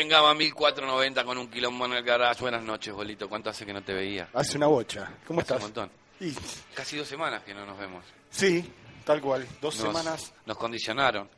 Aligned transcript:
En 0.00 0.08
Gama 0.08 0.32
1490 0.34 1.24
con 1.24 1.38
un 1.38 1.48
quilombo 1.50 1.86
en 1.86 1.94
el 1.94 2.02
garage. 2.04 2.40
Buenas 2.40 2.62
noches, 2.62 2.92
bolito. 2.94 3.28
¿Cuánto 3.28 3.50
hace 3.50 3.66
que 3.66 3.72
no 3.72 3.82
te 3.82 3.92
veía? 3.92 4.28
Hace 4.32 4.56
una 4.56 4.66
bocha. 4.68 5.10
¿Cómo 5.26 5.40
Hace 5.40 5.54
estás? 5.54 5.56
un 5.58 5.62
montón. 5.64 5.90
Y- 6.20 6.34
Casi 6.74 6.96
dos 6.96 7.08
semanas 7.08 7.42
que 7.42 7.52
no 7.54 7.66
nos 7.66 7.78
vemos. 7.78 8.04
sí, 8.30 8.70
tal 9.04 9.20
cual. 9.20 9.46
Dos 9.60 9.76
Nos- 9.80 9.86
semanas. 9.86 10.32
Nos 10.46 10.56
condicionaron. 10.56 11.28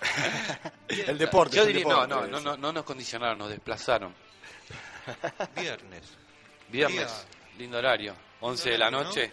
El 0.88 1.16
deporte. 1.18 1.56
Yo 1.56 1.64
diría, 1.64 1.84
no, 1.84 1.90
deporte, 2.06 2.30
no, 2.30 2.40
no, 2.40 2.40
no, 2.40 2.56
no 2.56 2.72
nos 2.72 2.84
condicionaron, 2.84 3.38
nos 3.38 3.50
desplazaron. 3.50 4.12
Viernes. 5.54 6.02
Viernes, 6.68 6.98
Día- 7.06 7.58
lindo 7.58 7.78
horario. 7.78 8.14
11 8.40 8.70
de 8.70 8.78
la 8.78 8.90
noche. 8.90 9.32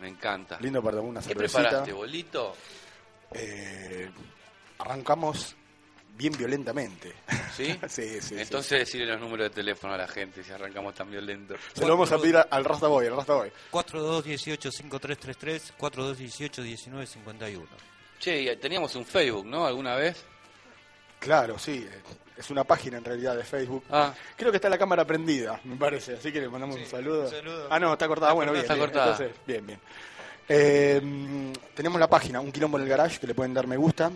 Me 0.00 0.08
encanta. 0.08 0.58
Lindo 0.60 0.82
para 0.82 1.00
una 1.00 1.20
¿Qué 1.20 1.28
cervecita. 1.28 1.60
preparaste, 1.60 1.92
bolito? 1.92 2.56
Eh, 3.34 4.10
arrancamos 4.78 5.54
bien 6.16 6.32
violentamente. 6.36 7.12
¿Sí? 7.56 7.78
sí, 7.88 8.20
sí. 8.20 8.34
Entonces 8.38 8.80
decirle 8.80 9.06
los 9.06 9.20
números 9.20 9.48
de 9.48 9.54
teléfono 9.54 9.94
a 9.94 9.96
la 9.96 10.06
gente 10.08 10.42
si 10.44 10.52
arrancamos 10.52 10.94
tan 10.94 11.10
violento. 11.10 11.54
sí. 11.56 11.80
Se 11.80 11.86
lo 11.86 11.94
vamos 11.94 12.12
a 12.12 12.18
pedir 12.18 12.36
a- 12.36 12.46
al 12.50 12.64
Rasta 12.64 12.86
Boy, 12.88 13.06
al 13.06 13.16
Rasta 13.16 13.34
Boy. 13.34 13.50
4218-5333, 13.70 15.72
4218-1951. 15.78 17.66
Che, 18.18 18.40
y 18.42 18.56
teníamos 18.56 18.94
un 18.94 19.04
Facebook, 19.04 19.46
¿no? 19.46 19.66
¿Alguna 19.66 19.96
vez? 19.96 20.24
Claro, 21.18 21.58
sí. 21.58 21.86
eh, 21.90 22.00
Es 22.36 22.50
una 22.50 22.64
página 22.64 22.98
en 22.98 23.04
realidad 23.04 23.36
de 23.36 23.44
Facebook. 23.44 23.84
Ah, 23.90 24.12
Creo 24.36 24.50
que 24.50 24.56
está 24.56 24.68
la 24.68 24.78
cámara 24.78 25.04
prendida, 25.04 25.60
me 25.64 25.76
parece. 25.76 26.14
Así 26.14 26.32
que 26.32 26.40
le 26.40 26.48
mandamos 26.48 26.76
un 26.76 26.86
saludo. 26.86 27.24
un 27.24 27.30
saludo. 27.30 27.66
Ah, 27.70 27.78
no, 27.78 27.92
está 27.92 28.08
cortada. 28.08 28.32
Bueno, 28.32 28.52
bien. 28.52 28.62
Está 28.62 28.74
bien. 28.74 28.86
cortada. 28.86 29.12
Entonces, 29.12 29.36
bien, 29.46 29.66
bien. 29.66 29.80
Eh, 30.48 31.52
tenemos 31.74 32.00
la 32.00 32.08
página, 32.08 32.40
un 32.40 32.50
quilombo 32.50 32.78
en 32.78 32.84
el 32.84 32.88
garage, 32.88 33.20
que 33.20 33.26
le 33.26 33.34
pueden 33.34 33.54
dar 33.54 33.66
me 33.66 33.76
gusta. 33.76 34.10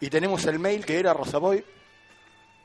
Y 0.00 0.10
tenemos 0.10 0.44
el 0.46 0.58
mail 0.58 0.84
que 0.84 0.98
era 0.98 1.12
rosaboy. 1.14 1.64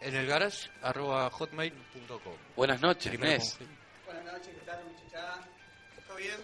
En 0.01 0.15
el 0.15 0.25
garage, 0.25 0.69
arroba 0.81 1.29
hotmail.com. 1.29 2.33
buenas 2.55 2.81
noches, 2.81 3.11
con- 3.11 3.19
Buenas 3.21 4.33
noches, 4.33 4.47
¿qué 4.55 4.65
tal 4.65 4.83
muchachada? 4.85 5.47
¿Todo 6.07 6.17
bien? 6.17 6.37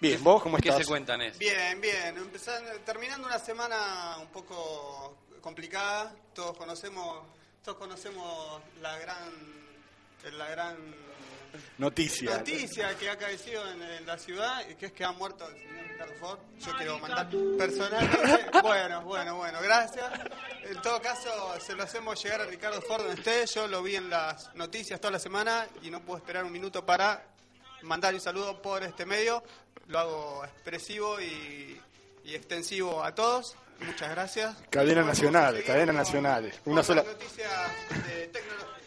Bien, 0.00 0.22
¿vos 0.22 0.42
cómo 0.42 0.58
¿Qué 0.58 0.68
estás? 0.68 0.84
se 0.84 0.88
cuenta, 0.88 1.16
Nes? 1.16 1.38
Bien, 1.38 1.80
bien. 1.80 2.16
Empezando, 2.18 2.70
terminando 2.80 3.26
una 3.26 3.38
semana 3.38 4.18
un 4.20 4.28
poco 4.28 5.16
complicada. 5.40 6.14
Todos 6.34 6.56
conocemos, 6.58 7.24
todos 7.64 7.78
conocemos 7.78 8.60
la 8.82 8.98
gran, 8.98 9.30
la 10.36 10.48
gran 10.50 10.76
Noticia. 11.78 12.30
noticia 12.38 12.94
que 12.96 13.08
ha 13.10 13.16
caecido 13.16 13.68
en, 13.70 13.82
en 13.82 14.06
la 14.06 14.18
ciudad, 14.18 14.62
y 14.68 14.74
que 14.74 14.86
es 14.86 14.92
que 14.92 15.04
ha 15.04 15.12
muerto 15.12 15.48
el 15.48 15.54
señor 15.56 15.86
Ricardo 15.88 16.14
Ford. 16.20 16.38
Yo 16.58 16.76
quiero 16.76 16.98
mandar 16.98 17.28
personalmente. 17.58 18.60
Bueno, 18.62 19.02
bueno, 19.02 19.36
bueno, 19.36 19.58
gracias. 19.62 20.10
En 20.64 20.80
todo 20.82 21.00
caso, 21.00 21.30
se 21.60 21.74
lo 21.74 21.82
hacemos 21.82 22.22
llegar 22.22 22.40
a 22.42 22.44
Ricardo 22.46 22.80
Ford 22.82 23.02
donde 23.04 23.20
esté. 23.20 23.46
Yo 23.54 23.66
lo 23.68 23.82
vi 23.82 23.96
en 23.96 24.10
las 24.10 24.54
noticias 24.54 25.00
toda 25.00 25.12
la 25.12 25.18
semana 25.18 25.66
y 25.82 25.90
no 25.90 26.00
puedo 26.00 26.18
esperar 26.18 26.44
un 26.44 26.52
minuto 26.52 26.84
para 26.84 27.24
mandar 27.82 28.14
un 28.14 28.20
saludo 28.20 28.60
por 28.60 28.82
este 28.82 29.06
medio. 29.06 29.42
Lo 29.88 29.98
hago 29.98 30.44
expresivo 30.44 31.20
y, 31.20 31.80
y 32.24 32.34
extensivo 32.34 33.02
a 33.02 33.14
todos. 33.14 33.56
Muchas 33.80 34.10
gracias. 34.10 34.56
Cadena 34.68 35.02
nacional, 35.02 35.64
cadena 35.64 35.92
nacional. 35.94 36.52
Una 36.66 36.82
sola- 36.82 37.02
noticias 37.02 37.50
de 38.06 38.26
tecnología. 38.28 38.79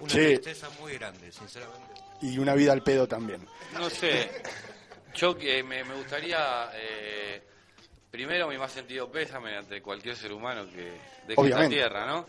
Una 0.00 0.10
Sí. 0.10 0.18
tristeza 0.18 0.68
muy 0.80 0.94
grande, 0.94 1.30
sinceramente. 1.30 1.94
Y 2.22 2.38
una 2.38 2.54
vida 2.54 2.72
al 2.72 2.82
pedo 2.82 3.06
también. 3.06 3.46
No 3.74 3.88
sé. 3.90 4.30
Yo 5.14 5.36
que 5.36 5.62
me, 5.62 5.84
me 5.84 5.94
gustaría, 5.94 6.70
eh, 6.74 7.42
primero 8.10 8.48
mi 8.48 8.56
más 8.58 8.72
sentido 8.72 9.10
pésame 9.10 9.56
ante 9.56 9.80
cualquier 9.82 10.16
ser 10.16 10.32
humano 10.32 10.66
que 10.70 10.92
deje 11.26 11.48
esta 11.48 11.68
tierra, 11.68 12.06
¿no? 12.06 12.26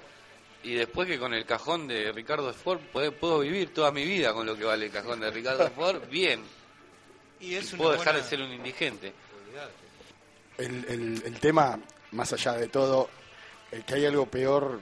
Y 0.64 0.76
después 0.76 1.08
que 1.08 1.18
con 1.18 1.34
el 1.34 1.46
cajón 1.46 1.88
de 1.88 2.12
Ricardo 2.12 2.54
Ford 2.54 2.80
puedo, 2.92 3.12
puedo 3.14 3.40
vivir 3.40 3.74
toda 3.74 3.92
mi 3.92 4.06
vida 4.06 4.34
con 4.34 4.46
lo 4.46 4.56
que 4.56 4.64
vale 4.64 4.86
el 4.86 4.92
cajón 4.92 5.20
de 5.20 5.32
Ricardo 5.32 5.70
Ford, 5.76 6.08
bien. 6.10 6.44
Y 7.40 7.56
es 7.56 7.74
Y 7.74 7.78
puedo 7.78 7.92
dejar 7.92 8.14
buena- 8.14 8.20
de 8.24 8.30
ser 8.30 8.42
un 8.42 8.52
indigente. 8.52 9.14
El, 10.58 10.86
el- 10.88 11.24
el 11.26 11.40
tema, 11.40 11.80
más 12.12 12.34
allá 12.34 12.54
de 12.54 12.68
todo, 12.68 13.10
el 13.72 13.84
que 13.84 13.96
hay 13.96 14.06
algo 14.06 14.26
peor, 14.28 14.80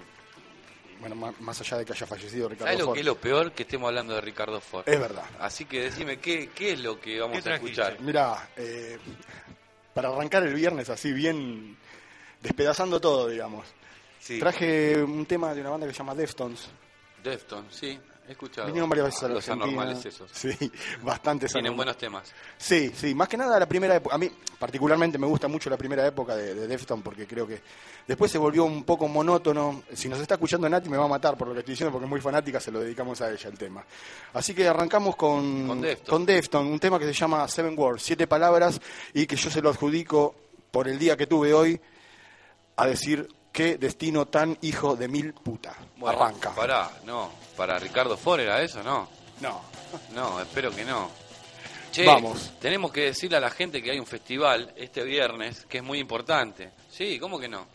bueno, 1.00 1.16
más, 1.16 1.62
allá 1.62 1.78
de 1.78 1.86
que 1.86 1.94
haya 1.94 2.06
fallecido 2.06 2.50
Ricardo 2.50 2.66
¿Sabes 2.66 2.80
lo 2.80 2.86
Ford, 2.86 2.94
que 2.94 3.00
es 3.00 3.06
lo 3.06 3.16
peor? 3.16 3.52
Que 3.52 3.64
estemos 3.64 3.88
hablando 3.88 4.16
de 4.16 4.22
Ricardo 4.22 4.60
Ford. 4.60 4.84
es 4.88 5.00
verdad. 5.00 5.24
Así 5.40 5.66
que 5.66 5.84
decime, 5.84 6.20
¿qué, 6.20 6.50
qué 6.54 6.74
es 6.74 6.80
lo 6.80 7.00
que 7.00 7.20
vamos 7.20 7.42
¿Qué 7.42 7.50
a 7.50 7.56
escuchar? 7.56 7.98
Mira, 8.02 8.50
eh, 8.58 8.98
para 9.94 10.10
arrancar 10.10 10.44
el 10.44 10.54
viernes 10.54 10.90
así 10.90 11.12
bien 11.12 11.78
despedazando 12.42 13.00
todo, 13.00 13.28
digamos. 13.28 13.66
Sí. 14.20 14.40
Traje 14.40 15.02
un 15.02 15.26
tema 15.26 15.54
de 15.54 15.62
una 15.62 15.70
banda 15.72 15.88
que 15.88 15.94
se 15.94 16.00
llama 16.00 16.16
Deftones. 16.16 16.70
Defton, 17.24 17.66
sí, 17.70 18.00
he 18.30 18.34
escuchado. 18.34 18.68
Vinieron 18.68 18.90
varias 18.90 19.08
veces 19.08 19.24
a 19.24 19.28
la 19.28 19.34
Los 19.36 19.50
Argentina. 19.50 19.82
anormales 19.82 20.06
esos. 20.06 20.32
Sí, 20.32 20.50
bastantes 21.04 21.52
Tienen 21.52 21.72
anormales. 21.72 21.76
buenos 21.76 21.98
temas. 21.98 22.34
Sí, 22.58 22.92
sí, 22.96 23.14
más 23.16 23.28
que 23.28 23.38
nada 23.38 23.60
la 23.60 23.68
primera 23.68 23.96
época. 23.96 24.16
A 24.16 24.18
mí 24.18 24.30
particularmente 24.58 25.18
me 25.18 25.28
gusta 25.28 25.48
mucho 25.48 25.70
la 25.70 25.78
primera 25.78 26.06
época 26.06 26.36
de, 26.36 26.54
de 26.56 26.68
Deftones 26.68 27.04
porque 27.04 27.26
creo 27.28 27.48
que 27.48 27.62
después 28.08 28.32
se 28.32 28.38
volvió 28.38 28.64
un 28.66 28.84
poco 28.84 29.08
monótono. 29.08 29.84
Si 29.94 30.08
nos 30.10 30.20
está 30.20 30.36
escuchando 30.36 30.70
Nati 30.70 30.90
me 30.90 30.98
va 30.98 31.06
a 31.06 31.10
matar 31.10 31.38
por 31.38 31.48
lo 31.48 31.54
que 31.54 31.60
estoy 31.62 31.74
diciendo 31.74 31.92
porque 31.92 32.06
es 32.06 32.10
muy 32.10 32.22
fanática, 32.22 32.60
se 32.60 32.72
lo 32.72 32.80
dedicamos 32.80 33.20
a 33.22 33.32
ella 33.32 33.50
el 33.50 33.58
tema. 33.58 33.84
Así 34.34 34.54
que 34.54 34.68
arrancamos 34.68 35.16
con, 35.16 35.68
Con 35.68 35.82
Deftones. 35.82 36.10
con 36.10 36.26
Deftones, 36.26 36.72
un 36.74 36.80
tema 36.80 37.00
que 37.00 37.06
se 37.06 37.14
llama 37.14 37.48
Seven 37.48 37.74
Words, 37.78 38.04
siete 38.04 38.28
palabras 38.28 38.80
y 39.14 39.26
que 39.26 39.36
yo 39.36 39.50
se 39.50 39.62
lo 39.62 39.70
adjudico 39.70 40.36
por 40.72 40.88
el 40.88 41.00
día 41.00 41.18
que 41.18 41.26
tuve 41.28 41.54
hoy 41.54 41.80
a 42.76 42.86
decir 42.86 43.28
qué 43.52 43.78
destino 43.78 44.26
tan 44.28 44.58
hijo 44.62 44.96
de 44.96 45.08
mil 45.08 45.34
puta. 45.34 45.76
Bueno, 45.98 46.22
Arranca. 46.22 46.54
Pará, 46.56 46.92
no. 47.06 47.32
Para 47.58 47.78
Ricardo 47.80 48.16
Ford 48.18 48.40
era 48.42 48.62
eso, 48.62 48.82
¿no? 48.84 49.10
No. 49.42 49.62
No, 50.14 50.40
espero 50.42 50.72
que 50.72 50.86
no. 50.86 51.10
Che, 51.92 52.06
Vamos. 52.06 52.52
tenemos 52.60 52.92
que 52.92 53.06
decirle 53.06 53.38
a 53.38 53.40
la 53.40 53.50
gente 53.50 53.82
que 53.82 53.90
hay 53.92 54.00
un 54.00 54.06
festival 54.06 54.72
este 54.78 55.04
viernes 55.04 55.66
que 55.66 55.80
es 55.80 55.84
muy 55.84 55.98
importante. 56.00 56.72
Sí, 56.92 57.18
¿cómo 57.20 57.40
que 57.40 57.48
no? 57.48 57.66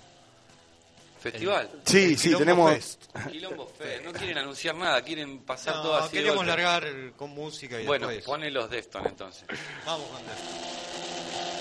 ¿Festival? 1.21 1.71
Sí, 1.87 2.05
El 2.05 2.19
sí, 2.19 2.23
Quilombo 2.29 2.39
tenemos 2.45 2.73
Fest. 2.75 3.05
Quilombo 3.33 3.67
Fest. 3.67 4.05
No 4.05 4.13
quieren 4.13 4.39
anunciar 4.39 4.75
nada, 4.77 5.03
quieren 5.03 5.41
pasar 5.41 5.77
No, 5.77 5.83
todo 5.83 5.97
así. 5.97 6.13
queremos 6.19 6.47
largar 6.47 6.85
el- 6.85 7.13
con 7.15 7.31
música 7.31 7.81
y 7.81 7.87
Bueno, 7.87 8.07
después... 8.09 8.27
pone 8.27 8.51
los 8.51 8.69
Defton 8.71 9.07
entonces. 9.07 9.45
Vamos 9.87 10.07
con 10.09 10.21
esto. 10.21 11.54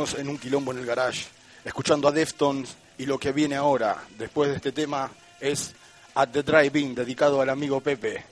Y 0.00 0.06
seguimos 0.06 0.18
en 0.18 0.28
un 0.30 0.38
quilombo 0.38 0.72
en 0.72 0.78
el 0.78 0.86
garage, 0.86 1.26
escuchando 1.62 2.08
a 2.08 2.12
Deftones 2.12 2.74
y 2.96 3.04
lo 3.04 3.18
que 3.18 3.32
viene 3.32 3.56
ahora, 3.56 4.02
después 4.16 4.48
de 4.48 4.56
este 4.56 4.72
tema, 4.72 5.10
At 6.14 6.28
the 6.28 6.42
Drive-In, 6.42 6.94
dedicado 6.94 7.38
al 7.42 7.50
amigo 7.50 7.82
Pepe. 7.82 8.24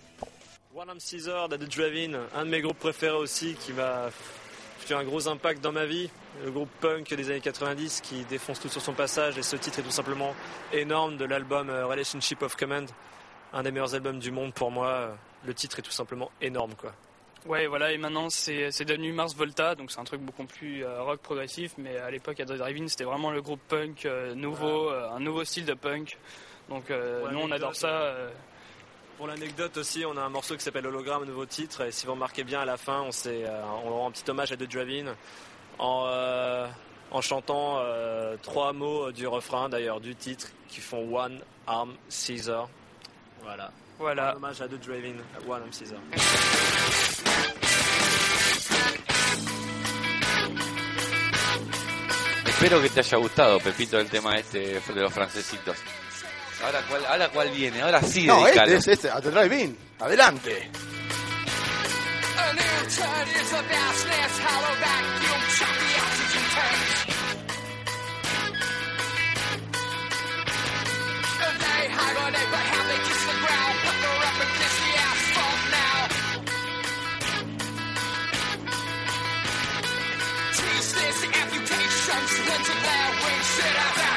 One 0.75 0.91
Arm 0.91 0.99
Caesar, 0.99 1.47
The 1.47 1.59
Drive-In, 1.59 2.15
un 2.35 2.45
de 2.45 2.51
mes 2.51 2.63
groupes 2.63 2.79
préférés 2.79 3.17
aussi 3.17 3.55
qui 3.55 3.73
fait 3.73 4.95
un 4.95 5.05
gros 5.05 5.29
impact 5.29 5.61
dans 5.61 5.73
ma 5.73 5.85
vie. 5.85 6.09
Le 6.43 6.51
groupe 6.51 6.71
punk 6.81 7.13
des 7.15 7.31
années 7.31 7.43
90 7.43 8.01
qui 8.01 8.25
défonce 8.25 8.61
tout 8.61 8.71
sur 8.71 8.81
son 8.81 8.95
passage 8.95 9.37
et 9.37 9.43
ce 9.43 9.57
titre 9.57 9.81
est 9.81 9.83
tout 9.83 9.91
simplement 9.91 10.35
énorme 10.73 11.19
de 11.19 11.27
l'album 11.27 11.69
euh, 11.69 11.85
Relationship 11.85 12.41
of 12.41 12.57
Command, 12.57 12.89
un 13.53 13.63
des 13.63 13.73
meilleurs 13.73 13.95
albums 13.95 14.21
du 14.21 14.31
monde 14.31 14.55
pour 14.55 14.71
moi. 14.71 15.19
Le 15.45 15.53
titre 15.53 15.81
est 15.81 15.83
tout 15.83 15.91
simplement 15.91 16.31
énorme 16.41 16.75
quoi. 16.77 16.95
Ouais, 17.47 17.67
voilà, 17.67 17.93
et 17.93 17.99
maintenant 17.99 18.29
c'est 18.31 18.71
c'est 18.71 18.85
devenu 18.85 19.13
Mars 19.13 19.35
Volta, 19.35 19.75
donc 19.75 19.91
c'est 19.91 20.01
un 20.01 20.05
truc 20.05 20.21
beaucoup 20.21 20.45
plus 20.45 20.85
euh, 20.85 21.03
rock 21.03 21.21
progressif, 21.21 21.73
mais 21.79 21.97
à 21.97 22.11
l'époque, 22.11 22.41
à 22.41 22.45
Drive-In, 22.45 22.89
c'était 22.89 23.05
vraiment 23.05 23.31
le 23.31 23.41
groupe 23.41 23.61
punk 23.69 24.05
euh, 24.05 24.35
nouveau, 24.35 24.91
euh, 24.91 25.09
un 25.11 25.21
nouveau 25.21 25.45
style 25.45 25.65
de 25.65 25.75
punk. 25.75 26.19
Donc 26.69 26.91
nous, 26.91 27.39
on 27.39 27.51
adore 27.51 27.75
ça. 27.75 28.15
Pour 29.17 29.27
l'anecdote 29.27 29.79
aussi, 29.79 30.05
on 30.05 30.19
a 30.19 30.21
un 30.21 30.29
morceau 30.29 30.55
qui 30.55 30.63
s'appelle 30.63 30.87
Hologramme, 30.87 31.25
nouveau 31.25 31.47
titre. 31.47 31.81
Et 31.81 31.91
si 31.91 32.05
vous 32.05 32.13
remarquez 32.13 32.45
bien, 32.45 32.61
à 32.61 32.67
la 32.67 32.77
fin, 32.77 33.01
on, 33.01 33.11
s'est, 33.11 33.47
on 33.83 33.89
rend 33.89 34.09
un 34.09 34.11
petit 34.11 34.31
hommage 34.31 34.53
à 34.53 34.57
The 34.59 34.65
Drive-In 34.65 35.15
en, 35.79 36.69
en 37.11 37.21
chantant 37.23 37.83
trois 38.43 38.75
mots 38.75 39.11
du 39.13 39.27
refrain, 39.27 39.71
d'ailleurs, 39.71 40.01
du 40.01 40.15
titre, 40.15 40.49
qui 40.69 40.83
font 40.83 41.09
One 41.11 41.41
Arm 41.67 41.95
Caesar. 42.11 42.69
Voilà. 43.43 43.73
voilà. 43.99 44.33
Un 44.33 44.37
hommage 44.37 44.61
à 44.61 44.69
The 44.69 44.79
Drive-In, 44.79 45.49
One 45.51 45.63
Arm 45.63 45.73
Caesar. 45.73 45.99
Espero 52.47 52.83
que 52.83 52.89
te 52.89 53.01
haya 53.01 53.19
gustado, 53.19 53.61
Pepito, 53.61 53.99
el 53.99 54.09
tema 54.09 54.37
este 54.37 54.81
de 54.81 55.01
los 55.01 55.13
francesitos. 55.13 55.77
Ahora 56.65 56.81
cuál, 56.89 57.07
ahora 57.07 57.29
cuál 57.29 57.51
viene, 57.51 57.83
ahora 57.83 58.03
sí, 58.03 58.27
No, 58.27 58.45
dedicalo. 58.45 58.73
este 58.73 58.93
es 58.93 58.99
este. 58.99 59.11
Adelante. 60.01 60.69
Accidental 82.29 82.77
outbreak, 82.85 83.43
shit, 83.43 83.77
out. 83.79 84.08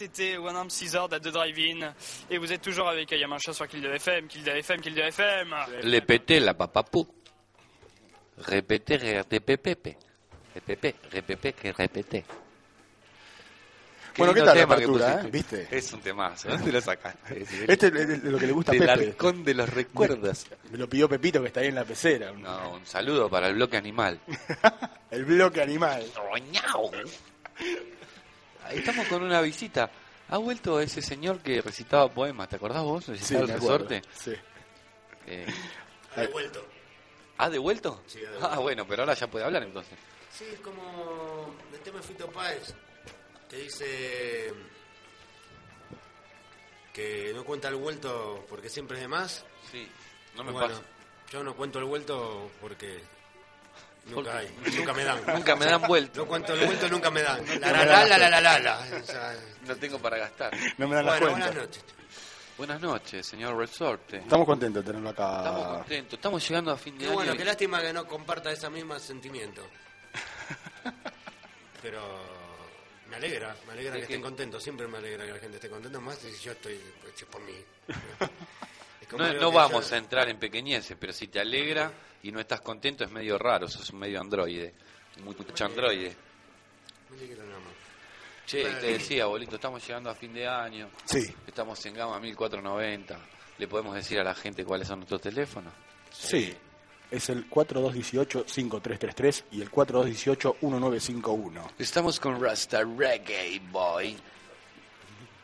C'était 0.00 0.38
One 0.38 0.56
Arm 0.56 0.70
Caesar 0.70 1.08
à 1.12 1.20
The 1.20 1.28
Drive-In. 1.28 1.92
Et 2.30 2.38
vous 2.38 2.50
êtes 2.50 2.62
toujours 2.62 2.88
avec 2.88 3.12
Ayamancha 3.12 3.52
sur 3.52 3.68
Kill 3.68 3.82
de 3.82 3.88
FM, 3.88 4.28
Kill 4.28 4.42
de 4.42 4.50
FM, 4.50 4.80
Kill 4.80 4.94
de 4.94 5.02
FM. 5.02 5.54
Le 5.82 6.00
pété 6.00 6.40
la. 6.40 6.56
Repete, 8.38 8.96
repepepe. 8.96 9.96
Repepe, 10.54 10.94
repepe, 11.12 11.52
que 11.52 11.72
repete. 11.72 12.24
Bueno, 14.16 14.34
¿qué 14.34 14.40
tal 14.42 14.56
la 14.56 14.64
apertura, 14.64 15.22
eh? 15.22 15.30
¿Viste? 15.30 15.68
Es 15.70 15.92
un 15.92 16.00
temazo. 16.00 16.48
¿Dónde 16.48 16.72
lo 16.72 16.80
sacaste? 16.80 17.44
Este 17.68 17.86
es 17.88 18.24
lo 18.24 18.38
que 18.38 18.46
le 18.46 18.52
gusta 18.52 18.72
a 18.72 18.74
Del 18.74 18.86
Pepe. 18.86 19.10
arcón 19.10 19.44
de 19.44 19.54
los 19.54 19.68
recuerdos. 19.68 20.46
Me 20.72 20.78
lo 20.78 20.88
pidió 20.88 21.08
Pepito 21.08 21.40
que 21.42 21.48
está 21.48 21.60
ahí 21.60 21.68
en 21.68 21.74
la 21.74 21.84
pecera. 21.84 22.32
No, 22.32 22.72
un 22.72 22.86
saludo 22.86 23.28
para 23.28 23.48
el 23.48 23.54
bloque 23.54 23.76
animal. 23.76 24.18
El 25.10 25.24
bloque 25.24 25.60
animal. 25.60 26.04
Estamos 28.72 29.06
con 29.08 29.22
una 29.22 29.40
visita. 29.40 29.90
Ha 30.28 30.38
vuelto 30.38 30.80
ese 30.80 31.02
señor 31.02 31.40
que 31.40 31.60
recitaba 31.60 32.08
poemas, 32.12 32.48
¿te 32.48 32.56
acordás 32.56 32.82
vos? 32.82 33.04
Sí, 33.04 33.12
Recitaba 33.12 33.44
el 33.44 33.48
resorte. 33.48 34.02
Sí. 34.14 34.32
Eh, 35.26 35.46
Ha 36.16 36.20
devuelto. 36.22 36.64
¿Ha 37.38 37.50
devuelto? 37.50 38.02
Sí, 38.06 38.18
ha 38.18 38.30
devuelto. 38.30 38.48
Ah, 38.50 38.58
bueno, 38.58 38.86
pero 38.86 39.02
ahora 39.02 39.14
ya 39.14 39.26
puede 39.28 39.44
hablar 39.44 39.62
entonces. 39.64 39.98
Sí, 40.32 40.44
es 40.52 40.60
como 40.60 41.52
el 41.72 41.80
tema 41.80 41.98
de 41.98 42.04
Fito 42.04 42.28
Páez, 42.30 42.74
que 43.48 43.56
dice 43.56 44.52
que 46.92 47.32
no 47.34 47.44
cuenta 47.44 47.68
el 47.68 47.76
vuelto 47.76 48.44
porque 48.48 48.68
siempre 48.68 48.96
es 48.98 49.02
de 49.02 49.08
más. 49.08 49.44
Sí, 49.70 49.88
no 50.36 50.44
me 50.44 50.52
bueno, 50.52 50.68
pasa. 50.68 50.82
yo 51.30 51.42
no 51.42 51.54
cuento 51.56 51.78
el 51.78 51.84
vuelto 51.86 52.50
porque 52.60 53.00
nunca 54.10 54.30
Porque- 54.32 54.48
hay, 54.70 54.76
nunca 54.78 54.92
me 54.92 55.04
dan. 55.04 55.22
Nunca 55.34 55.56
me 55.56 55.64
dan 55.66 55.82
vuelto. 55.82 56.20
No 56.20 56.26
cuento 56.26 56.54
el 56.54 56.66
vuelto, 56.66 56.88
nunca 56.88 57.10
me 57.10 57.22
dan. 57.22 57.44
La 57.60 57.72
la 57.72 57.84
la 57.84 58.06
la 58.06 58.18
las 58.18 58.30
la 58.30 58.40
la 58.40 58.58
la. 58.58 58.78
O 59.00 59.04
sea, 59.06 59.34
No 59.66 59.76
tengo 59.76 59.98
para 59.98 60.18
gastar. 60.18 60.52
No 60.78 60.88
me 60.88 60.96
dan 60.96 61.06
las 61.06 61.18
bueno, 61.20 61.32
cuentas. 61.34 61.54
buenas 61.54 61.68
noches. 61.68 61.84
Buenas 62.58 62.80
noches, 62.82 63.26
señor 63.26 63.56
Resorte. 63.56 64.18
Estamos 64.18 64.44
contentos 64.46 64.84
de 64.84 64.92
tenerlo 64.92 65.10
Estamos 65.10 65.62
acá. 65.66 65.78
contentos. 65.78 66.12
Estamos 66.14 66.46
llegando 66.48 66.70
a 66.72 66.76
fin 66.76 66.92
de 66.94 66.98
Qué 67.00 67.06
año. 67.06 67.14
bueno, 67.14 67.34
y- 67.34 67.36
qué 67.38 67.44
lástima 67.46 67.80
que 67.80 67.92
no 67.92 68.06
comparta 68.06 68.50
ese 68.52 68.68
mismo 68.68 68.98
sentimiento. 68.98 69.66
Pero 71.82 72.00
me 73.08 73.16
alegra, 73.16 73.56
me 73.66 73.72
alegra 73.72 73.92
¿De 73.92 73.98
que 74.00 74.04
estén 74.04 74.20
contentos, 74.22 74.62
siempre 74.62 74.86
me 74.86 74.98
alegra 74.98 75.24
que 75.24 75.32
la 75.32 75.38
gente 75.38 75.56
esté 75.56 75.70
contenta, 75.70 75.98
más 76.00 76.18
si 76.18 76.30
yo 76.44 76.52
estoy 76.52 76.78
pues, 77.00 77.14
es 77.16 77.24
por 77.24 77.40
mí. 77.40 77.54
No, 79.18 79.52
vamos 79.52 79.88
yo- 79.90 79.94
a 79.94 79.98
entrar 79.98 80.28
en 80.28 80.38
pequeñeces, 80.38 80.96
pero 80.98 81.12
si 81.12 81.28
te 81.28 81.40
alegra 81.40 81.92
y 82.22 82.30
no 82.32 82.40
estás 82.40 82.60
contento 82.60 83.04
es 83.04 83.10
medio 83.10 83.38
raro, 83.38 83.68
sos 83.68 83.88
un 83.90 83.98
medio 84.00 84.20
androide. 84.20 84.74
Mucho 85.24 85.64
androide. 85.64 86.14
Che, 88.46 88.64
te 88.64 88.86
decía, 88.92 89.26
bolito, 89.26 89.56
estamos 89.56 89.84
llegando 89.86 90.08
a 90.10 90.14
fin 90.14 90.32
de 90.34 90.46
año. 90.48 90.88
Sí. 91.04 91.32
Estamos 91.46 91.84
en 91.86 91.94
gama 91.94 92.18
1490. 92.18 93.18
¿Le 93.58 93.68
podemos 93.68 93.94
decir 93.94 94.18
a 94.18 94.24
la 94.24 94.34
gente 94.34 94.64
cuáles 94.64 94.88
son 94.88 94.98
nuestros 95.00 95.20
teléfonos? 95.20 95.72
Sí. 96.10 96.52
Es 97.10 97.28
el 97.28 97.48
4218-5333 97.50 99.44
y 99.52 99.60
el 99.62 99.70
4218-1951. 99.70 101.72
Estamos 101.78 102.18
con 102.20 102.40
Rasta 102.42 102.82
Reggae 102.84 103.60
Boy. 103.70 104.16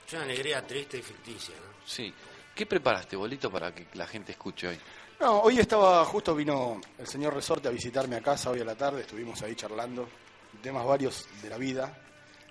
Es 0.06 0.12
una 0.12 0.22
alegría 0.22 0.64
triste 0.66 0.98
y 0.98 1.02
ficticia, 1.02 1.54
¿no? 1.56 1.62
Sí. 1.84 2.12
¿Qué 2.56 2.64
preparaste, 2.64 3.16
bolito, 3.16 3.50
para 3.50 3.74
que 3.74 3.86
la 3.92 4.06
gente 4.06 4.32
escuche 4.32 4.68
hoy? 4.68 4.78
No, 5.20 5.40
hoy 5.40 5.58
estaba, 5.58 6.02
justo 6.06 6.34
vino 6.34 6.80
el 6.96 7.06
señor 7.06 7.34
Resorte 7.34 7.68
a 7.68 7.70
visitarme 7.70 8.16
a 8.16 8.22
casa 8.22 8.48
hoy 8.48 8.62
a 8.62 8.64
la 8.64 8.74
tarde, 8.74 9.02
estuvimos 9.02 9.42
ahí 9.42 9.54
charlando, 9.54 10.08
temas 10.62 10.86
varios 10.86 11.28
de 11.42 11.50
la 11.50 11.58
vida 11.58 11.94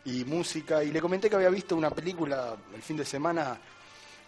y 0.05 0.23
música, 0.23 0.83
y 0.83 0.91
le 0.91 1.01
comenté 1.01 1.27
que 1.27 1.37
había 1.37 1.49
visto 1.49 1.75
una 1.75 1.89
película 1.89 2.55
el 2.75 2.83
fin 2.83 2.97
de 2.97 3.03
semana 3.03 3.57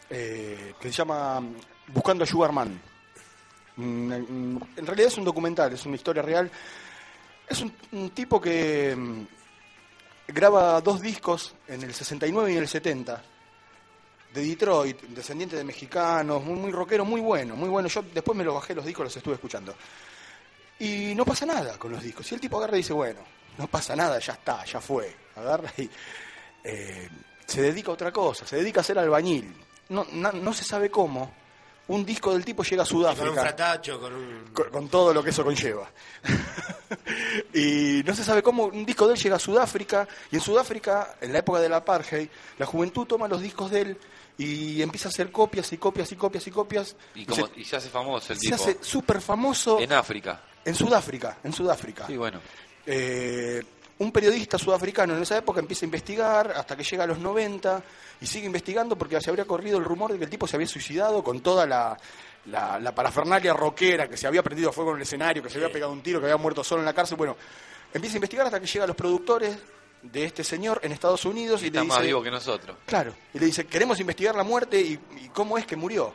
eh, 0.09 0.73
que 0.81 0.87
se 0.87 0.95
llama 0.95 1.43
Buscando 1.89 2.23
a 2.23 2.27
Sugar 2.27 2.51
Man. 2.51 2.81
Mm, 3.75 4.13
mm, 4.13 4.59
En 4.77 4.85
realidad 4.87 5.09
es 5.09 5.17
un 5.19 5.25
documental, 5.25 5.73
es 5.73 5.85
una 5.85 5.95
historia 5.95 6.23
real. 6.23 6.49
Es 7.47 7.61
un, 7.61 7.71
un 7.91 8.09
tipo 8.09 8.41
que 8.41 8.95
mm, 8.95 9.21
graba 10.29 10.81
dos 10.81 10.99
discos 11.01 11.53
en 11.67 11.83
el 11.83 11.93
69 11.93 12.51
y 12.51 12.55
en 12.55 12.63
el 12.63 12.67
70 12.67 13.36
de 14.37 14.45
Detroit, 14.45 15.01
descendiente 15.03 15.55
de 15.55 15.63
mexicanos, 15.63 16.43
muy, 16.43 16.55
muy 16.59 16.71
rockero, 16.71 17.03
muy 17.05 17.21
bueno, 17.21 17.55
muy 17.55 17.69
bueno. 17.69 17.87
Yo 17.89 18.03
después 18.13 18.37
me 18.37 18.43
los 18.43 18.53
bajé 18.55 18.73
los 18.75 18.85
discos, 18.85 19.05
los 19.05 19.17
estuve 19.17 19.33
escuchando. 19.35 19.75
Y 20.79 21.13
no 21.15 21.25
pasa 21.25 21.45
nada 21.45 21.77
con 21.77 21.91
los 21.91 22.03
discos. 22.03 22.31
Y 22.31 22.35
el 22.35 22.41
tipo 22.41 22.57
agarra 22.57 22.75
y 22.75 22.81
dice, 22.81 22.93
bueno, 22.93 23.19
no 23.57 23.67
pasa 23.67 23.95
nada, 23.95 24.19
ya 24.19 24.33
está, 24.33 24.63
ya 24.65 24.79
fue. 24.79 25.15
Agarra 25.35 25.71
y 25.77 25.89
eh, 26.63 27.09
se 27.45 27.61
dedica 27.61 27.89
a 27.91 27.93
otra 27.95 28.11
cosa, 28.11 28.45
se 28.45 28.57
dedica 28.57 28.81
a 28.81 28.83
ser 28.83 28.99
albañil. 28.99 29.53
No, 29.89 30.05
na- 30.13 30.31
no 30.31 30.53
se 30.53 30.63
sabe 30.63 30.91
cómo. 30.91 31.31
Un 31.89 32.05
disco 32.05 32.33
del 32.33 32.43
tipo 32.43 32.63
llega 32.63 32.83
a 32.83 32.85
Con 32.85 32.97
un 32.97 33.03
Sudáfrica 33.03 33.41
fratacho, 33.41 33.97
con 33.99 34.13
un... 34.13 34.43
con, 34.53 34.69
con 34.69 34.89
todo 34.89 35.13
lo 35.13 35.23
que 35.23 35.29
eso 35.29 35.45
conlleva. 35.45 35.89
y 37.53 38.01
no 38.05 38.13
se 38.13 38.23
sabe 38.25 38.43
cómo 38.43 38.65
un 38.65 38.85
disco 38.85 39.07
de 39.07 39.13
él 39.13 39.19
llega 39.19 39.37
a 39.37 39.39
Sudáfrica, 39.39 40.07
y 40.31 40.35
en 40.35 40.41
Sudáfrica, 40.41 41.15
en 41.21 41.31
la 41.33 41.39
época 41.39 41.59
del 41.59 41.73
apartheid, 41.73 42.27
la 42.57 42.65
juventud 42.65 43.05
toma 43.05 43.27
los 43.29 43.41
discos 43.41 43.71
de 43.71 43.81
él 43.81 43.97
y 44.37 44.81
empieza 44.81 45.09
a 45.09 45.11
hacer 45.11 45.31
copias 45.31 45.71
y 45.73 45.77
copias 45.77 46.11
y 46.11 46.15
copias 46.15 46.45
y 46.47 46.51
copias. 46.51 46.95
Y, 47.15 47.21
y 47.21 47.35
se, 47.35 47.43
y 47.55 47.65
se 47.65 47.75
hace 47.77 47.89
famoso 47.89 48.33
el 48.33 48.39
se 48.39 48.45
tipo. 48.45 48.55
hace 48.55 48.77
súper 48.81 49.21
famoso 49.21 49.79
En 49.79 49.91
África. 49.93 50.41
en 50.65 50.75
Sudáfrica, 50.75 51.37
en 51.43 51.53
Sudáfrica. 51.53 52.05
Sí, 52.07 52.17
bueno. 52.17 52.39
Eh, 52.85 53.63
un 53.99 54.11
periodista 54.11 54.59
sudafricano 54.59 55.15
en 55.15 55.23
esa 55.23 55.37
época 55.37 55.59
empieza 55.59 55.83
a 55.85 55.87
investigar 55.87 56.51
hasta 56.55 56.75
que 56.77 56.83
llega 56.83 57.03
a 57.03 57.07
los 57.07 57.17
90 57.17 57.81
y 58.21 58.27
sigue 58.27 58.45
investigando 58.45 58.95
porque 58.95 59.19
se 59.19 59.29
habría 59.31 59.45
corrido 59.45 59.79
el 59.79 59.83
rumor 59.83 60.11
de 60.11 60.19
que 60.19 60.25
el 60.25 60.29
tipo 60.29 60.45
se 60.47 60.55
había 60.55 60.67
suicidado 60.67 61.23
con 61.23 61.41
toda 61.41 61.65
la, 61.65 61.97
la, 62.45 62.79
la 62.79 62.93
parafernalia 62.93 63.53
rockera, 63.53 64.07
que 64.07 64.15
se 64.15 64.27
había 64.27 64.43
prendido 64.43 64.69
a 64.69 64.71
fuego 64.71 64.91
en 64.91 64.97
el 64.97 65.01
escenario, 65.01 65.41
que 65.41 65.49
se 65.49 65.57
había 65.57 65.71
pegado 65.71 65.91
un 65.91 66.01
tiro, 66.03 66.19
que 66.19 66.27
había 66.27 66.37
muerto 66.37 66.63
solo 66.63 66.81
en 66.81 66.85
la 66.85 66.93
cárcel. 66.93 67.17
Bueno, 67.17 67.35
empieza 67.91 68.15
a 68.15 68.17
investigar 68.17 68.45
hasta 68.45 68.59
que 68.59 68.67
llega 68.67 68.83
a 68.83 68.87
los 68.87 68.95
productores 68.95 69.57
de 70.01 70.25
este 70.25 70.43
señor 70.43 70.79
en 70.83 70.91
Estados 70.91 71.25
Unidos 71.25 71.63
y, 71.63 71.67
Está 71.67 71.81
le 71.81 71.87
más 71.87 71.97
dice, 71.97 72.07
vivo 72.07 72.23
que 72.23 72.31
nosotros. 72.31 72.77
Claro, 72.85 73.13
y 73.33 73.39
le 73.39 73.45
dice, 73.47 73.65
queremos 73.65 73.99
investigar 73.99 74.35
la 74.35 74.43
muerte 74.43 74.79
y, 74.79 74.99
y 75.23 75.29
cómo 75.29 75.57
es 75.57 75.65
que 75.65 75.75
murió. 75.75 76.13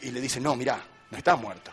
Y 0.00 0.10
le 0.10 0.20
dice, 0.20 0.40
no, 0.40 0.54
mirá, 0.54 0.80
no 1.10 1.18
está 1.18 1.36
muerto. 1.36 1.70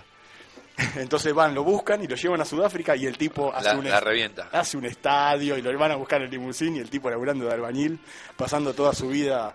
Entonces 0.95 1.33
van, 1.33 1.53
lo 1.53 1.63
buscan 1.63 2.03
y 2.03 2.07
lo 2.07 2.15
llevan 2.15 2.41
a 2.41 2.45
Sudáfrica 2.45 2.95
y 2.95 3.05
el 3.05 3.17
tipo 3.17 3.53
hace, 3.53 3.69
La, 3.69 3.75
un, 3.77 3.87
la 3.89 3.99
revienta. 3.99 4.49
hace 4.51 4.77
un 4.77 4.85
estadio 4.85 5.57
y 5.57 5.61
lo 5.61 5.77
van 5.77 5.91
a 5.91 5.95
buscar 5.95 6.21
en 6.23 6.31
limusín 6.31 6.75
y 6.75 6.79
el 6.79 6.89
tipo 6.89 7.09
laburando 7.09 7.45
de 7.45 7.53
albañil, 7.53 7.99
pasando 8.35 8.73
toda 8.73 8.93
su 8.93 9.09
vida 9.09 9.53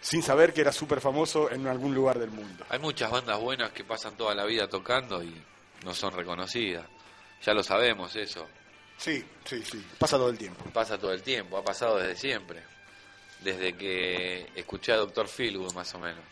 sin 0.00 0.22
saber 0.22 0.52
que 0.54 0.60
era 0.60 0.70
súper 0.70 1.00
famoso 1.00 1.50
en 1.50 1.66
algún 1.66 1.92
lugar 1.92 2.20
del 2.20 2.30
mundo. 2.30 2.64
Hay 2.68 2.78
muchas 2.78 3.10
bandas 3.10 3.40
buenas 3.40 3.72
que 3.72 3.82
pasan 3.82 4.16
toda 4.16 4.32
la 4.34 4.44
vida 4.44 4.68
tocando 4.68 5.24
y 5.24 5.34
no 5.84 5.92
son 5.92 6.12
reconocidas. 6.12 6.86
Ya 7.44 7.52
lo 7.52 7.64
sabemos 7.64 8.14
eso. 8.14 8.46
Sí, 8.98 9.24
sí, 9.44 9.62
sí, 9.62 9.86
pasa 9.98 10.16
todo 10.16 10.28
el 10.28 10.36
tiempo. 10.36 10.64
Pasa 10.72 10.98
todo 10.98 11.12
el 11.12 11.22
tiempo, 11.22 11.56
ha 11.56 11.64
pasado 11.64 11.98
desde 11.98 12.16
siempre. 12.16 12.62
Desde 13.40 13.76
que 13.76 14.50
escuché 14.56 14.92
a 14.92 14.96
Doctor 14.96 15.28
Philwood, 15.28 15.72
más 15.72 15.94
o 15.94 15.98
menos. 16.00 16.24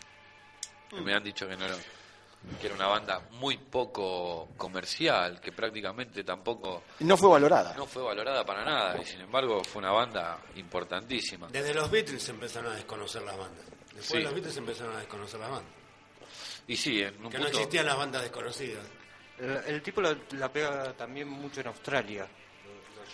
Que 0.91 1.01
Me 1.01 1.15
han 1.15 1.23
dicho 1.23 1.47
que 1.49 1.57
no 1.57 1.65
era, 1.65 1.77
que 2.61 2.67
era 2.67 2.75
una 2.75 2.89
banda 2.89 3.21
muy 3.33 3.57
poco 3.59 4.49
comercial, 4.57 5.41
que 5.41 5.53
prácticamente 5.53 6.25
tampoco 6.25 6.83
no 7.01 7.17
fue 7.17 7.29
valorada. 7.31 7.75
no 7.77 7.87
fue 7.87 8.03
valorada 8.03 8.45
para 8.45 8.65
nada. 8.65 9.01
Y 9.01 9.05
sin 9.05 9.21
embargo 9.21 9.63
fue 9.63 9.79
una 9.81 9.93
banda 9.93 10.41
importantísima. 10.57 11.47
Desde 11.49 11.73
los 11.73 11.89
Beatles 11.89 12.29
empezaron 12.29 12.73
a 12.73 12.75
desconocer 12.77 13.23
las 13.23 13.37
bandas. 13.39 13.65
Después 13.95 14.07
Sí. 14.09 14.17
de 14.19 14.23
los 14.25 14.35
Beatles 14.35 14.57
empezaron 14.57 14.97
a 14.97 14.99
desconocer 14.99 15.39
las 15.41 15.51
bandas. 15.51 15.73
Y 16.67 16.77
sí, 16.77 17.01
en 17.03 17.25
un 17.25 17.31
Que 17.31 17.39
no 17.39 17.47
existían 17.47 17.87
las 17.87 17.97
bandas 17.97 18.23
desconocidas. 18.23 18.85
El, 19.39 19.51
el 19.75 19.83
tipo 19.83 20.01
la, 20.01 20.17
la 20.33 20.51
pega 20.53 20.93
también 20.95 21.29
mucho 21.29 21.61
en 21.61 21.69
Australia. 21.69 22.27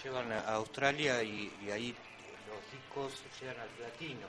Llevan 0.02 0.32
a 0.32 0.40
Australia 0.54 1.22
y, 1.22 1.52
y 1.64 1.70
ahí 1.70 1.94
los 2.48 2.72
discos 2.72 3.22
llegan 3.40 3.60
al 3.60 3.68
platino. 3.68 4.26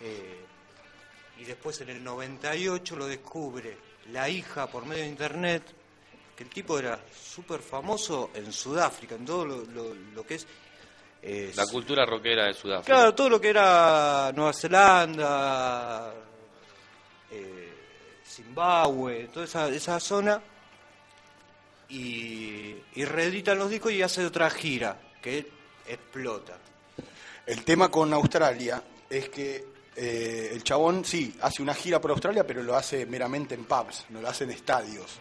Eh, 0.00 0.44
y 1.38 1.44
después 1.44 1.80
en 1.82 1.90
el 1.90 2.02
98 2.02 2.96
lo 2.96 3.06
descubre 3.06 3.76
la 4.10 4.28
hija 4.28 4.66
por 4.66 4.84
medio 4.86 5.02
de 5.04 5.08
internet, 5.10 5.62
que 6.36 6.44
el 6.44 6.50
tipo 6.50 6.78
era 6.78 6.98
súper 7.14 7.60
famoso 7.60 8.30
en 8.34 8.52
Sudáfrica, 8.52 9.14
en 9.14 9.24
todo 9.24 9.44
lo, 9.44 9.56
lo- 9.64 9.94
lo 9.94 10.26
que 10.26 10.34
es... 10.36 10.46
eh, 11.22 11.52
la 11.54 11.66
cultura 11.66 12.04
rockera 12.04 12.46
de 12.46 12.54
Sudáfrica. 12.54 12.92
Claro, 12.94 13.14
todo 13.14 13.28
lo 13.30 13.40
que 13.40 13.50
era 13.50 14.32
Nueva 14.34 14.52
Zelanda, 14.52 16.14
eh, 17.30 17.72
Zimbabue, 18.26 19.28
toda 19.32 19.44
esa, 19.46 19.68
esa 19.68 19.98
zona, 20.00 20.40
y, 21.88 22.74
y 22.94 23.04
reeditan 23.04 23.58
los 23.58 23.70
discos 23.70 23.92
y 23.92 24.02
hace 24.02 24.24
otra 24.24 24.50
gira 24.50 24.98
que 25.22 25.46
explota. 25.86 26.58
El 27.46 27.64
tema 27.64 27.90
con 27.90 28.12
Australia 28.12 28.82
es 29.08 29.28
que 29.28 29.64
eh, 29.94 30.50
el 30.52 30.62
chabón 30.62 31.04
sí 31.04 31.36
hace 31.40 31.62
una 31.62 31.74
gira 31.74 32.00
por 32.00 32.10
Australia, 32.10 32.46
pero 32.46 32.62
lo 32.62 32.76
hace 32.76 33.06
meramente 33.06 33.54
en 33.54 33.64
pubs, 33.64 34.06
no 34.10 34.20
lo 34.20 34.28
hace 34.28 34.44
en 34.44 34.50
estadios, 34.50 35.18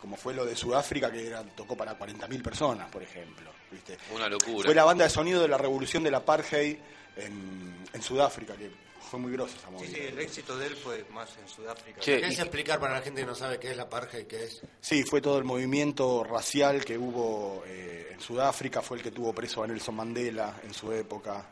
como 0.00 0.16
fue 0.16 0.34
lo 0.34 0.44
de 0.44 0.56
Sudáfrica 0.56 1.12
que 1.12 1.26
era, 1.26 1.42
tocó 1.42 1.76
para 1.76 1.98
40.000 1.98 2.42
personas, 2.42 2.90
por 2.90 3.02
ejemplo. 3.02 3.50
¿viste? 3.70 3.98
Una 4.14 4.28
locura. 4.28 4.66
Fue 4.66 4.74
la 4.74 4.84
banda 4.84 5.04
de 5.04 5.10
sonido 5.10 5.42
de 5.42 5.48
la 5.48 5.58
revolución 5.58 6.02
del 6.02 6.14
apartheid 6.14 6.76
en, 7.16 7.76
en 7.92 8.02
Sudáfrica, 8.02 8.54
que 8.54 8.70
fue 9.10 9.18
muy 9.20 9.32
grosa 9.32 9.56
esa 9.56 9.68
Sí, 9.68 9.72
movida. 9.72 9.88
sí, 9.94 10.00
el 10.00 10.18
éxito 10.18 10.58
de 10.58 10.66
él 10.66 10.76
fue 10.76 11.04
más 11.12 11.30
en 11.38 11.48
Sudáfrica. 11.48 12.00
Che, 12.00 12.16
¿Querés 12.20 12.38
y- 12.38 12.40
explicar 12.40 12.80
para 12.80 12.94
la 12.94 13.02
gente 13.02 13.20
que 13.20 13.26
no 13.26 13.34
sabe 13.34 13.58
qué 13.58 13.70
es 13.70 13.76
la 13.76 13.88
parja 13.88 14.18
y 14.18 14.24
qué 14.24 14.44
es? 14.44 14.62
Sí, 14.80 15.04
fue 15.04 15.20
todo 15.20 15.38
el 15.38 15.44
movimiento 15.44 16.24
racial 16.24 16.84
que 16.84 16.98
hubo 16.98 17.62
eh, 17.66 18.08
en 18.12 18.20
Sudáfrica, 18.20 18.82
fue 18.82 18.96
el 18.98 19.02
que 19.02 19.10
tuvo 19.12 19.32
preso 19.32 19.62
a 19.62 19.66
Nelson 19.66 19.94
Mandela 19.94 20.60
en 20.64 20.74
su 20.74 20.92
época. 20.92 21.46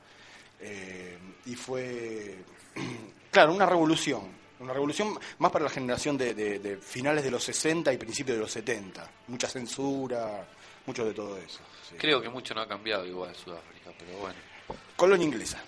eh, 0.61 1.19
y 1.47 1.55
fue, 1.57 2.37
claro, 3.31 3.53
una 3.55 3.67
revolución. 3.67 4.43
Una 4.61 4.73
revolución 4.73 5.19
más 5.39 5.51
para 5.51 5.65
la 5.65 5.71
generación 5.71 6.17
de, 6.17 6.33
de- 6.33 6.59
de 6.59 6.77
finales 6.79 7.23
de 7.25 7.31
los 7.31 7.43
60 7.45 7.93
y 7.93 7.99
principios 7.99 8.37
de 8.37 8.43
los 8.43 8.51
70. 8.53 9.11
Mucha 9.29 9.49
censura, 9.49 10.47
mucho 10.87 11.05
de 11.05 11.13
todo 11.13 11.37
eso. 11.39 11.61
sí. 11.89 11.97
Creo 11.99 12.23
que 12.23 12.29
mucho 12.31 12.55
no 12.55 12.63
ha 12.63 12.69
cambiado 12.69 13.05
igual 13.05 13.35
Sudáfrica, 13.35 13.91
pero 13.99 14.19
bueno. 14.19 14.37
Colonia 14.97 15.27
inglesa. 15.27 15.63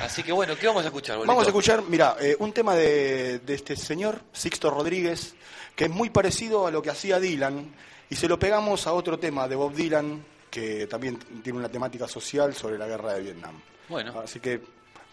Así 0.00 0.22
que 0.22 0.32
bueno, 0.32 0.56
¿qué 0.56 0.66
vamos 0.66 0.84
a 0.84 0.86
escuchar, 0.86 1.16
bolito? 1.16 1.32
Vamos 1.32 1.44
a 1.44 1.48
escuchar, 1.48 1.82
mira, 1.82 2.16
eh, 2.20 2.36
un 2.38 2.52
tema 2.52 2.74
de, 2.74 3.40
de 3.40 3.54
este 3.54 3.76
señor, 3.76 4.20
Sixto 4.32 4.70
Rodríguez, 4.70 5.34
que 5.74 5.84
es 5.84 5.90
muy 5.90 6.10
parecido 6.10 6.66
a 6.66 6.70
lo 6.70 6.82
que 6.82 6.90
hacía 6.90 7.18
Dylan, 7.18 7.74
y 8.08 8.16
se 8.16 8.28
lo 8.28 8.38
pegamos 8.38 8.86
a 8.86 8.92
otro 8.92 9.18
tema 9.18 9.48
de 9.48 9.56
Bob 9.56 9.72
Dylan, 9.72 10.24
que 10.50 10.86
también 10.86 11.18
tiene 11.42 11.58
una 11.58 11.68
temática 11.68 12.08
social 12.08 12.54
sobre 12.54 12.76
la 12.76 12.86
guerra 12.86 13.14
de 13.14 13.22
Vietnam. 13.22 13.60
Bueno. 13.88 14.20
Así 14.20 14.40
que, 14.40 14.60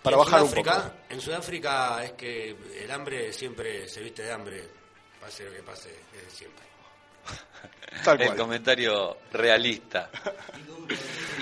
para 0.01 0.17
en 0.17 0.23
bajar 0.23 0.43
un 0.43 0.51
poco. 0.51 0.71
En 1.09 1.21
Sudáfrica 1.21 2.03
es 2.03 2.13
que 2.13 2.55
el 2.83 2.91
hambre 2.91 3.31
siempre 3.31 3.87
se 3.87 4.01
viste 4.01 4.23
de 4.23 4.31
hambre, 4.31 4.63
pase 5.21 5.45
lo 5.45 5.51
que 5.51 5.63
pase, 5.63 5.89
desde 6.11 6.29
siempre. 6.29 6.66
Tal 8.03 8.19
El 8.21 8.27
cual. 8.27 8.37
comentario 8.37 9.17
realista. 9.33 10.09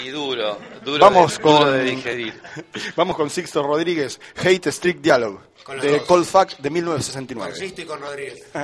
Y 0.03 0.09
duro. 0.09 0.59
Duro, 0.83 0.99
Vamos 0.99 1.37
de, 1.37 1.41
con, 1.43 1.59
duro 1.59 1.71
de 1.71 1.83
digerir. 1.83 2.41
vamos 2.95 3.15
con 3.15 3.29
Sixto 3.29 3.61
Rodríguez, 3.63 4.19
Hate 4.37 4.67
Street 4.67 4.97
Dialogue, 4.97 5.39
Con 5.63 5.79
de 5.79 5.91
dos. 5.99 6.01
Cold 6.03 6.25
Fuck 6.25 6.49
de 6.57 6.69
Con 6.69 6.73
1969. 6.73 7.55
Sisto 7.55 7.81
y 7.81 7.85
con 7.85 7.99
Rodríguez. 8.01 8.43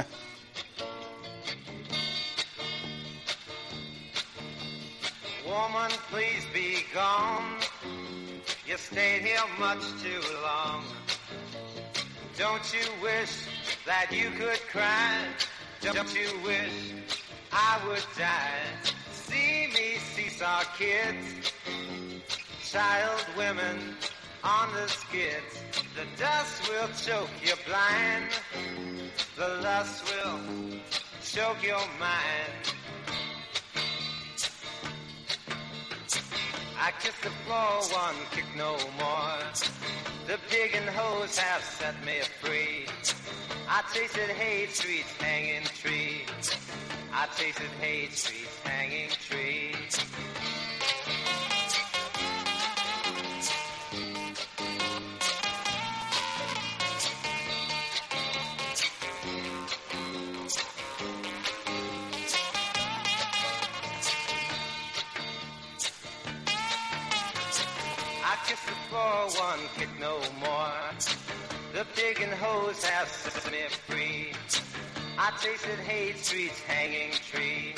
Woman, 5.45 5.91
please 6.09 6.45
be 6.53 6.77
gone. 6.93 7.57
You 8.67 8.77
stayed 8.77 9.21
here 9.21 9.39
much 9.59 9.81
too 10.01 10.21
long. 10.43 10.83
Don't 12.37 12.63
you 12.73 12.87
wish 13.01 13.47
that 13.85 14.11
you 14.11 14.29
could 14.37 14.59
cry. 14.71 15.25
Don't 15.81 16.13
you 16.13 16.29
wish 16.45 16.93
I 17.51 17.79
would 17.87 18.05
die? 18.15 18.61
See 19.11 19.67
me 19.73 19.97
seesaw 20.13 20.61
kids, 20.77 21.51
child 22.63 23.25
women 23.35 23.95
on 24.43 24.71
the 24.75 24.87
skids. 24.87 25.63
The 25.95 26.05
dust 26.21 26.69
will 26.69 26.87
choke 27.03 27.31
you 27.43 27.53
blind. 27.65 28.29
The 29.35 29.59
lust 29.63 30.05
will 30.05 30.39
choke 31.23 31.63
your 31.63 31.87
mind. 31.99 32.61
I 36.79 36.91
kiss 36.99 37.15
the 37.23 37.31
floor, 37.45 37.81
one 37.99 38.15
kick 38.29 38.45
no 38.55 38.77
more. 38.99 39.39
The 40.27 40.37
pig 40.47 40.75
and 40.75 40.87
hose 40.89 41.39
have 41.39 41.63
set 41.63 41.95
me 42.05 42.19
free. 42.39 42.85
I 43.73 43.81
tasted 43.93 44.27
hate 44.31 44.69
streets 44.71 45.13
hanging 45.13 45.63
trees. 45.63 46.57
I 47.13 47.25
tasted 47.37 47.71
hate 47.79 48.11
streets 48.11 48.59
hanging 48.65 49.09
trees. 49.11 49.97
I 68.21 68.35
kiss 68.45 68.59
the 68.65 68.75
floor, 68.89 69.29
one 69.39 69.59
kick 69.77 69.89
no 69.97 70.19
more. 70.41 70.70
The 71.73 71.85
pig 71.95 72.19
and 72.21 72.33
hose 72.33 72.83
have 72.83 73.07
set 73.07 73.49
me 73.49 73.59
free. 73.87 74.33
I 75.17 75.31
tasted 75.41 75.79
hate 75.79 76.17
streets 76.17 76.59
hanging 76.59 77.13
tree. 77.13 77.75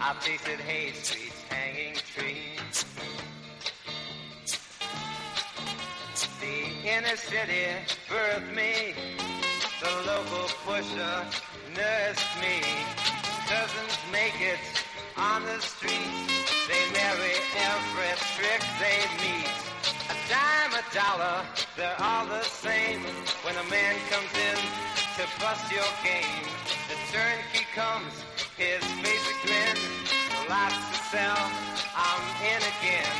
I 0.00 0.14
tasted 0.20 0.60
hate 0.60 0.94
streets 0.94 1.42
hanging 1.48 1.96
tree. 1.96 2.54
The 6.40 6.88
inner 6.88 7.16
city 7.16 7.66
birthed 8.08 8.54
me. 8.54 8.94
The 9.82 9.90
local 10.06 10.46
pusher 10.64 11.26
nursed 11.74 12.30
me. 12.40 12.62
Cousins 13.48 13.98
make 14.12 14.40
it 14.40 14.60
on 15.16 15.42
the 15.42 15.58
street. 15.58 16.14
They 16.68 16.84
marry 16.92 17.34
every 17.58 18.14
trick 18.36 18.62
they 18.78 19.02
meet. 19.18 19.69
Dime, 20.30 20.74
a 20.78 20.94
dollar, 20.94 21.44
they're 21.76 21.96
all 21.98 22.24
the 22.24 22.42
same. 22.42 23.02
When 23.42 23.56
a 23.56 23.68
man 23.68 23.96
comes 24.10 24.30
in 24.38 24.58
to 25.18 25.26
bust 25.40 25.72
your 25.72 25.90
game, 26.04 26.46
the 26.86 26.94
turnkey 27.10 27.66
comes, 27.74 28.14
his 28.56 28.78
face 29.02 29.26
a 29.26 29.34
grin. 29.44 29.76
Lots 30.48 30.76
to 30.76 30.94
sell, 31.10 31.50
I'm 31.96 32.22
in 32.46 32.62
again. 32.62 33.16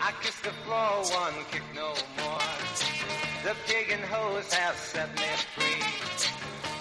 I 0.00 0.12
kiss 0.22 0.40
the 0.40 0.54
floor, 0.64 1.04
one 1.20 1.44
kick 1.50 1.64
no 1.74 1.92
more. 2.24 2.40
The 3.44 3.54
pig 3.66 3.90
and 3.92 4.02
hose 4.02 4.50
have 4.54 4.76
set 4.76 5.14
me 5.16 5.28
free. 5.54 5.84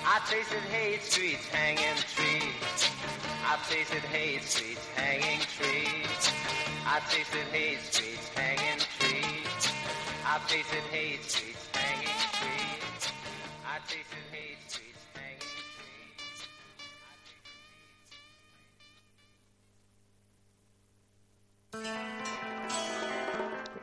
I 0.05 0.21
tasted 0.29 0.63
hate 0.71 1.03
streets 1.03 1.45
hanging 1.47 1.97
trees. 2.15 2.90
I 3.43 3.57
tasted 3.69 4.03
hate 4.03 4.43
streets 4.43 4.87
hanging 4.95 5.39
trees. 5.57 6.31
I 6.85 6.99
tasted 7.09 7.47
hate 7.51 7.79
streets 7.89 8.29
hanging 8.29 8.79
trees. 8.99 9.71
I 10.25 10.39
tasted 10.47 10.83
hate 10.91 11.23
streets 11.23 11.67
hanging 11.73 12.21
trees. 12.37 13.11
I 13.65 13.77
tasted 13.87 14.25
hate 14.31 14.57
streets 14.67 15.03
hanging 15.13 15.39
trees. 15.77 17.11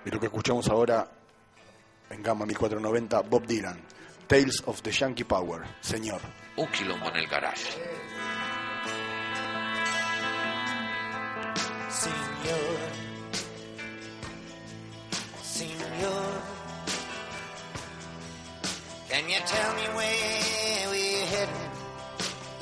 Y 0.04 0.10
lo 0.10 0.20
que 0.20 0.26
escuchamos 0.26 0.68
ahora 0.68 1.10
en 2.10 2.22
Gamma 2.22 2.46
1490, 2.46 3.22
Bob 3.22 3.46
Dylan, 3.46 3.78
Tales 4.26 4.62
of 4.66 4.80
the 4.82 4.90
Yankee 4.90 5.24
Power, 5.24 5.62
señor. 5.80 6.20
Un 6.56 6.66
quilombo 6.68 7.08
en 7.10 7.16
el 7.16 7.26
garage. 7.28 7.68
Senor, 12.48 12.78
Senor, 15.42 16.42
can 19.10 19.28
you 19.28 19.36
tell 19.44 19.74
me 19.74 19.82
where 19.94 20.90
we're 20.90 21.26
heading? 21.26 21.70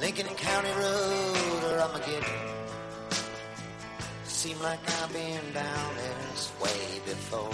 Lincoln 0.01 0.27
County 0.35 0.71
Road 0.71 1.65
or 1.71 1.79
Armageddon? 1.83 2.25
Seem 4.25 4.61
like 4.61 4.81
I've 5.03 5.13
been 5.13 5.53
down 5.55 5.95
this 5.95 6.53
way 6.61 7.01
before. 7.05 7.51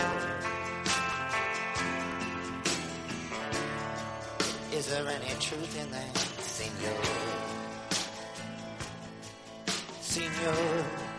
Is 4.73 4.87
there 4.87 5.07
any 5.07 5.35
truth 5.38 5.79
in 5.79 5.90
that, 5.90 6.16
Senor? 6.38 6.97
Senor. 10.01 11.12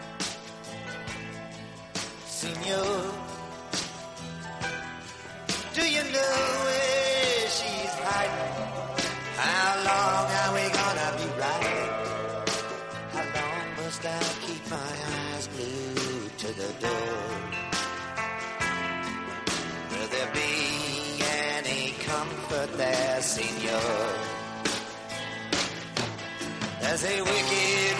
Senor. 2.43 3.01
Do 5.73 5.83
you 5.95 6.03
know 6.15 6.39
where 6.67 7.47
she's 7.55 7.93
hiding? 8.03 8.55
How 9.39 9.69
long 9.89 10.25
are 10.39 10.51
we 10.57 10.65
gonna 10.79 11.09
be 11.19 11.27
riding? 11.39 11.91
How 13.15 13.25
long 13.37 13.65
must 13.77 14.03
I 14.05 14.23
keep 14.45 14.63
my 14.69 14.91
eyes 15.15 15.47
glued 15.53 16.37
to 16.43 16.49
the 16.61 16.71
door? 16.83 17.15
Will 19.91 20.09
there 20.15 20.31
be 20.33 20.53
any 21.55 21.91
comfort 22.09 22.77
there, 22.77 23.21
senor? 23.21 24.03
There's 26.81 27.05
a 27.05 27.21
wicked 27.21 27.92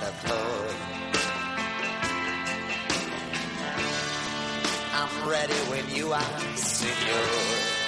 the 0.00 0.12
floor. 0.22 0.68
I'm 4.94 5.28
ready 5.28 5.54
when 5.70 5.88
you 5.94 6.12
are, 6.12 6.56
senor. 6.56 7.81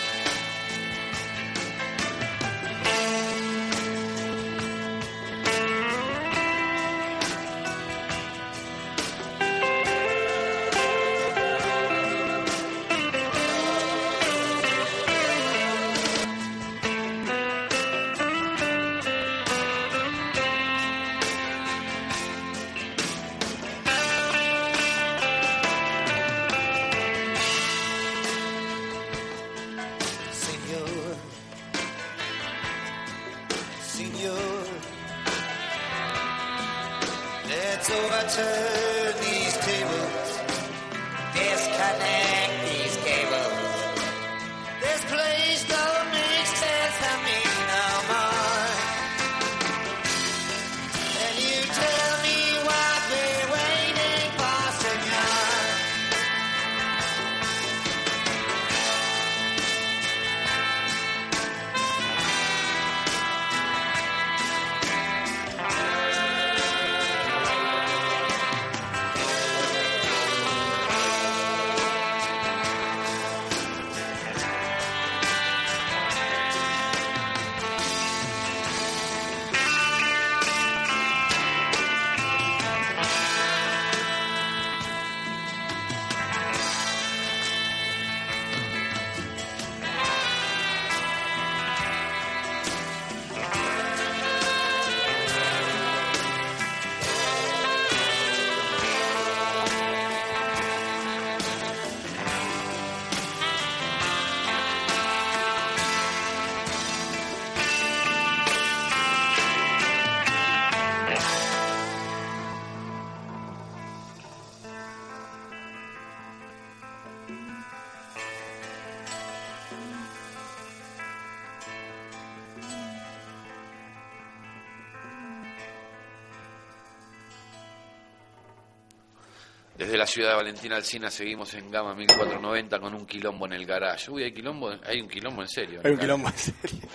La 130.05 130.09
ciudad 130.09 130.31
de 130.33 130.37
Valentina 130.37 130.77
Alcina 130.77 131.11
seguimos 131.11 131.55
en 131.55 131.71
Gama 131.71 131.95
1490 131.95 132.79
con 132.79 132.93
un 132.93 133.07
quilombo 133.07 133.47
en 133.47 133.55
el 133.55 133.65
garage. 133.65 134.11
Uy, 134.11 134.25
hay 134.25 134.35
quilombo, 134.35 134.71
hay 134.85 135.01
un 135.01 135.09
quilombo 135.09 135.41
en 135.41 135.49
serio. 135.49 135.81
Hay 135.83 135.93
un 135.93 135.99
quilombo 135.99 136.29
en 136.29 136.37
serio. 136.37 136.89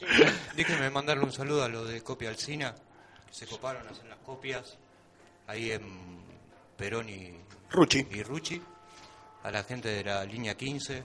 Déjenme 0.54 0.90
mandarle 0.90 1.24
un 1.24 1.32
saludo 1.32 1.64
a 1.64 1.68
los 1.68 1.88
de 1.88 2.02
Copia 2.02 2.28
Alcina, 2.28 2.72
que 3.26 3.34
se 3.34 3.48
coparon 3.48 3.84
a 3.88 3.90
hacer 3.90 4.06
las 4.06 4.18
copias 4.18 4.78
ahí 5.48 5.72
en 5.72 6.22
Perón 6.76 7.08
y 7.08 7.34
Rucci. 7.68 8.06
y 8.08 8.22
Rucci, 8.22 8.62
a 9.42 9.50
la 9.50 9.64
gente 9.64 9.88
de 9.88 10.04
la 10.04 10.24
línea 10.24 10.56
15. 10.56 11.02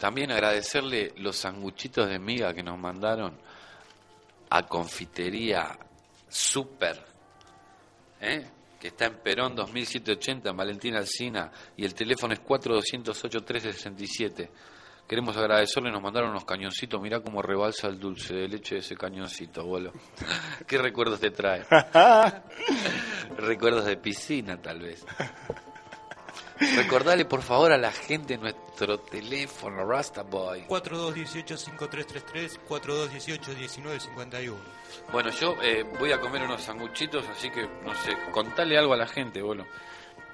También 0.00 0.32
agradecerle 0.32 1.12
los 1.18 1.36
sanguchitos 1.36 2.08
de 2.08 2.18
miga 2.18 2.52
que 2.52 2.64
nos 2.64 2.76
mandaron 2.76 3.38
a 4.50 4.66
Confitería 4.66 5.78
Super, 6.28 7.06
¿eh? 8.20 8.57
Que 8.78 8.88
está 8.88 9.06
en 9.06 9.16
Perón 9.16 9.54
2780 9.54 10.50
en 10.50 10.56
Valentina 10.56 10.98
Alcina 10.98 11.50
y 11.76 11.84
el 11.84 11.94
teléfono 11.94 12.32
es 12.32 12.40
4208 12.40 13.38
1367. 13.38 14.50
Queremos 15.08 15.36
agradecerle, 15.38 15.90
nos 15.90 16.02
mandaron 16.02 16.30
unos 16.30 16.44
cañoncitos, 16.44 17.00
mirá 17.00 17.20
cómo 17.20 17.40
rebalsa 17.40 17.88
el 17.88 17.98
dulce 17.98 18.34
de 18.34 18.46
leche 18.46 18.74
de 18.74 18.80
ese 18.82 18.94
cañoncito, 18.94 19.62
abuelo. 19.62 19.92
¿Qué 20.66 20.76
recuerdos 20.76 21.18
te 21.18 21.30
trae? 21.30 21.64
recuerdos 23.38 23.86
de 23.86 23.96
piscina, 23.96 24.60
tal 24.60 24.80
vez. 24.80 25.06
Recordale, 26.76 27.24
por 27.24 27.42
favor, 27.42 27.70
a 27.72 27.78
la 27.78 27.92
gente 27.92 28.36
nuestro 28.36 28.98
teléfono, 29.00 29.84
Rastaboy. 29.84 30.66
4218-5333, 30.66 32.58
4218-1951. 32.68 34.54
Bueno, 35.12 35.30
yo 35.30 35.54
eh, 35.62 35.84
voy 35.98 36.12
a 36.12 36.20
comer 36.20 36.42
unos 36.42 36.62
sanguchitos, 36.62 37.24
así 37.28 37.50
que, 37.50 37.62
no 37.84 37.94
sé, 38.04 38.12
contale 38.32 38.76
algo 38.78 38.92
a 38.94 38.96
la 38.96 39.06
gente, 39.06 39.40
boludo. 39.42 39.66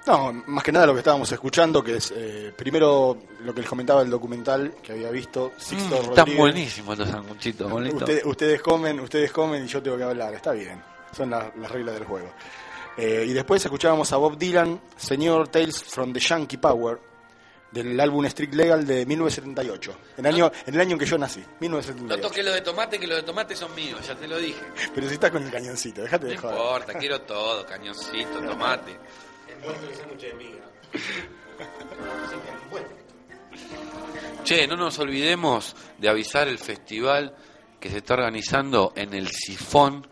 No, 0.07 0.31
más 0.47 0.63
que 0.63 0.71
nada 0.71 0.85
lo 0.85 0.93
que 0.93 0.99
estábamos 0.99 1.31
escuchando, 1.31 1.83
que 1.83 1.97
es 1.97 2.13
eh, 2.15 2.53
primero 2.55 3.17
lo 3.41 3.53
que 3.55 3.61
les 3.61 3.69
comentaba 3.69 4.03
el 4.03 4.09
documental 4.09 4.75
que 4.83 4.91
había 4.91 5.09
visto, 5.09 5.53
Sixto 5.57 5.95
Mm, 5.99 6.09
están 6.09 6.35
buenísimos 6.37 6.97
los 6.97 7.09
sanguchitos, 7.09 7.71
bonito. 7.71 7.95
Ustedes, 7.97 8.23
ustedes 8.25 8.61
comen, 8.61 8.99
ustedes 8.99 9.31
comen 9.31 9.65
y 9.65 9.67
yo 9.67 9.81
tengo 9.81 9.97
que 9.97 10.03
hablar. 10.03 10.33
Está 10.35 10.51
bien, 10.51 10.79
son 11.15 11.31
la- 11.31 11.51
las 11.59 11.71
reglas 11.71 11.95
del 11.95 12.03
juego. 12.03 12.29
Eh, 12.97 13.25
y 13.27 13.33
después 13.33 13.63
escuchábamos 13.63 14.11
a 14.13 14.17
Bob 14.17 14.37
Dylan, 14.37 14.79
Señor 14.95 15.49
Tales 15.49 15.83
from 15.83 16.13
the 16.13 16.19
Yankee 16.19 16.57
Power, 16.57 16.99
del 17.71 17.99
álbum 17.99 18.23
Street 18.25 18.53
Legal 18.53 18.87
de 18.87 19.05
1978, 19.05 19.97
en, 20.17 20.25
año, 20.27 20.49
en 20.65 20.73
el 20.75 20.79
año 20.79 20.91
en 20.93 20.99
que 20.99 21.05
yo 21.05 21.17
nací, 21.17 21.41
No 21.41 21.45
1978. 21.59 22.21
toques 22.29 22.45
lo 22.45 22.53
de 22.53 22.61
tomate, 22.61 22.97
que 22.97 23.05
los 23.07 23.17
de 23.17 23.23
tomate 23.23 23.53
son 23.55 23.75
míos, 23.75 23.99
ya 24.07 24.15
te 24.15 24.27
lo 24.29 24.37
dije. 24.37 24.61
Pero 24.93 25.07
si 25.09 25.15
estás 25.15 25.31
con 25.31 25.43
el 25.43 25.51
cañoncito, 25.51 26.01
déjate 26.03 26.25
No 26.25 26.31
de 26.31 26.37
joder. 26.37 26.55
importa, 26.57 26.93
quiero 26.97 27.21
todo, 27.21 27.65
cañoncito, 27.65 28.39
tomate. 28.47 28.91
De 30.19 30.33
miga. 30.35 30.63
Che, 34.43 34.67
no 34.67 34.75
nos 34.75 34.97
olvidemos 34.99 35.75
de 35.97 36.07
avisar 36.09 36.47
el 36.47 36.59
festival 36.59 37.35
que 37.79 37.89
se 37.89 37.97
está 37.97 38.13
organizando 38.13 38.93
en 38.95 39.13
el 39.13 39.29
Sifón. 39.29 40.07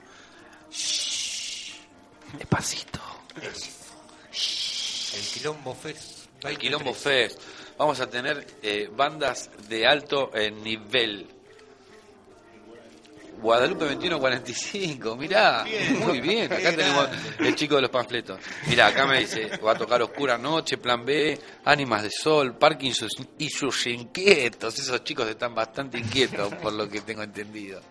Despacito. 2.37 2.99
El 3.41 5.21
Quilombo 5.33 5.75
Fest. 5.75 6.27
El 6.43 6.57
Quilombo 6.57 6.93
Fest. 6.93 7.39
Vamos 7.77 7.99
a 7.99 8.09
tener 8.09 8.45
eh, 8.61 8.89
bandas 8.95 9.49
de 9.67 9.87
alto 9.87 10.31
eh, 10.33 10.51
nivel. 10.51 11.27
Guadalupe 13.41 13.83
2145, 13.85 15.17
mirá, 15.17 15.65
muy 15.99 16.21
bien, 16.21 16.45
acá 16.45 16.73
tenemos 16.73 17.09
el 17.39 17.53
chico 17.55 17.75
de 17.75 17.81
los 17.81 17.91
panfletos. 17.91 18.39
Mirá, 18.67 18.87
acá 18.87 19.05
me 19.05 19.19
dice, 19.19 19.57
va 19.57 19.73
a 19.73 19.77
tocar 19.77 20.01
Oscura 20.01 20.37
Noche, 20.37 20.77
Plan 20.77 21.03
B, 21.03 21.37
Ánimas 21.65 22.03
de 22.03 22.09
Sol, 22.09 22.55
Parkinson 22.57 23.09
y 23.37 23.49
sus 23.49 23.87
inquietos, 23.87 24.79
esos 24.79 25.03
chicos 25.03 25.27
están 25.27 25.53
bastante 25.53 25.97
inquietos 25.97 26.53
por 26.55 26.71
lo 26.71 26.87
que 26.87 27.01
tengo 27.01 27.21
entendido. 27.21 27.81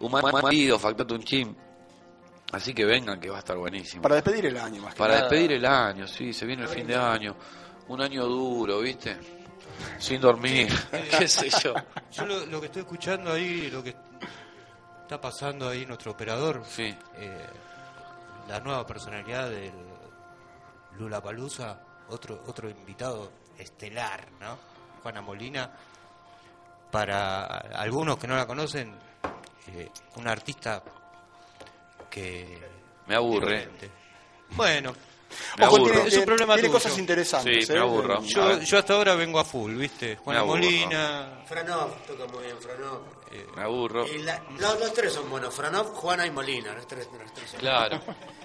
Humano, 0.00 0.78
Factotum 0.78 1.22
Chim, 1.22 1.54
así 2.52 2.74
que 2.74 2.84
vengan 2.84 3.20
que 3.20 3.30
va 3.30 3.36
a 3.36 3.40
estar 3.40 3.56
buenísimo. 3.56 4.02
Para 4.02 4.16
despedir 4.16 4.46
el 4.46 4.56
año, 4.58 4.82
más 4.82 4.94
que 4.94 4.98
Para 4.98 5.14
nada. 5.14 5.28
despedir 5.28 5.52
el 5.52 5.64
año, 5.66 6.06
sí, 6.06 6.32
se 6.32 6.46
viene 6.46 6.62
el 6.62 6.68
fin 6.68 6.86
de 6.86 6.96
año. 6.96 7.36
Un 7.88 8.00
año 8.00 8.24
duro, 8.26 8.80
¿viste? 8.80 9.16
Sin 9.98 10.20
dormir, 10.20 10.68
qué 11.18 11.26
sé 11.26 11.48
yo. 11.62 11.74
Yo 12.12 12.26
lo, 12.26 12.46
lo 12.46 12.60
que 12.60 12.66
estoy 12.66 12.82
escuchando 12.82 13.32
ahí, 13.32 13.70
lo 13.70 13.82
que 13.82 13.94
está 15.02 15.20
pasando 15.20 15.68
ahí 15.68 15.86
nuestro 15.86 16.12
operador, 16.12 16.62
Sí. 16.68 16.94
eh, 17.16 17.46
la 18.48 18.60
nueva 18.60 18.86
personalidad 18.86 19.48
del 19.50 19.72
Lula 20.98 21.22
Palusa, 21.22 21.80
otro, 22.10 22.42
otro 22.46 22.68
invitado 22.68 23.30
estelar, 23.58 24.26
¿no? 24.40 24.58
Juana 25.02 25.20
Molina. 25.22 25.70
Para 26.90 27.44
algunos 27.46 28.18
que 28.18 28.26
no 28.26 28.34
la 28.36 28.46
conocen, 28.46 28.92
eh, 29.68 29.88
una 30.16 30.32
artista 30.32 30.82
que 32.10 32.58
Me 33.06 33.14
aburre. 33.14 33.68
Bueno, 34.50 34.92
Me 35.58 35.66
Ojo, 35.66 35.76
aburro. 35.76 35.92
tiene, 35.94 36.08
Es 36.08 36.16
un 36.18 36.24
problema 36.24 36.54
tiene 36.54 36.68
tuyo. 36.68 36.80
cosas 36.82 36.98
interesantes. 36.98 37.66
Sí, 37.66 37.72
me 37.72 37.78
¿eh? 37.78 37.82
aburro. 37.82 38.18
A 38.18 38.20
yo, 38.22 38.46
ver. 38.46 38.60
yo 38.60 38.78
hasta 38.78 38.94
ahora 38.94 39.14
vengo 39.14 39.38
a 39.38 39.44
full, 39.44 39.74
¿viste? 39.76 40.16
Juana 40.16 40.40
aburro. 40.40 40.56
Molina. 40.56 41.42
Franov, 41.46 42.02
toca 42.06 42.26
muy 42.26 42.44
bien 42.44 42.56
Franov. 42.60 43.02
Me 43.56 43.62
aburro. 43.62 44.06
Y 44.08 44.18
la- 44.18 44.42
los, 44.58 44.80
los 44.80 44.92
tres 44.92 45.12
son 45.12 45.30
buenos, 45.30 45.54
Franov, 45.54 45.94
Juana 45.94 46.26
y 46.26 46.30
Molina. 46.32 46.72
Los 46.74 46.86
tres, 46.88 47.08
los 47.16 47.32
tres 47.32 47.48
son 47.50 47.60
Claro. 47.60 48.00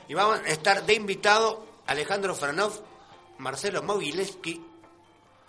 Y 0.08 0.14
vamos 0.14 0.40
a 0.40 0.48
estar 0.48 0.86
de 0.86 0.94
invitado 0.94 1.66
Alejandro 1.88 2.36
Franov, 2.36 2.72
Marcelo 3.40 3.82
Mogileski, 3.82 4.64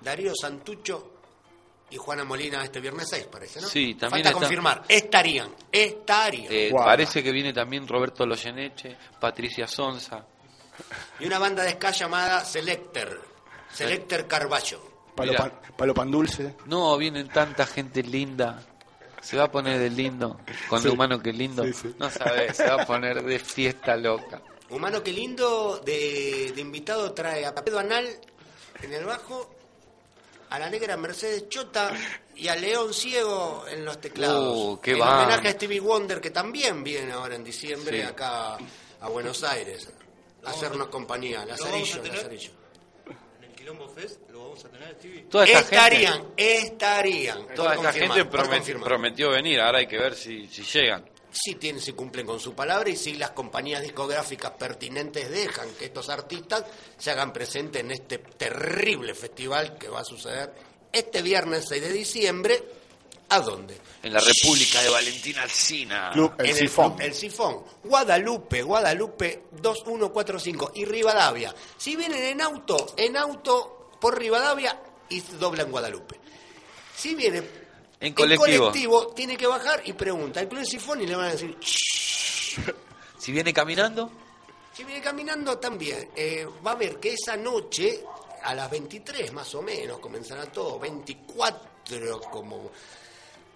Darío 0.01 0.33
Santucho 0.35 1.16
y 1.91 1.97
Juana 1.97 2.25
Molina 2.25 2.65
este 2.65 2.81
viernes 2.81 3.09
6, 3.09 3.27
parece, 3.31 3.61
¿no? 3.61 3.69
Sí, 3.69 3.95
también 3.95 4.25
Falta 4.25 4.29
está- 4.31 4.41
confirmar. 4.41 4.83
Estarían, 4.89 5.55
estarían. 5.71 6.47
Eh, 6.51 6.71
parece 6.75 7.23
que 7.23 7.31
viene 7.33 7.53
también 7.53 7.87
Roberto 7.87 8.27
Loyeneche, 8.27 8.97
Patricia 9.21 9.67
Sonza. 9.69 10.25
Y 11.21 11.27
una 11.27 11.39
banda 11.39 11.63
de 11.63 11.71
ska 11.73 11.91
llamada 11.93 12.45
Selector. 12.45 13.23
Selector 13.73 14.27
Carballo. 14.27 14.81
Palo, 15.15 15.33
pan, 15.35 15.53
palo 15.77 15.95
pan 15.95 16.11
dulce. 16.11 16.57
No, 16.67 16.97
vienen 16.99 17.29
tanta 17.29 17.65
gente 17.67 18.03
linda. 18.03 18.63
Se 19.23 19.37
va 19.37 19.45
a 19.45 19.51
poner 19.51 19.79
de 19.79 19.89
lindo. 19.91 20.39
Con 20.69 20.81
Sí. 20.81 20.89
lo 20.89 20.93
humano 20.95 21.21
que 21.21 21.33
lindo. 21.33 21.65
Sí, 21.65 21.73
sí. 21.73 21.95
No 21.99 22.11
sabes, 22.11 22.57
se 22.57 22.69
va 22.69 22.83
a 22.83 22.87
poner 22.87 23.23
de 23.25 23.39
fiesta 23.39 23.97
loca. 23.97 24.43
Humano, 24.69 25.03
qué 25.03 25.13
lindo. 25.13 25.79
De, 25.85 26.53
de 26.55 26.61
invitado 26.61 27.13
trae 27.13 27.47
a 27.47 27.55
Pedro 27.55 27.79
Anal 27.79 28.07
en 28.83 28.93
el 28.93 29.05
bajo, 29.05 29.55
a 30.51 30.59
la 30.59 30.71
negra 30.71 30.97
Mercedes 30.97 31.49
Chota 31.49 31.93
y 32.35 32.49
a 32.49 32.57
León 32.57 32.93
Ciego 32.95 33.65
en 33.69 33.85
los 33.85 34.01
teclados. 34.01 34.57
Uh, 34.57 34.81
qué 34.81 34.93
en 34.93 34.99
banda. 35.01 35.25
homenaje 35.25 35.49
a 35.49 35.53
Stevie 35.53 35.81
Wonder, 35.81 36.21
que 36.21 36.31
también 36.31 36.83
viene 36.85 37.13
ahora 37.13 37.35
en 37.35 37.45
diciembre 37.45 38.01
Sí. 38.01 38.07
acá 38.07 38.57
a 39.01 39.09
Buenos 39.09 39.43
Aires 39.45 39.89
a 40.45 40.51
hacernos 40.51 40.89
compañía. 40.89 41.41
¿Lo 41.45 41.47
vamos 41.49 41.61
a 41.61 41.65
Lazarillo? 41.67 42.03
Lazarillo. 42.13 42.51
En 43.39 43.45
el 43.45 43.53
Quilombo 43.55 43.89
Fest 43.89 44.21
lo 44.31 44.41
vamos 44.45 44.65
a 44.65 44.69
tener, 44.69 44.95
Stevie. 44.99 45.23
Toda 45.23 45.45
esa 45.45 45.59
Estarían, 45.61 46.13
gente, 46.15 46.57
estarían. 46.59 47.47
toda 47.55 47.75
esa 47.75 47.93
gente 47.93 48.25
todo 48.25 48.31
promet- 48.43 48.57
confirmado. 48.57 48.87
prometió 48.87 49.31
venir. 49.31 49.61
Ahora 49.61 49.79
hay 49.79 49.87
que 49.87 49.99
ver 49.99 50.15
si, 50.15 50.47
si 50.49 50.63
llegan. 50.63 51.05
Si 51.37 51.57
tienen, 51.57 51.83
si 51.83 51.93
cumplen 51.93 52.27
con 52.27 52.41
su 52.41 52.55
palabra 52.55 52.89
y 52.89 52.97
si 52.97 53.15
las 53.15 53.31
compañías 53.31 53.83
discográficas 53.83 54.53
pertinentes 54.53 55.31
dejan 55.31 55.69
que 55.75 55.87
estos 55.87 56.09
artistas 56.09 56.65
se 56.97 57.11
hagan 57.11 57.33
presentes 57.33 57.83
en 57.83 57.91
este 57.91 58.19
terrible 58.19 59.15
festival 59.15 59.77
que 59.77 59.89
va 59.89 60.01
a 60.01 60.05
suceder 60.05 60.53
este 60.93 61.23
viernes 61.23 61.67
6 61.69 61.83
de 61.83 61.93
diciembre. 61.93 62.65
¿A 63.29 63.41
dónde? 63.41 63.77
En 64.05 64.13
la 64.13 64.21
República 64.21 64.81
de 64.83 64.89
Valentina 64.89 65.43
Alsina. 65.43 66.11
Club 66.13 66.35
El 66.39 66.47
En 66.47 66.57
Sifón. 66.57 66.97
El 67.01 67.13
Sifón. 67.13 67.65
Guadalupe, 67.83 68.63
Guadalupe 68.63 69.47
2145 69.51 70.73
y 70.77 70.85
Rivadavia. 70.85 71.53
Si 71.77 71.97
vienen 71.97 72.23
en 72.23 72.41
auto, 72.41 72.95
en 72.97 73.17
auto 73.17 73.91
por 74.01 74.17
Rivadavia 74.17 74.81
y 75.09 75.21
doblan 75.21 75.73
Guadalupe. 75.73 76.21
Si 76.97 77.17
vienen 77.17 77.66
En 78.01 78.13
colectivo. 78.13 78.67
colectivo, 78.67 79.07
tiene 79.09 79.37
que 79.37 79.47
bajar 79.47 79.83
y 79.85 79.93
pregunta 79.95 80.41
al 80.41 80.49
Club 80.49 80.65
Sifón 80.65 81.01
y 81.01 81.07
le 81.07 81.17
van 81.17 81.27
a 81.27 81.31
decir 81.33 81.57
Si 83.19 83.33
viene 83.33 83.53
caminando, 83.53 84.11
Si 84.75 84.85
viene 84.85 85.01
caminando 85.01 85.59
también, 85.59 86.11
eh, 86.15 86.47
va 86.65 86.73
a 86.73 86.75
ver 86.75 86.99
que 87.01 87.15
esa 87.15 87.37
noche, 87.37 88.05
a 88.45 88.55
las 88.55 88.71
23 88.71 89.33
más 89.33 89.55
o 89.55 89.63
menos, 89.63 89.99
comenzará 89.99 90.47
todo, 90.47 90.79
24 90.79 92.21
como, 92.31 92.71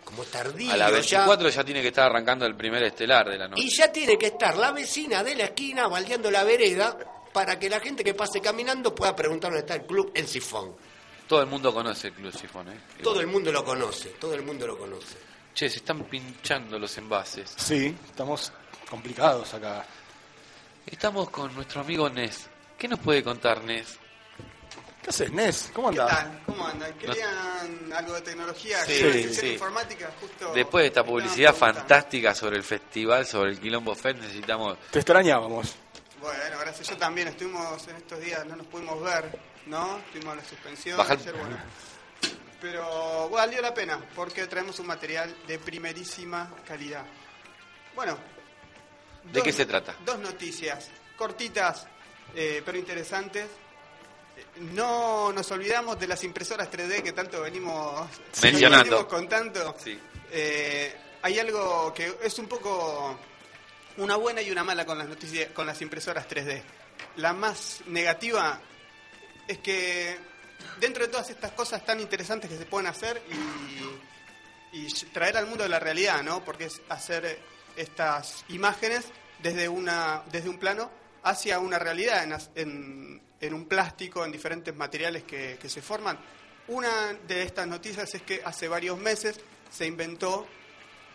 como 0.05 0.25
tardío 0.25 0.73
a 0.73 0.77
las 0.77 1.09
ya. 1.09 1.19
24 1.27 1.49
ya 1.51 1.65
tiene 1.65 1.83
que 1.83 1.89
estar 1.89 2.07
arrancando 2.07 2.47
el 2.47 2.57
primer 2.57 2.83
estelar 2.85 3.29
de 3.29 3.39
la 3.39 3.49
noche. 3.49 3.63
Y 3.63 3.69
ya 3.69 3.93
tiene 3.93 4.17
que 4.17 4.27
estar 4.27 4.57
la 4.57 4.73
vecina 4.73 5.23
de 5.23 5.37
la 5.37 5.45
esquina 5.45 5.87
baldeando 5.87 6.31
la 6.31 6.45
vereda 6.45 6.97
para 7.33 7.59
que 7.59 7.69
la 7.71 7.79
gente 7.81 8.03
que 8.03 8.15
pase 8.15 8.41
caminando 8.41 8.95
pueda 8.95 9.15
preguntar 9.15 9.51
dónde 9.51 9.61
está 9.61 9.75
el 9.75 9.87
club 9.87 10.11
El 10.15 10.27
Sifón. 10.27 10.75
Todo 11.31 11.43
el 11.43 11.47
mundo 11.47 11.73
conoce 11.73 12.09
el 12.09 12.15
Club 12.15 12.37
Sifón, 12.37 12.69
¿eh? 12.71 12.81
Todo 13.01 13.21
el 13.21 13.29
mundo 13.29 13.53
lo 13.53 13.65
conoce, 13.65 14.09
todo 14.19 14.35
el 14.35 14.43
mundo 14.43 14.67
lo 14.67 14.77
conoce. 14.77 15.17
Che, 15.55 15.71
se 15.71 15.77
están 15.77 16.03
pinchando 16.03 16.77
los 16.77 16.99
envases. 16.99 17.55
Sí, 17.57 17.97
estamos 18.05 18.53
complicados 18.91 19.55
acá. 19.55 19.87
Estamos 20.85 21.31
con 21.31 21.55
nuestro 21.55 21.83
amigo 21.83 22.11
Nes. 22.11 22.49
¿Qué 22.77 22.89
nos 22.89 22.99
puede 22.99 23.23
contar 23.23 23.63
Nes? 23.63 23.97
¿Qué 25.01 25.11
haces, 25.11 25.31
Nes? 25.31 25.71
¿Cómo 25.73 25.93
¿Qué 25.93 26.01
andás? 26.01 26.19
tal? 26.19 26.43
¿Cómo 26.47 26.67
andan? 26.67 26.93
¿Querían 26.95 27.93
algo 27.93 28.15
de 28.15 28.23
tecnología? 28.23 28.85
Sí, 28.85 28.95
¿Querían 28.95 29.13
sí, 29.13 29.19
ciencia 29.21 29.43
sí. 29.43 29.53
informática? 29.53 30.11
Justo 30.21 30.53
Después 30.53 30.83
de 30.83 30.89
esta 30.89 31.05
publicidad 31.05 31.55
fantástica 31.55 32.35
sobre 32.35 32.57
el 32.57 32.65
festival, 32.65 33.25
sobre 33.25 33.51
el 33.51 33.61
Quilombo 33.61 33.95
Fest, 33.95 34.19
necesitamos... 34.19 34.79
Te 34.91 34.99
extrañábamos. 34.99 35.77
Bueno, 36.21 36.59
gracias. 36.59 36.89
Yo 36.89 36.97
también 36.97 37.29
estuvimos 37.29 37.87
en 37.87 37.95
estos 37.95 38.19
días, 38.19 38.45
no 38.47 38.57
nos 38.57 38.67
pudimos 38.67 39.01
ver, 39.01 39.39
¿no? 39.71 39.99
Estuvimos 39.99 40.33
en 40.33 40.39
la 40.43 40.45
suspensión. 40.49 41.01
Ayer, 41.01 41.33
bueno. 41.35 41.57
Pero 42.61 43.31
valió 43.31 43.63
la 43.63 43.73
pena 43.73 43.99
porque 44.15 44.47
traemos 44.47 44.79
un 44.81 44.87
material 44.87 45.35
de 45.47 45.59
primerísima 45.59 46.51
calidad. 46.67 47.05
Bueno. 47.95 48.19
¿De 49.25 49.33
dos- 49.33 49.43
qué 49.45 49.53
se 49.53 49.65
trata? 49.67 49.95
Dos 50.05 50.19
noticias 50.19 50.89
cortitas, 51.17 51.87
eh, 52.35 52.63
pero 52.65 52.77
interesantes. 52.77 53.47
Eh, 54.37 54.45
No 54.73 55.33
nos 55.33 55.51
olvidamos 55.53 55.99
de 55.99 56.07
las 56.09 56.23
impresoras 56.25 56.71
3D 56.71 57.03
que 57.03 57.13
tanto 57.13 57.41
venimos 57.43 58.09
Mencionando. 58.43 58.85
venimos 58.85 59.05
contando. 59.07 59.77
Sí. 59.83 59.99
Eh, 60.31 60.95
hay 61.23 61.39
algo 61.39 61.93
que 61.95 62.15
es 62.23 62.39
un 62.39 62.47
poco 62.47 63.19
una 63.97 64.17
buena 64.17 64.41
y 64.43 64.51
una 64.51 64.65
mala 64.65 64.85
con 64.87 64.99
las 64.99 65.09
noticias, 65.09 65.51
con 65.53 65.67
las 65.67 65.81
impresoras 65.83 66.27
3D. 66.29 66.63
La 67.17 67.33
más 67.33 67.81
negativa 67.87 68.61
es 69.49 69.59
que 69.59 70.17
dentro 70.79 71.05
de 71.05 71.11
todas 71.11 71.31
estas 71.31 71.53
cosas 71.53 71.85
tan 71.85 72.01
interesantes 72.01 72.51
que 72.51 72.57
se 72.57 72.67
pueden 72.67 72.87
hacer 72.87 73.23
y, 74.73 74.79
y 74.79 74.87
traer 75.13 75.37
al 75.37 75.47
mundo 75.47 75.63
de 75.65 75.69
la 75.71 75.79
realidad, 75.81 76.23
¿no? 76.23 76.45
Porque 76.45 76.65
es 76.67 76.81
hacer 76.89 77.39
estas 77.77 78.45
imágenes 78.49 79.05
desde 79.43 79.69
una 79.69 80.23
desde 80.31 80.49
un 80.49 80.59
plano 80.59 80.91
hacia 81.23 81.59
una 81.59 81.79
realidad 81.79 82.25
en, 82.25 82.33
as- 82.33 82.51
en- 82.55 83.23
en 83.41 83.55
un 83.55 83.65
plástico, 83.67 84.25
en 84.25 84.33
diferentes 84.33 84.75
materiales 84.75 85.23
que, 85.25 85.59
que 85.61 85.69
se 85.71 85.81
forman. 85.81 86.19
Una 86.69 87.15
de 87.27 87.43
estas 87.43 87.67
noticias 87.67 88.15
es 88.15 88.21
que 88.23 88.43
hace 88.45 88.69
varios 88.69 88.99
meses 88.99 89.41
se 89.71 89.87
inventó 89.87 90.47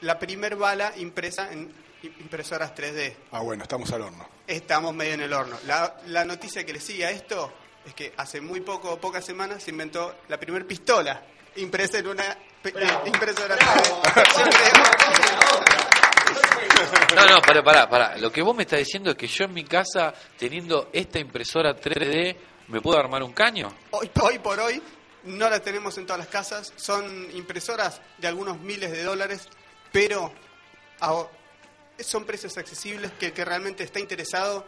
la 0.02 0.18
primer 0.18 0.56
bala 0.56 0.92
impresa 0.98 1.52
en 1.52 1.72
impresoras 2.20 2.74
3D. 2.76 3.16
Ah, 3.32 3.40
bueno, 3.42 3.64
estamos 3.64 3.92
al 3.92 4.02
horno. 4.02 4.28
Estamos 4.48 4.94
medio 4.96 5.14
en 5.14 5.22
el 5.22 5.34
horno. 5.34 5.58
La, 5.68 5.98
la 6.08 6.26
noticia 6.26 6.66
que 6.66 6.74
le 6.74 6.80
sigue 6.80 7.06
a 7.06 7.12
esto 7.12 7.54
es 7.86 7.94
que 7.94 8.14
hace 8.18 8.42
muy 8.42 8.62
poco, 8.62 8.98
pocas 9.00 9.24
semanas, 9.26 9.64
se 9.64 9.72
inventó 9.72 10.16
la 10.28 10.40
primer 10.40 10.66
pistola 10.66 11.22
impresa 11.58 12.00
en 12.00 12.08
una 12.08 12.38
pe- 12.62 12.74
impresora 13.06 13.56
3D. 13.58 15.16
No, 17.16 17.26
no, 17.26 17.42
pará, 17.42 17.64
pará, 17.64 17.90
pará. 17.90 18.18
Lo 18.18 18.32
que 18.32 18.42
vos 18.42 18.56
me 18.56 18.64
estás 18.64 18.80
diciendo 18.80 19.12
es 19.12 19.16
que 19.18 19.28
yo 19.28 19.46
en 19.46 19.54
mi 19.54 19.64
casa, 19.64 20.14
teniendo 20.38 20.90
esta 20.92 21.20
impresora 21.20 21.76
3D, 21.76 22.36
¿me 22.68 22.82
puedo 22.82 23.00
armar 23.00 23.24
un 23.24 23.32
caño? 23.32 23.74
Hoy, 23.92 24.10
hoy 24.22 24.40
por 24.40 24.60
hoy 24.60 24.82
no 25.24 25.50
la 25.50 25.60
tenemos 25.62 25.98
en 25.98 26.06
todas 26.06 26.20
las 26.20 26.28
casas. 26.28 26.74
Son 26.76 27.30
impresoras 27.34 28.02
de 28.18 28.28
algunos 28.28 28.60
miles 28.60 28.92
de 28.92 29.04
dólares, 29.04 29.48
pero 29.92 30.32
a- 31.00 31.26
son 32.00 32.26
precios 32.26 32.58
accesibles 32.58 33.12
que 33.14 33.28
el 33.28 33.34
que 33.34 33.46
realmente 33.46 33.84
está 33.84 34.00
interesado 34.00 34.66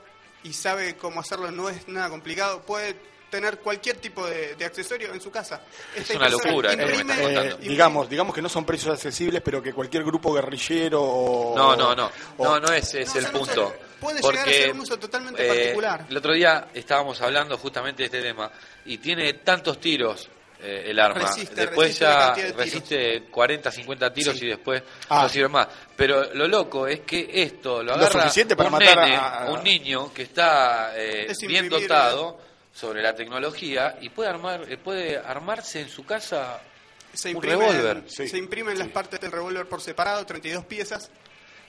y 0.48 0.54
sabe 0.54 0.96
cómo 0.96 1.20
hacerlo 1.20 1.52
no 1.52 1.70
es 1.70 1.88
nada 1.88 2.10
complicado. 2.10 2.62
Puede 2.62 2.96
tener 3.30 3.60
cualquier 3.60 3.98
tipo 3.98 4.26
de, 4.26 4.56
de 4.56 4.64
accesorio 4.66 5.14
en 5.14 5.20
su 5.20 5.30
casa. 5.30 5.62
Esta 5.94 6.16
una 6.16 6.30
locura, 6.30 6.72
imprime-. 6.74 7.14
Eh, 7.20 7.58
digamos, 7.60 8.10
digamos 8.10 8.34
que 8.34 8.42
no 8.42 8.48
son 8.48 8.66
precios 8.66 8.94
accesibles, 8.94 9.42
pero 9.44 9.62
que 9.62 9.74
cualquier 9.74 10.04
grupo 10.06 10.34
guerrillero 10.34 11.02
o... 11.04 11.54
No, 11.56 11.76
no, 11.76 11.94
no. 11.94 12.10
o- 12.38 12.46
No, 12.46 12.60
no 12.62 12.72
es, 12.72 12.94
es 12.94 13.14
No, 13.14 13.20
el 13.20 13.26
punto. 13.28 13.76
puede 14.00 14.22
Porque, 14.22 14.38
llegar 14.38 14.50
a 14.50 14.54
ser 14.54 14.72
un 14.72 14.80
uso 14.80 14.98
totalmente 14.98 15.46
eh, 15.46 15.48
particular. 15.50 16.06
El 16.10 16.16
otro 16.18 16.34
día 16.34 16.70
estábamos 16.74 17.22
hablando 17.22 17.58
justamente 17.58 18.04
de 18.04 18.06
este 18.06 18.22
tema 18.22 18.50
y 18.86 18.98
tiene 19.00 19.34
tantos 19.34 19.80
tiros 19.82 20.30
eh, 20.62 20.86
el 20.88 21.00
arma. 21.00 21.20
Resiste, 21.28 21.56
después 21.56 21.88
resiste 22.00 22.06
ya 22.06 22.34
de 22.36 22.54
resiste 22.54 23.24
40, 23.30 23.72
50 23.72 24.13
tiros 24.13 24.38
Sí. 24.38 24.46
y 24.46 24.50
después 24.50 24.82
Ah. 25.10 25.24
no 25.24 25.30
sirve 25.30 25.48
más. 25.50 25.67
Pero 25.96 26.34
lo 26.34 26.48
loco 26.48 26.88
es 26.88 27.02
que 27.02 27.30
esto 27.32 27.78
lo 27.84 27.84
Lo 27.84 27.93
agarra 27.93 28.22
suficiente 28.24 28.56
para 28.56 28.70
un 28.70 28.74
matar 28.74 29.00
a- 29.00 29.06
nene, 29.06 29.15
a- 29.17 29.46
un 29.52 29.63
niño 29.63 30.13
que 30.13 30.24
está 30.24 30.93
eh, 30.96 31.28
Es 31.30 31.38
bien 31.39 31.70
dotado 31.70 32.39
sobre 32.74 33.02
la 33.02 33.13
tecnología 33.15 33.98
y 34.02 34.10
puede 34.10 34.30
armar 34.30 34.65
eh, 34.72 34.78
puede 34.78 35.17
armarse 35.17 35.82
en 35.82 35.89
su 35.89 36.06
casa 36.06 36.60
Se 37.13 37.34
un 37.36 37.41
revólver. 37.41 38.04
Sí. 38.08 38.28
se 38.28 38.38
imprimen 38.38 38.78
las 38.78 38.89
partes 38.89 39.20
del 39.20 39.32
revólver 39.32 39.67
por 39.67 39.82
separado, 39.82 40.26
32 40.26 40.65
piezas. 40.65 41.10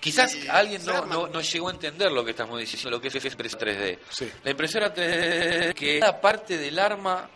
Quizás 0.01 0.33
Y 0.37 0.46
alguien 0.48 0.85
no, 0.87 1.05
no, 1.07 1.27
no 1.27 1.40
llegó 1.40 1.68
a 1.68 1.72
entender 1.72 2.12
lo 2.12 2.24
que 2.24 2.31
estamos 2.31 2.59
diciendo, 2.61 2.88
lo 2.90 3.01
que 3.01 3.09
es 3.09 3.14
impresora 3.24 3.64
3D. 3.66 3.98
Sí. 4.11 4.31
La 4.44 4.51
impresora 4.53 4.94
3D, 4.94 5.74
que 5.74 5.98
cada 5.98 6.20
parte 6.20 6.57
del 6.57 6.79
arma 6.79 7.29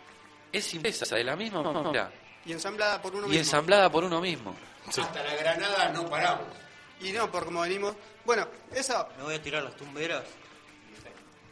es 0.53 0.73
impresa 0.73 1.15
de 1.15 1.23
la 1.23 1.35
misma 1.35 1.61
manera 1.63 2.09
Y 2.45 2.51
ensamblada 2.53 3.01
por 3.01 3.13
uno 3.15 3.25
y 3.25 3.29
mismo. 3.31 3.39
ensamblada 3.39 3.89
por 3.91 4.03
uno 4.05 4.21
mismo. 4.21 4.55
Hasta 4.87 5.23
la 5.23 5.35
granada 5.35 5.89
no 5.89 6.05
paramos. 6.09 6.45
Y 7.01 7.11
no, 7.11 7.29
por 7.31 7.45
como 7.45 7.61
venimos. 7.61 7.95
Bueno, 8.23 8.47
eso. 8.73 9.07
Me 9.17 9.23
voy 9.23 9.35
a 9.35 9.41
tirar 9.41 9.63
las 9.63 9.75
tumberas. 9.75 10.23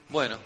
Bueno, 0.10 0.38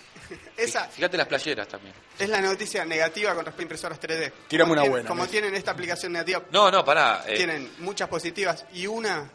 Esa 0.56 0.84
fíjate 0.88 1.16
las 1.16 1.26
playeras 1.26 1.68
también. 1.68 1.94
es 2.18 2.28
la 2.28 2.40
noticia 2.40 2.84
negativa 2.84 3.34
con 3.34 3.44
respecto 3.44 3.60
a 3.60 3.64
impresoras 3.64 4.00
3D. 4.00 4.32
Tírame 4.48 4.70
Como 4.70 4.80
una 4.82 4.90
buena, 4.90 5.08
Como 5.08 5.26
tienen 5.26 5.54
esta 5.54 5.70
aplicación 5.72 6.12
negativa, 6.12 6.42
No, 6.50 6.70
no, 6.70 6.84
pará. 6.84 7.24
eh, 7.26 7.34
tienen 7.36 7.72
muchas 7.78 8.08
positivas 8.08 8.64
y 8.72 8.86
una 8.86 9.30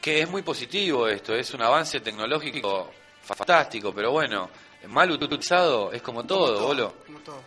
que 0.00 0.22
es 0.22 0.28
muy 0.30 0.40
positivo 0.42 1.06
esto, 1.08 1.34
es 1.34 1.52
un 1.52 1.60
avance 1.60 2.00
tecnológico 2.00 2.90
fantástico, 3.22 3.92
pero 3.94 4.12
bueno, 4.12 4.48
mal 4.88 5.10
utilizado 5.10 5.92
es 5.92 6.00
como 6.00 6.24
todo, 6.24 6.54
todo, 6.54 6.66
bolo. 6.68 6.94
como 7.04 7.18
todo. 7.18 7.42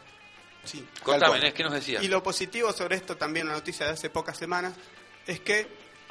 Sí. 0.63 0.87
Contame, 1.03 1.53
¿qué 1.53 1.63
nos 1.63 1.73
decías? 1.73 2.03
Y 2.03 2.07
lo 2.07 2.23
positivo 2.23 2.71
sobre 2.73 2.95
esto, 2.95 3.17
también 3.17 3.47
una 3.47 3.55
noticia 3.55 3.85
de 3.85 3.91
hace 3.93 4.09
pocas 4.09 4.37
semanas, 4.37 4.73
es 5.27 5.39
que 5.41 5.67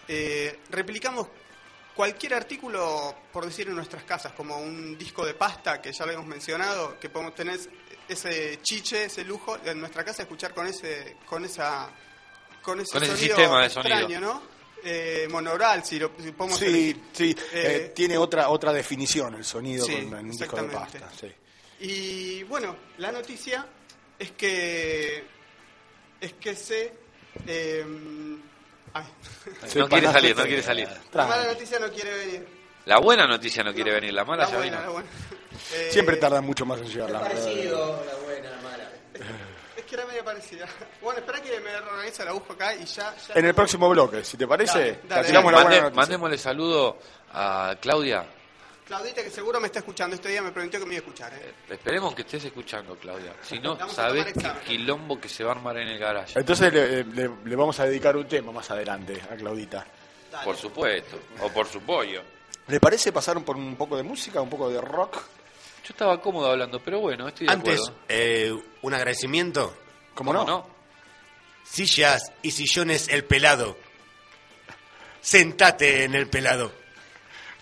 eh, 0.08 0.58
replicamos 0.70 1.28
cualquier 1.94 2.34
artículo, 2.34 3.14
por 3.32 3.44
decir, 3.46 3.68
en 3.68 3.74
nuestras 3.74 4.04
casas, 4.04 4.32
como 4.32 4.58
un 4.58 4.96
disco 4.98 5.24
de 5.24 5.34
pasta, 5.34 5.80
que 5.80 5.92
ya 5.92 6.04
lo 6.06 6.12
hemos 6.12 6.26
mencionado, 6.26 6.98
que 6.98 7.08
podemos 7.08 7.34
tener 7.34 7.58
ese 8.08 8.60
chiche, 8.62 9.04
ese 9.06 9.24
lujo 9.24 9.58
en 9.64 9.80
nuestra 9.80 10.04
casa, 10.04 10.22
escuchar 10.22 10.52
con 10.54 10.66
ese, 10.66 11.16
con 11.26 11.44
esa, 11.44 11.90
con 12.62 12.80
ese, 12.80 12.92
Con 12.92 13.02
ese 13.04 13.16
sonido 13.16 13.36
sistema 13.36 13.62
de 13.62 13.70
sonido. 13.70 13.94
extraño, 13.96 14.20
¿no? 14.20 14.42
Eh, 14.84 15.28
monaural, 15.30 15.84
si 15.84 15.98
lo 15.98 16.10
si 16.20 16.32
podemos 16.32 16.58
Sí, 16.58 16.64
elegir. 16.66 17.00
sí, 17.12 17.30
Eh, 17.30 17.36
eh, 17.52 17.92
tiene 17.94 18.18
otra 18.18 18.48
otra 18.48 18.72
definición 18.72 19.34
el 19.34 19.44
sonido 19.44 19.86
Sí, 19.86 19.92
con 20.08 20.18
en 20.18 20.24
un 20.26 20.30
disco 20.36 20.56
de 20.56 20.62
pasta. 20.64 21.08
sí. 21.18 21.32
Y 21.80 22.42
bueno, 22.44 22.76
la 22.98 23.12
noticia 23.12 23.64
es 24.22 24.30
que 24.32 25.24
es 26.20 26.32
que 26.34 26.54
se 26.54 26.92
eh, 27.46 27.84
ay. 28.94 29.04
No 29.76 29.88
quiere 29.88 30.12
salir, 30.12 30.36
no 30.36 30.44
quiere 30.44 30.62
salir. 30.62 30.88
La 31.12 31.26
mala 31.26 31.46
noticia 31.46 31.78
no 31.78 31.88
quiere 31.90 32.10
venir. 32.16 32.46
La 32.86 32.98
buena 32.98 33.26
noticia 33.26 33.62
no 33.62 33.72
quiere 33.72 33.92
venir, 33.92 34.12
la 34.12 34.24
mala 34.24 34.44
La 34.44 34.50
ya 34.50 34.56
buena, 34.56 34.76
vino. 34.78 34.82
la 34.86 34.92
buena. 34.92 35.08
Eh, 35.74 35.88
Siempre 35.92 36.16
tarda 36.16 36.40
mucho 36.40 36.66
más 36.66 36.80
en 36.80 36.88
llegar 36.88 37.10
la 37.10 37.20
la 37.20 37.28
buena, 37.28 38.50
la 38.50 38.60
mala. 38.62 38.90
Es 39.76 39.84
que 39.84 39.94
era 39.94 40.04
medio 40.06 40.24
parecida. 40.24 40.66
Bueno, 41.00 41.20
espera 41.20 41.40
que 41.40 41.60
me 41.60 41.74
organice 41.76 42.24
la 42.24 42.32
busco 42.32 42.52
acá 42.54 42.74
y 42.74 42.84
ya. 42.84 43.14
ya 43.16 43.34
En 43.34 43.44
el 43.46 43.54
próximo 43.54 43.88
bloque, 43.88 44.24
si 44.24 44.36
te 44.36 44.46
parece, 44.46 44.78
Dale, 44.78 44.98
dale, 45.08 45.26
tiramos 45.28 45.52
Mande- 45.52 45.58
la 45.58 45.62
buena 45.64 45.80
noticia. 45.82 46.00
mandémosle 46.00 46.38
saludo 46.38 46.98
a 47.32 47.76
Claudia. 47.80 48.24
Claudita, 48.86 49.22
que 49.22 49.30
seguro 49.30 49.60
me 49.60 49.66
está 49.66 49.78
escuchando. 49.78 50.16
Este 50.16 50.28
día 50.28 50.42
me 50.42 50.50
prometió 50.52 50.80
que 50.80 50.86
me 50.86 50.94
iba 50.94 51.02
a 51.02 51.06
escuchar. 51.06 51.32
¿eh? 51.34 51.54
Esperemos 51.70 52.14
que 52.14 52.22
estés 52.22 52.44
escuchando, 52.44 52.96
Claudia. 52.96 53.34
Si 53.42 53.58
no, 53.58 53.76
Vamos 53.78 53.92
a 53.98 54.08
sabés 54.08 54.32
qué 54.34 54.50
quilombo 54.66 55.20
que 55.20 55.28
se 55.28 55.44
va 55.44 55.52
a 55.52 55.54
armar 55.54 55.76
en 55.78 55.88
el 55.88 55.98
garage. 55.98 56.38
Entonces 56.38 56.72
le, 56.72 57.04
le- 57.04 57.30
le 57.44 57.56
vamos 57.56 57.78
a 57.80 57.84
dedicar 57.86 58.16
un 58.16 58.26
tema 58.26 58.52
más 58.52 58.70
adelante 58.70 59.20
a 59.30 59.36
Claudita. 59.36 59.86
Por 60.44 60.56
supuesto. 60.56 61.18
O 61.42 61.48
por 61.50 61.66
su 61.68 61.80
pollo. 61.82 62.22
¿Le 62.68 62.80
parece 62.80 63.12
pasar 63.12 63.42
por 63.44 63.56
un 63.56 63.76
poco 63.76 63.96
de 63.96 64.02
música, 64.02 64.40
un 64.40 64.50
poco 64.50 64.68
de 64.70 64.80
rock? 64.80 65.16
Yo 65.84 65.88
estaba 65.90 66.20
cómodo 66.20 66.50
hablando, 66.50 66.80
pero 66.80 67.00
bueno, 67.00 67.28
estoy 67.28 67.46
de 67.46 67.52
Antes, 67.52 67.80
acuerdo. 67.80 67.98
eh, 68.08 68.54
un 68.82 68.94
agradecimiento. 68.94 69.76
¿Cómo 70.14 70.32
no? 70.32 70.44
no? 70.44 70.66
Sillas 71.64 72.32
y 72.42 72.50
sillones 72.52 73.08
el 73.08 73.24
pelado. 73.24 73.76
Sentate 75.20 76.04
en 76.04 76.14
el 76.14 76.28
pelado. 76.28 76.72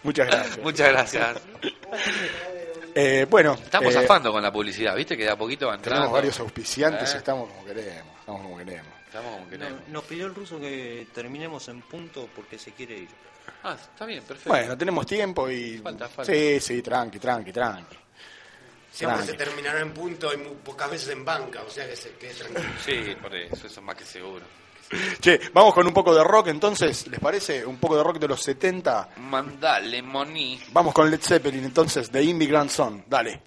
Muchas 0.03 0.27
gracias. 0.27 0.59
Muchas 0.63 0.89
gracias. 0.89 1.37
Eh, 2.95 3.27
bueno, 3.31 3.55
Estamos 3.55 3.95
eh, 3.95 4.01
zafando 4.01 4.33
con 4.33 4.43
la 4.43 4.53
publicidad, 4.53 4.97
¿viste? 4.97 5.17
Que 5.17 5.25
de 5.25 5.31
a 5.31 5.37
poquito 5.37 5.69
va 5.69 5.75
entrando. 5.77 6.01
tenemos 6.03 6.13
varios 6.13 6.41
auspiciantes 6.41 7.09
Eh. 7.11 7.13
y 7.15 7.19
estamos 7.19 7.49
como 7.51 7.65
queremos. 7.65 8.15
Estamos 8.21 8.43
como 8.43 8.59
queremos. 8.59 8.87
Estamos 9.07 9.35
como 9.35 9.49
queremos. 9.49 9.81
No- 9.89 9.93
nos 9.93 10.05
pidió 10.05 10.27
el 10.27 10.35
ruso 10.35 10.59
que 10.61 11.07
terminemos 11.15 11.69
en 11.69 11.83
punto 11.83 12.29
porque 12.35 12.59
se 12.59 12.73
quiere 12.73 12.99
ir. 12.99 13.09
Ah, 13.63 13.77
está 13.81 14.07
bien, 14.07 14.23
perfecto. 14.23 14.51
Bueno, 14.51 14.77
tenemos 14.77 15.07
tiempo 15.07 15.51
y... 15.51 15.79
Falta, 15.79 16.09
falta. 16.09 16.33
Sí, 16.33 16.61
sí, 16.61 16.83
tranqui, 16.83 17.19
tranqui, 17.19 17.53
tranqui. 17.53 17.97
Siempre 18.93 19.19
Tranqui. 19.19 19.33
se 19.33 19.45
terminará 19.45 19.81
en 19.81 19.93
punto 19.93 20.33
y 20.35 20.37
muy 20.37 20.55
pocas 20.65 20.91
veces 20.91 21.11
en 21.11 21.25
banca, 21.25 21.63
o 21.63 21.71
sea 21.71 21.89
que 21.89 21.95
se 21.97 22.11
quede 22.15 22.35
tranquilo. 22.35 22.69
Sí, 22.85 23.17
por 23.21 23.35
eso, 23.35 23.55
eso 23.55 23.67
es 23.67 23.83
más 23.83 23.95
que 23.97 24.05
seguro. 24.05 24.45
Che, 25.21 25.41
vamos 25.53 25.73
con 25.73 25.87
un 25.87 25.93
poco 25.93 26.15
de 26.15 26.25
rock 26.25 26.49
entonces, 26.49 27.07
¿les 27.07 27.21
parece? 27.21 27.65
Un 27.65 27.77
poco 27.77 27.97
de 27.97 28.03
rock 28.03 28.19
de 28.19 28.29
los 28.29 28.43
70. 28.43 29.11
Mandale, 29.19 30.03
Moni. 30.03 30.61
Vamos 30.73 30.93
con 30.93 31.11
Led 31.11 31.21
Zeppelin 31.23 31.65
entonces, 31.65 32.11
de 32.11 32.23
Immigrant 32.25 32.71
Song. 32.71 33.03
Dale. 33.07 33.41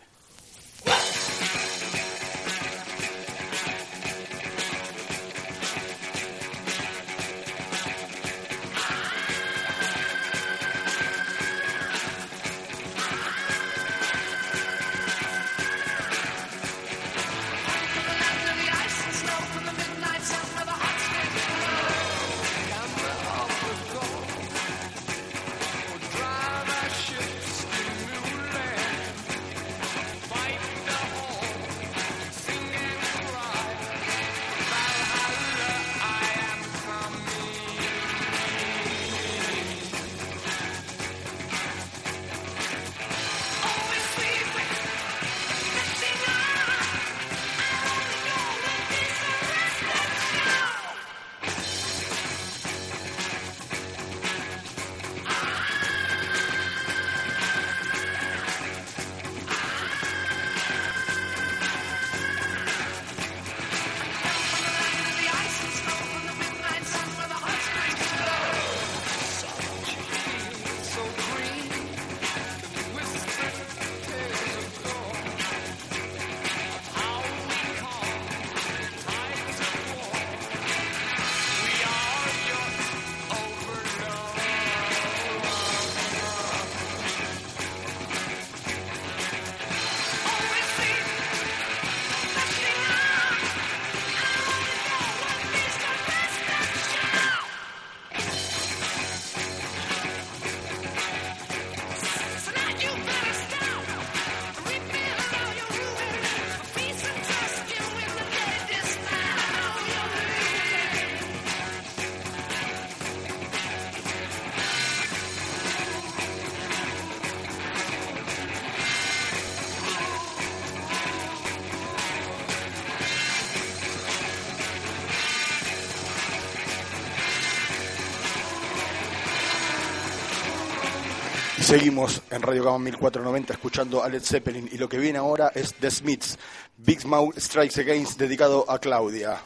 Seguimos 131.79 132.21
en 132.29 132.43
Radio 132.43 132.63
Gama 132.63 132.77
1490 132.77 133.53
escuchando 133.53 134.03
a 134.03 134.07
Led 134.07 134.21
Zeppelin 134.21 134.69
y 134.71 134.77
lo 134.77 134.87
que 134.87 134.99
viene 134.99 135.17
ahora 135.17 135.51
es 135.55 135.73
The 135.73 135.89
Smiths, 135.89 136.37
Big 136.77 137.03
Mouth 137.03 137.35
Strikes 137.39 137.81
Against 137.81 138.19
dedicado 138.19 138.69
a 138.69 138.77
Claudia. 138.77 139.41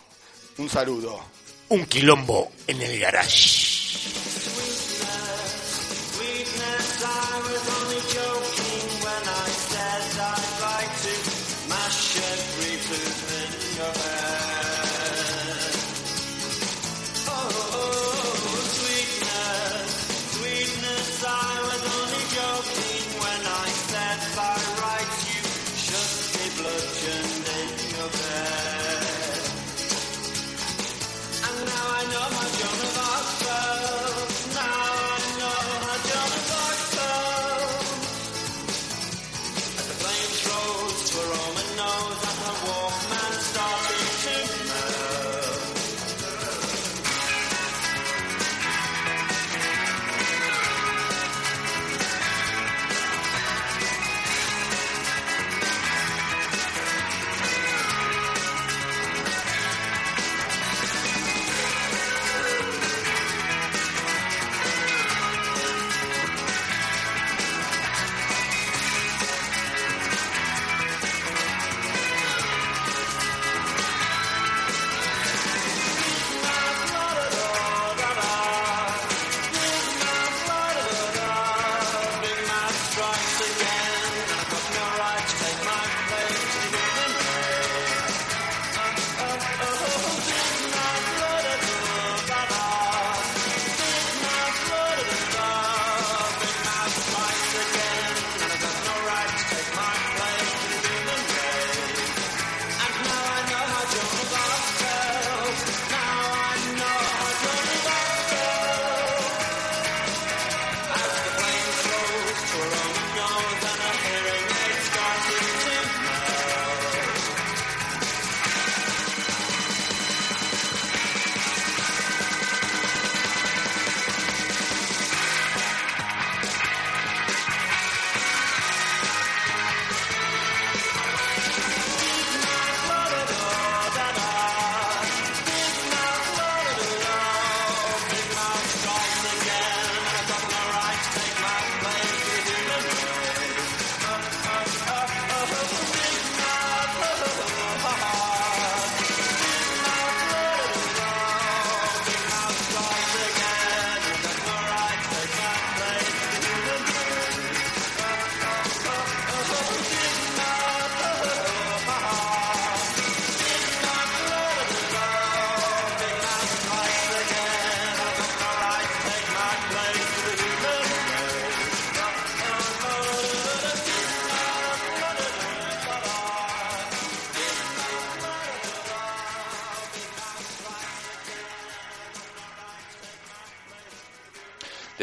Un 0.57 0.67
saludo. 0.67 1.21
Un 1.69 1.85
quilombo 1.85 2.51
en 2.67 2.81
el 2.81 2.99
garage. 2.99 3.66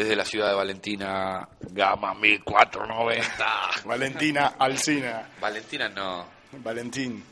Desde 0.05 0.15
la 0.15 0.25
ciudad 0.25 0.49
de 0.49 0.55
Valentina, 0.55 1.47
Gama 1.59 2.13
1490. 2.15 3.45
Valentina 3.85 4.53
Alcina. 4.57 5.29
Valentina 5.41 5.89
no. 5.89 6.25
Valentín. 6.53 7.23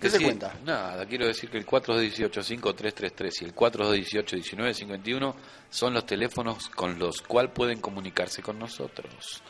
¿Qué 0.00 0.10
se 0.10 0.18
sí, 0.18 0.24
cuenta? 0.24 0.54
Nada, 0.64 1.06
quiero 1.06 1.26
decir 1.26 1.48
que 1.50 1.56
el 1.58 1.64
4218-5333 1.66 3.42
y 3.42 3.44
el 3.46 3.54
4218-1951 3.54 5.34
son 5.70 5.94
los 5.94 6.04
teléfonos 6.04 6.68
con 6.68 6.98
los 6.98 7.22
cuales 7.22 7.52
pueden 7.52 7.80
comunicarse 7.80 8.42
con 8.42 8.58
nosotros. 8.58 9.42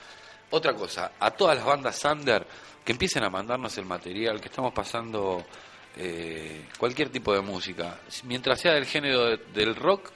Otra 0.51 0.75
cosa, 0.75 1.13
a 1.19 1.31
todas 1.33 1.57
las 1.57 1.65
bandas 1.67 1.97
Sander 1.97 2.47
que 2.85 2.93
empiecen 2.93 3.25
a 3.25 3.31
mandarnos 3.31 3.77
el 3.79 3.85
material, 3.85 4.41
que 4.41 4.49
estamos 4.49 4.73
pasando 4.73 5.45
eh, 5.97 6.67
cualquier 6.79 7.11
tipo 7.11 7.35
de 7.35 7.41
música. 7.41 7.99
Mientras 8.25 8.61
sea 8.61 8.73
del 8.75 8.87
género 8.87 9.25
de- 9.27 9.37
del 9.53 9.75
rock, 9.75 10.11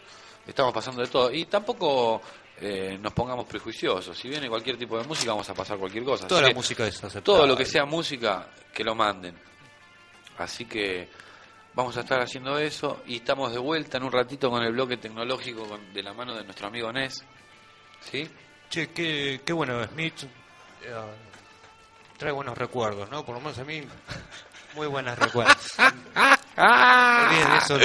estamos 0.46 0.72
pasando 0.72 1.02
de 1.02 1.08
todo. 1.08 1.30
Y 1.32 1.44
tampoco 1.46 2.20
eh, 2.60 2.98
nos 3.00 3.12
pongamos 3.12 3.46
prejuiciosos. 3.46 4.16
Si 4.16 4.28
viene 4.28 4.48
cualquier 4.48 4.76
tipo 4.78 4.98
de 4.98 5.04
música, 5.04 5.32
vamos 5.32 5.48
a 5.50 5.54
pasar 5.54 5.78
cualquier 5.78 6.04
cosa. 6.04 6.26
Toda 6.26 6.40
Así 6.40 6.44
la 6.44 6.48
que 6.50 6.54
música 6.54 6.86
es 6.86 6.96
aceptable. 6.96 7.22
Todo 7.22 7.46
lo 7.46 7.56
que 7.56 7.64
sea 7.64 7.84
música, 7.84 8.48
que 8.72 8.84
lo 8.84 8.94
manden. 8.94 9.36
Así 10.38 10.64
que 10.64 11.08
vamos 11.74 11.96
a 11.96 12.00
estar 12.00 12.20
haciendo 12.20 12.58
eso 12.58 13.02
y 13.06 13.16
estamos 13.16 13.52
de 13.52 13.58
vuelta 13.58 13.96
en 13.98 14.04
un 14.04 14.12
ratito 14.12 14.50
con 14.50 14.62
el 14.62 14.72
bloque 14.72 14.96
tecnológico 14.96 15.66
con- 15.66 15.92
de 15.92 16.02
la 16.02 16.12
mano 16.12 16.34
de 16.34 16.44
nuestro 16.44 16.66
amigo 16.68 16.92
Nes. 16.92 17.24
¿Sí? 18.00 18.28
Che, 18.70 18.90
qué, 18.90 19.40
qué 19.44 19.52
bueno, 19.52 19.84
Smith. 19.88 20.22
eh, 20.82 20.94
trae 22.16 22.32
buenos 22.32 22.56
recuerdos, 22.56 23.10
¿no? 23.10 23.24
Por 23.24 23.34
lo 23.34 23.40
menos 23.40 23.58
a 23.58 23.64
mí, 23.64 23.82
muy 24.74 24.86
buenos 24.86 25.18
recuerdos. 25.18 25.56
Olviden 26.56 27.52
eso. 27.58 27.78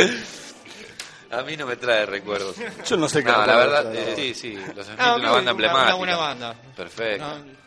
A 1.32 1.42
mí 1.44 1.58
no 1.58 1.66
me 1.66 1.76
trae 1.76 2.06
recuerdos. 2.06 2.56
Yo 2.88 2.98
no 2.98 3.10
sé 3.10 3.24
qué 3.24 3.32
No, 3.32 3.46
la 3.46 3.56
verdad, 3.58 3.92
trae. 3.92 4.12
eh, 4.14 4.16
sí, 4.16 4.34
sí, 4.34 4.54
los 4.76 4.86
Smiths, 4.86 5.02
Ah, 5.02 5.16
una 5.16 5.32
banda 5.32 5.42
una- 5.42 5.52
emblemática. 5.52 5.86
una 5.86 5.96
buena 5.98 6.18
banda. 6.18 6.54
Perfecto. 6.76 7.26
No, 7.28 7.58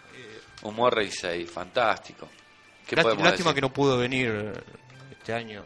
Un 0.69 0.75
Morrissey 0.77 1.41
6, 1.43 1.51
fantástico. 1.51 2.29
¿Qué 2.87 2.97
Lástima, 2.97 3.03
podemos 3.15 3.25
lástima 3.25 3.51
decir? 3.51 3.55
que 3.55 3.61
no 3.63 3.73
pudo 3.73 3.97
venir 3.99 4.29
eh, 4.31 4.53
este 5.13 5.33
año. 5.33 5.65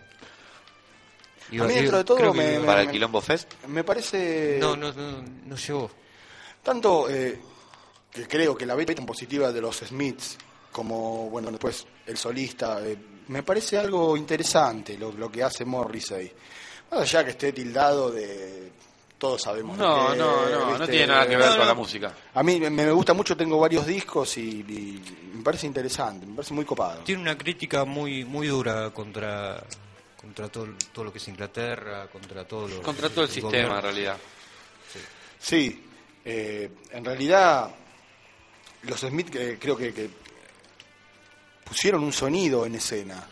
A 1.50 1.64
mí 1.64 1.74
dentro 1.74 1.98
de 1.98 2.04
todo 2.04 2.32
me- 2.34 2.60
¿Para 2.60 2.82
el 2.82 2.90
Quilombo 2.90 3.20
Fest? 3.20 3.52
Me 3.68 3.84
parece 3.84 4.56
No, 4.60 4.76
no, 4.76 4.92
no, 4.92 5.22
no 5.46 5.56
llegó. 5.56 5.90
tanto 6.62 7.08
eh, 7.10 7.40
que 8.10 8.26
creo 8.26 8.56
que 8.56 8.64
la 8.66 8.74
beta 8.74 8.94
tan 8.94 9.04
positiva 9.06 9.52
de 9.52 9.60
los 9.60 9.76
Smiths 9.78 10.38
como 10.72 11.28
bueno 11.30 11.50
después 11.50 11.86
el 12.06 12.16
solista 12.16 12.80
eh, 12.84 12.96
me 13.28 13.42
parece 13.42 13.78
algo 13.78 14.16
interesante 14.16 14.96
lo, 14.98 15.12
lo 15.12 15.30
que 15.30 15.42
hace 15.42 15.64
Morrissey 15.64 16.32
más 16.94 17.02
allá 17.02 17.24
que 17.24 17.30
esté 17.30 17.52
tildado 17.52 18.10
de 18.10 18.70
todos 19.18 19.42
sabemos 19.42 19.78
No, 19.78 20.10
que, 20.12 20.16
no, 20.18 20.48
no, 20.48 20.78
no 20.78 20.86
tiene 20.88 21.06
nada 21.06 21.26
que 21.26 21.36
ver 21.36 21.46
No, 21.46 21.52
con 21.52 21.58
no. 21.60 21.64
la 21.66 21.74
música. 21.74 22.14
a 22.34 22.42
mí 22.42 22.60
me, 22.60 22.68
me 22.70 22.90
gusta 22.92 23.14
mucho 23.14 23.36
tengo 23.36 23.58
varios 23.58 23.86
discos 23.86 24.36
y, 24.38 24.60
y 24.60 25.30
me 25.34 25.42
parece 25.42 25.66
interesante 25.66 26.26
me 26.26 26.34
parece 26.36 26.52
muy 26.54 26.64
copado 26.64 27.02
Tiene 27.04 27.22
una 27.22 27.36
crítica 27.38 27.84
muy 27.84 28.24
muy 28.24 28.48
dura 28.48 28.90
contra 28.90 29.62
contra 30.20 30.48
todo, 30.48 30.68
todo 30.92 31.04
lo 31.06 31.12
que 31.12 31.18
es 31.18 31.28
Inglaterra, 31.28 32.06
contra 32.08 32.46
todo 32.46 32.66
lo 32.66 32.82
Contra 32.82 33.10
todo 33.10 33.24
el 33.24 33.28
sistema, 33.30 33.50
gobierno. 33.50 33.76
en 33.76 33.82
realidad. 33.82 34.16
Sí, 35.38 35.84
eh, 36.24 36.70
en 36.90 37.04
realidad 37.04 37.70
los 38.84 39.00
Smith 39.00 39.34
eh, 39.36 39.58
creo 39.60 39.76
que, 39.76 39.92
que 39.92 40.08
pusieron 41.64 42.02
un 42.02 42.12
sonido 42.12 42.64
en 42.66 42.74
escena, 42.76 43.22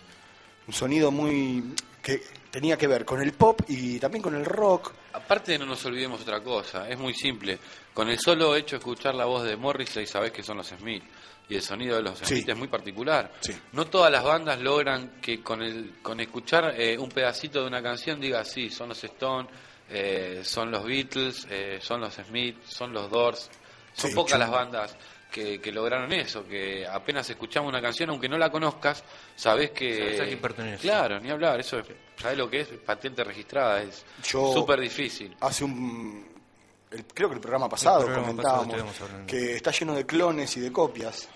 un 0.66 0.74
sonido 0.74 1.10
muy 1.10 1.74
que 2.02 2.22
tenía 2.52 2.76
que 2.76 2.86
ver 2.86 3.04
con 3.04 3.20
el 3.20 3.32
pop 3.32 3.62
y 3.68 3.98
también 3.98 4.22
con 4.22 4.36
el 4.36 4.44
rock. 4.44 4.92
Aparte 5.14 5.58
no 5.58 5.66
nos 5.66 5.84
olvidemos 5.86 6.20
otra 6.20 6.40
cosa, 6.40 6.88
es 6.88 6.96
muy 6.98 7.14
simple. 7.14 7.58
Con 7.92 8.08
el 8.08 8.18
solo 8.20 8.54
hecho 8.54 8.76
de 8.76 8.78
escuchar 8.78 9.14
la 9.16 9.24
voz 9.24 9.42
de 9.42 9.56
Morrissey 9.56 10.06
sabés 10.06 10.30
que 10.30 10.42
son 10.44 10.58
los 10.58 10.68
Smith. 10.68 11.02
Y 11.48 11.56
el 11.56 11.62
sonido 11.62 11.96
de 11.96 12.02
los 12.02 12.18
Sí. 12.20 12.26
Smith 12.26 12.48
es 12.50 12.56
muy 12.56 12.68
particular. 12.68 13.32
Sí. 13.40 13.52
No 13.72 13.86
todas 13.86 14.12
las 14.12 14.22
bandas 14.22 14.60
logran 14.60 15.20
que 15.20 15.42
con 15.42 15.60
el 15.62 15.94
con 16.00 16.20
escuchar 16.20 16.74
eh, 16.80 16.96
un 16.96 17.08
pedacito 17.08 17.60
de 17.62 17.66
una 17.66 17.82
canción 17.82 18.20
diga 18.20 18.44
sí, 18.44 18.70
son 18.70 18.90
los 18.90 19.02
Stones, 19.02 19.50
eh, 19.90 20.42
son 20.44 20.70
los 20.70 20.84
Beatles, 20.84 21.46
eh, 21.50 21.78
son 21.82 22.00
los 22.00 22.14
Smith, 22.14 22.62
son 22.64 22.92
los 22.92 23.10
Doors. 23.10 23.50
Son 23.94 24.10
Sí, 24.10 24.16
pocas 24.16 24.38
las 24.38 24.50
bandas 24.50 24.96
que, 25.30 25.60
que 25.60 25.70
lograron 25.72 26.10
eso, 26.12 26.46
que 26.46 26.86
apenas 26.86 27.28
escuchamos 27.28 27.68
una 27.68 27.82
canción, 27.82 28.08
aunque 28.10 28.28
no 28.28 28.38
la 28.38 28.50
conozcas, 28.50 29.04
sabés 29.34 29.70
que... 29.72 29.96
Sabés 29.98 30.20
a 30.20 30.24
quién 30.24 30.38
pertenece. 30.40 30.82
Claro, 30.82 31.20
ni 31.20 31.28
hablar, 31.30 31.60
eso 31.60 31.78
es, 31.78 31.86
¿sabés 32.22 32.38
lo 32.38 32.48
que 32.48 32.60
es? 32.60 32.68
Patente 32.68 33.22
registrada, 33.24 33.82
es 33.82 34.04
súper 34.54 34.80
difícil. 34.80 35.36
Hace 35.40 35.64
un 35.64 36.26
el- 36.90 37.04
creo 37.06 37.28
que 37.28 37.34
el 37.36 37.40
programa 37.40 37.68
pasado 37.68 37.98
El 38.00 38.04
programa 38.06 38.28
comentábamos 38.28 38.86
pasado 38.94 39.26
que 39.26 39.56
está 39.56 39.70
lleno 39.70 39.94
de 39.94 40.06
clones 40.06 40.56
y 40.56 40.60
de 40.60 40.70
copias. 40.72 41.28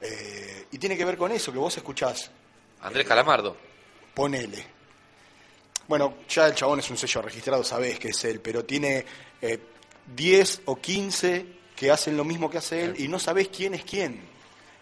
Eh, 0.00 0.66
y 0.72 0.78
tiene 0.78 0.96
que 0.96 1.04
ver 1.04 1.16
con 1.16 1.32
eso, 1.32 1.50
que 1.52 1.58
vos 1.58 1.74
escuchás 1.76 2.30
Andrés 2.82 3.06
Calamardo. 3.06 3.56
ponele. 4.14 4.64
Bueno, 5.88 6.14
ya 6.28 6.46
el 6.48 6.54
chabón 6.54 6.80
es 6.80 6.90
un 6.90 6.96
sello 6.96 7.22
registrado, 7.22 7.62
sabés 7.62 7.98
que 7.98 8.08
es 8.08 8.24
él, 8.24 8.40
pero 8.40 8.64
tiene 8.64 9.06
eh, 9.40 9.58
10 10.14 10.62
o 10.66 10.76
15 10.80 11.46
que 11.76 11.90
hacen 11.90 12.16
lo 12.16 12.24
mismo 12.24 12.50
que 12.50 12.58
hace 12.58 12.84
él 12.84 12.94
y 12.98 13.06
no 13.08 13.18
sabés 13.18 13.48
quién 13.48 13.74
es 13.74 13.84
quién 13.84 14.20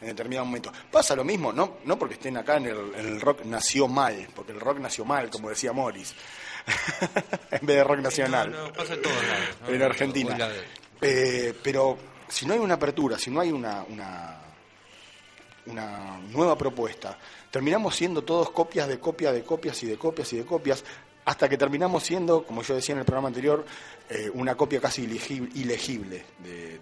en 0.04 0.10
determinado 0.10 0.46
momento. 0.46 0.72
Pasa 0.90 1.14
lo 1.16 1.24
mismo, 1.24 1.52
no, 1.52 1.78
no 1.84 1.98
porque 1.98 2.14
estén 2.14 2.36
acá 2.36 2.56
en 2.56 2.66
el, 2.66 3.20
rock 3.20 3.44
nació 3.44 3.88
mal, 3.88 4.28
porque 4.34 4.52
el 4.52 4.60
rock 4.60 4.78
nació 4.78 5.04
mal, 5.04 5.30
como 5.30 5.48
decía 5.48 5.72
Morris, 5.72 6.14
en 7.50 7.66
vez 7.66 7.76
de 7.76 7.84
rock 7.84 7.98
nacional 8.00 8.50
No, 8.50 8.66
no, 8.68 8.72
pasa 8.72 8.94
en 8.94 9.02
todos 9.02 9.16
lados. 9.26 9.56
¿no? 9.62 9.68
en 9.74 9.82
Argentina. 9.82 10.38
La- 10.38 10.50
Eh, 11.00 11.52
pero 11.62 11.98
si 12.28 12.46
no 12.46 12.54
hay 12.54 12.60
una 12.60 12.74
apertura, 12.74 13.18
si 13.18 13.30
no 13.30 13.40
hay 13.40 13.50
una, 13.52 13.82
una, 13.84 14.40
una 15.66 16.18
nueva 16.30 16.56
propuesta, 16.56 17.18
terminamos 17.50 17.94
siendo 17.96 18.22
todos 18.22 18.50
copias 18.50 18.88
de 18.88 18.98
copias 18.98 19.32
de 19.34 19.42
copias 19.42 19.82
y 19.82 19.86
de 19.86 19.96
copias 19.98 20.32
y 20.32 20.36
de 20.38 20.44
copias, 20.46 20.84
hasta 21.26 21.48
que 21.48 21.56
terminamos 21.58 22.02
siendo, 22.04 22.44
como 22.44 22.62
yo 22.62 22.74
decía 22.74 22.92
en 22.94 22.98
el 23.00 23.04
programa 23.04 23.28
anterior, 23.28 23.64
eh, 24.08 24.30
una 24.34 24.54
copia 24.56 24.80
casi 24.80 25.02
ilegible, 25.04 25.50
ilegible 25.54 26.24
de- 26.38 26.78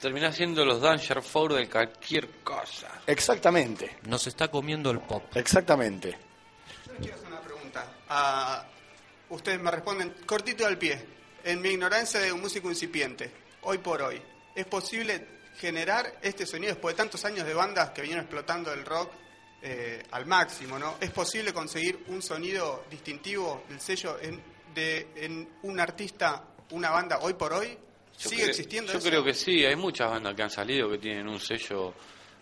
Terminás 0.00 0.34
siendo 0.34 0.64
los 0.64 0.80
Danger 0.80 1.22
Four 1.22 1.54
de 1.54 1.68
cualquier 1.68 2.28
cosa. 2.42 2.88
Exactamente, 3.06 3.98
Nos 4.06 4.26
está 4.26 4.48
comiendo 4.48 4.90
el 4.90 5.00
pop. 5.00 5.24
exactamente. 5.36 6.16
Yo 6.86 6.92
les 6.92 7.00
quiero 7.02 7.16
hacer 7.16 7.28
una 7.28 7.40
pregunta. 7.40 7.86
Ah, 8.08 8.64
ustedes 9.28 9.60
me 9.60 9.70
responden 9.70 10.14
cortito 10.24 10.66
al 10.66 10.78
pie. 10.78 11.04
En 11.44 11.60
mi 11.60 11.70
ignorancia 11.70 12.20
de 12.20 12.32
un 12.32 12.40
músico 12.40 12.68
incipiente, 12.70 13.30
hoy 13.62 13.78
por 13.78 14.00
hoy, 14.02 14.20
¿es 14.54 14.66
posible 14.66 15.26
generar 15.58 16.18
este 16.22 16.46
sonido 16.46 16.72
después 16.72 16.94
de 16.94 16.98
tantos 16.98 17.24
años 17.26 17.46
de 17.46 17.52
bandas 17.54 17.90
que 17.90 18.00
vinieron 18.02 18.24
explotando 18.24 18.72
el 18.72 18.84
rock 18.86 19.10
eh, 19.62 20.02
al 20.12 20.24
máximo? 20.26 20.78
¿no? 20.78 20.96
¿Es 21.00 21.10
posible 21.10 21.52
conseguir 21.52 22.04
un 22.08 22.22
sonido 22.22 22.84
distintivo 22.90 23.64
del 23.68 23.80
sello 23.80 24.18
en, 24.20 24.42
de, 24.74 25.08
en 25.16 25.48
un 25.62 25.78
artista, 25.80 26.42
una 26.70 26.90
banda 26.90 27.18
hoy 27.20 27.34
por 27.34 27.52
hoy? 27.52 27.76
Yo 28.20 28.28
¿Sigue 28.28 28.42
creo- 28.42 28.50
existiendo 28.50 28.92
Yo 28.92 28.98
eso? 28.98 29.08
creo 29.08 29.24
que 29.24 29.34
sí, 29.34 29.64
hay 29.64 29.76
muchas 29.76 30.10
bandas 30.10 30.34
que 30.34 30.42
han 30.42 30.50
salido 30.50 30.90
que 30.90 30.98
tienen 30.98 31.26
un 31.28 31.40
sello 31.40 31.94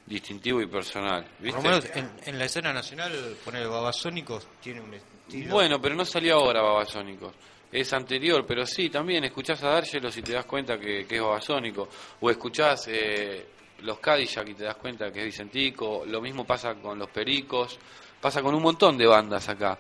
distintivo 0.07 0.61
y 0.61 0.67
personal. 0.67 1.25
Por 1.39 1.53
lo 1.55 1.63
menos 1.63 1.85
en, 1.95 2.11
en 2.25 2.39
la 2.39 2.45
escena 2.47 2.73
nacional, 2.73 3.13
poner 3.45 3.69
Babasónicos 3.69 4.47
tiene 4.63 4.81
un 4.81 4.95
estilo. 4.95 5.53
Bueno, 5.55 5.81
pero 5.81 5.95
no 5.95 6.05
salió 6.05 6.37
ahora 6.37 6.63
Babasónicos. 6.63 7.35
Es 7.71 7.93
anterior, 7.93 8.45
pero 8.47 8.65
sí, 8.65 8.89
también 8.89 9.25
escuchás 9.25 9.63
a 9.63 9.69
D'Argelos 9.69 10.17
y 10.17 10.23
te 10.23 10.33
das 10.33 10.47
cuenta 10.47 10.79
que, 10.81 11.05
que 11.07 11.17
es 11.17 11.21
Babasónico. 11.23 11.89
O 12.21 12.31
escuchás 12.31 12.89
eh, 12.89 13.47
los 13.81 13.99
Cadillac 13.99 14.49
y 14.49 14.55
te 14.55 14.65
das 14.65 14.77
cuenta 14.77 15.13
que 15.13 15.21
es 15.21 15.27
Vicentico. 15.27 16.05
Lo 16.07 16.21
mismo 16.23 16.47
pasa 16.47 16.75
con 16.77 16.99
los 16.99 17.11
Pericos. 17.11 17.79
Pasa 18.21 18.41
con 18.43 18.55
un 18.55 18.63
montón 18.63 18.97
de 18.97 19.07
bandas 19.07 19.49
acá. 19.51 19.79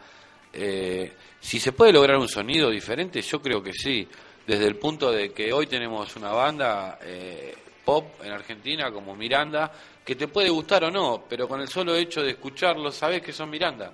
Eh, 0.53 1.13
si 1.41 1.59
se 1.59 1.73
puede 1.73 1.93
lograr 1.95 2.19
un 2.19 2.29
sonido 2.29 2.69
diferente, 2.71 3.23
yo 3.23 3.41
creo 3.41 3.63
que 3.63 3.73
sí. 3.73 4.07
Desde 4.49 4.65
el 4.65 4.77
punto 4.77 5.13
de 5.13 5.31
que 5.31 5.53
hoy 5.53 5.67
tenemos 5.67 6.17
una 6.17 6.31
banda 6.33 6.99
eh, 7.03 7.55
pop 7.85 8.15
en 8.25 8.33
Argentina 8.33 8.91
como 8.91 9.15
Miranda, 9.15 9.71
que 10.03 10.17
te 10.17 10.27
puede 10.27 10.49
gustar 10.49 10.85
o 10.85 10.91
no, 10.91 11.27
pero 11.29 11.47
con 11.47 11.61
el 11.61 11.69
solo 11.69 11.95
hecho 11.95 12.23
de 12.23 12.31
escucharlo 12.31 12.91
sabes 12.91 13.21
que 13.21 13.31
son 13.31 13.51
Miranda. 13.51 13.93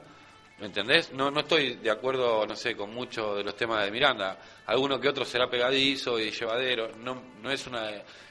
¿Me 0.60 0.66
entendés? 0.66 1.12
No, 1.12 1.28
no 1.32 1.40
estoy 1.40 1.74
de 1.78 1.90
acuerdo, 1.90 2.46
no 2.46 2.54
sé, 2.54 2.76
con 2.76 2.94
muchos 2.94 3.36
de 3.36 3.42
los 3.42 3.56
temas 3.56 3.84
de 3.84 3.90
Miranda. 3.90 4.38
Alguno 4.66 5.00
que 5.00 5.08
otro 5.08 5.24
será 5.24 5.50
pegadizo 5.50 6.20
y 6.20 6.30
llevadero. 6.30 6.92
No, 6.98 7.20
no 7.42 7.50
es 7.50 7.66
una 7.66 7.90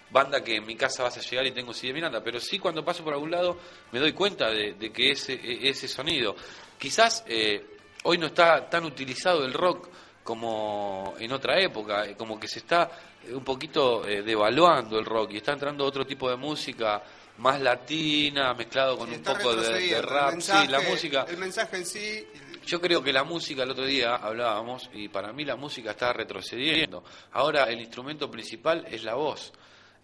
banda 0.09 0.41
que 0.41 0.55
en 0.55 0.65
mi 0.65 0.77
casa 0.77 1.03
vas 1.03 1.17
a 1.17 1.21
llegar 1.21 1.45
y 1.45 1.51
tengo 1.51 1.73
CD 1.73 1.89
de 1.89 1.93
Miranda, 1.95 2.23
pero 2.23 2.39
sí 2.39 2.57
cuando 2.57 2.85
paso 2.85 3.03
por 3.03 3.11
algún 3.15 3.31
lado 3.31 3.57
me 3.91 3.99
doy 3.99 4.13
cuenta 4.13 4.49
de, 4.49 4.75
de 4.75 4.93
que 4.93 5.11
ese, 5.11 5.33
e- 5.33 5.67
ese 5.67 5.89
sonido. 5.89 6.37
Quizás 6.79 7.25
eh, 7.27 7.65
hoy 8.03 8.17
no 8.17 8.27
está 8.27 8.69
tan 8.69 8.85
utilizado 8.85 9.43
el 9.43 9.51
rock 9.51 9.89
como 10.23 11.13
en 11.19 11.31
otra 11.31 11.59
época, 11.59 12.05
eh, 12.05 12.15
como 12.15 12.39
que 12.39 12.47
se 12.47 12.59
está 12.59 12.89
eh, 13.25 13.33
un 13.33 13.43
poquito 13.43 14.07
eh, 14.07 14.21
devaluando 14.21 14.97
el 14.97 15.05
rock 15.05 15.31
y 15.33 15.37
está 15.37 15.51
entrando 15.53 15.85
otro 15.85 16.05
tipo 16.05 16.29
de 16.29 16.35
música 16.37 17.03
más 17.37 17.59
latina, 17.61 18.53
mezclado 18.53 18.97
con 18.97 19.09
Sí, 19.09 19.15
un 19.15 19.23
poco 19.23 19.55
de, 19.55 19.61
de 19.61 19.61
retrocediendo. 19.61 19.97
El 19.97 20.03
rap. 20.03 20.31
mensaje- 20.31 20.65
sí, 20.65 20.71
la 20.71 20.79
música. 20.81 21.25
El 21.27 21.37
mensaje 21.37 21.77
en 21.77 21.85
sí 21.85 22.27
Yo 22.65 22.79
creo 22.79 23.03
que 23.03 23.11
la 23.11 23.23
música, 23.25 23.63
el 23.63 23.71
otro 23.71 23.85
día 23.85 24.15
hablábamos, 24.15 24.89
y 24.93 25.09
para 25.09 25.33
mí 25.33 25.43
la 25.43 25.55
música 25.57 25.91
está 25.91 26.13
retrocediendo. 26.13 27.03
Ahora 27.33 27.65
el 27.65 27.79
instrumento 27.81 28.29
principal 28.31 28.85
es 28.89 29.03
la 29.03 29.15
voz. 29.15 29.51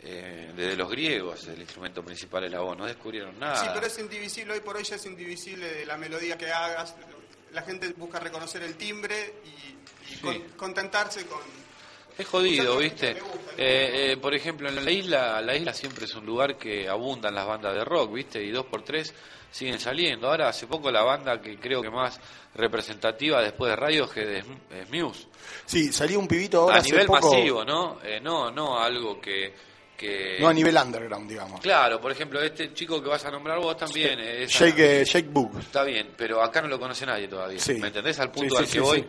Eh, 0.02 0.52
desde 0.56 0.78
los 0.78 0.90
griegos 0.90 1.46
el 1.50 1.60
instrumento 1.60 2.02
principal 2.04 2.46
es 2.46 2.52
la 2.52 2.62
voz, 2.62 2.78
no 2.78 2.86
descubrieron 2.86 3.38
nada. 3.38 3.58
Sí, 3.58 3.68
pero 3.74 3.86
es 3.86 4.00
indivisible, 4.00 4.54
hoy 4.54 4.62
por 4.62 4.78
hoy 4.78 4.84
ya 4.84 4.96
es 4.96 5.06
indivisible 5.06 5.86
la 5.86 5.98
melodía 5.98 6.38
que 6.38 6.50
hagas. 6.52 6.96
La 7.54 7.62
gente 7.64 7.94
busca 7.98 8.20
reconocer 8.20 8.62
el 8.64 8.76
timbre 8.76 9.34
y, 9.46 10.14
y 10.14 10.18
con- 10.18 10.42
contentarse 10.58 11.26
con... 11.26 11.40
Es 12.18 12.28
jodido, 12.28 12.78
¿viste? 12.78 13.12
Eh, 13.58 14.12
eh, 14.12 14.18
por 14.22 14.34
ejemplo, 14.36 14.68
en 14.68 14.84
la 14.84 14.92
isla, 14.92 15.42
la 15.42 15.56
isla 15.56 15.74
siempre 15.74 16.04
es 16.06 16.14
un 16.16 16.26
lugar 16.26 16.58
que 16.58 16.88
abundan 16.90 17.34
las 17.34 17.48
bandas 17.48 17.74
de 17.74 17.86
rock, 17.86 18.14
¿viste? 18.14 18.44
Y 18.44 18.52
dos 18.52 18.66
por 18.66 18.84
tres 18.84 19.14
siguen 19.50 19.80
saliendo. 19.80 20.28
Ahora, 20.30 20.50
hace 20.50 20.68
poco 20.68 20.92
la 20.92 21.02
banda 21.02 21.42
que 21.42 21.58
creo 21.58 21.82
que 21.82 21.90
más 21.90 22.20
representativa 22.56 23.42
después 23.42 23.70
de 23.72 23.76
Radiohead 23.78 24.30
es, 24.32 24.46
es 24.72 24.90
Muse. 24.92 25.28
Sí, 25.66 25.94
salió 25.94 26.20
un 26.20 26.28
pibito 26.28 26.60
ahora 26.62 26.76
A 26.76 26.80
hace 26.80 26.92
nivel 26.92 27.08
poco- 27.08 27.32
masivo, 27.32 27.64
¿no? 27.64 28.00
Eh, 28.04 28.20
no, 28.22 28.52
no 28.52 28.78
algo 28.80 29.20
que... 29.22 29.69
que... 30.00 30.38
No 30.40 30.48
a 30.48 30.54
nivel 30.54 30.78
underground, 30.78 31.30
digamos. 31.30 31.60
Claro, 31.60 32.00
por 32.00 32.12
ejemplo, 32.12 32.42
este 32.42 32.74
chico 32.74 33.04
que 33.04 33.10
vas 33.10 33.26
a 33.26 33.32
nombrar 33.32 33.60
vos 33.60 33.76
también 33.76 34.18
es... 34.20 34.50
Shake, 34.50 34.80
eh, 34.80 35.04
Shake 35.04 35.30
Book. 35.30 35.60
Está 35.60 35.84
bien, 35.84 36.12
pero 36.16 36.42
acá 36.42 36.62
no 36.62 36.70
lo 36.70 36.80
conoce 36.80 37.06
nadie 37.06 37.28
todavía. 37.28 37.60
Sí. 37.60 37.74
¿Me 37.74 37.88
entendés? 37.88 38.18
Al 38.20 38.32
punto 38.32 38.56
Sí, 38.56 38.64
al 38.64 38.70
que 38.70 38.80
voy. 38.80 39.06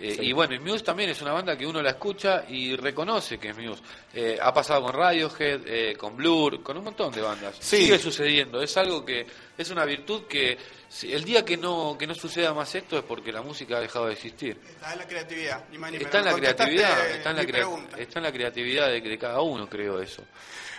Eh. 0.00 0.16
Y 0.20 0.32
bueno, 0.32 0.54
y 0.54 0.58
Muse 0.58 0.82
también 0.82 1.10
es 1.10 1.20
una 1.20 1.32
banda 1.32 1.56
que 1.56 1.66
uno 1.66 1.82
la 1.82 1.90
escucha 1.90 2.44
y 2.48 2.74
reconoce 2.76 3.38
que 3.38 3.50
es 3.50 3.56
Muse. 3.56 3.82
Eh, 4.14 4.38
ha 4.40 4.52
pasado 4.52 4.82
con 4.82 4.94
Radiohead, 4.94 5.60
eh, 5.66 5.96
con 5.96 6.16
Blur, 6.16 6.62
con 6.62 6.78
un 6.78 6.84
montón 6.84 7.12
de 7.12 7.20
bandas. 7.20 7.56
Sigue 7.60 7.98
sucediendo. 7.98 8.60
Es 8.62 8.76
algo 8.78 9.04
que 9.04 9.26
es 9.56 9.70
una 9.70 9.84
virtud 9.84 10.22
que 10.22 10.56
si- 10.92 11.12
el 11.12 11.24
día 11.24 11.44
que 11.44 11.56
no 11.56 11.96
que 11.98 12.06
no 12.06 12.14
suceda 12.14 12.52
más 12.52 12.74
esto 12.74 12.98
es 12.98 13.04
porque 13.04 13.32
la 13.32 13.40
música 13.42 13.78
ha 13.78 13.80
dejado 13.80 14.06
de 14.06 14.12
existir. 14.12 14.60
Está 14.68 14.92
en 14.92 14.98
la 14.98 15.06
creatividad, 15.06 15.64
ni 15.70 15.78
más 15.78 15.90
ni 15.90 15.96
Está 15.98 16.18
en 16.18 16.24
la 16.26 16.34
creatividad, 16.34 17.10
está 17.10 17.30
en 17.30 17.36
la, 17.36 17.42
mi 17.42 17.48
crea- 17.48 17.60
pregunta. 17.66 17.96
está 17.98 18.18
en 18.18 18.22
la 18.24 18.32
creatividad 18.32 18.88
de, 18.88 19.00
de 19.00 19.18
cada 19.18 19.40
uno, 19.40 19.68
creo 19.68 20.00
eso. 20.00 20.22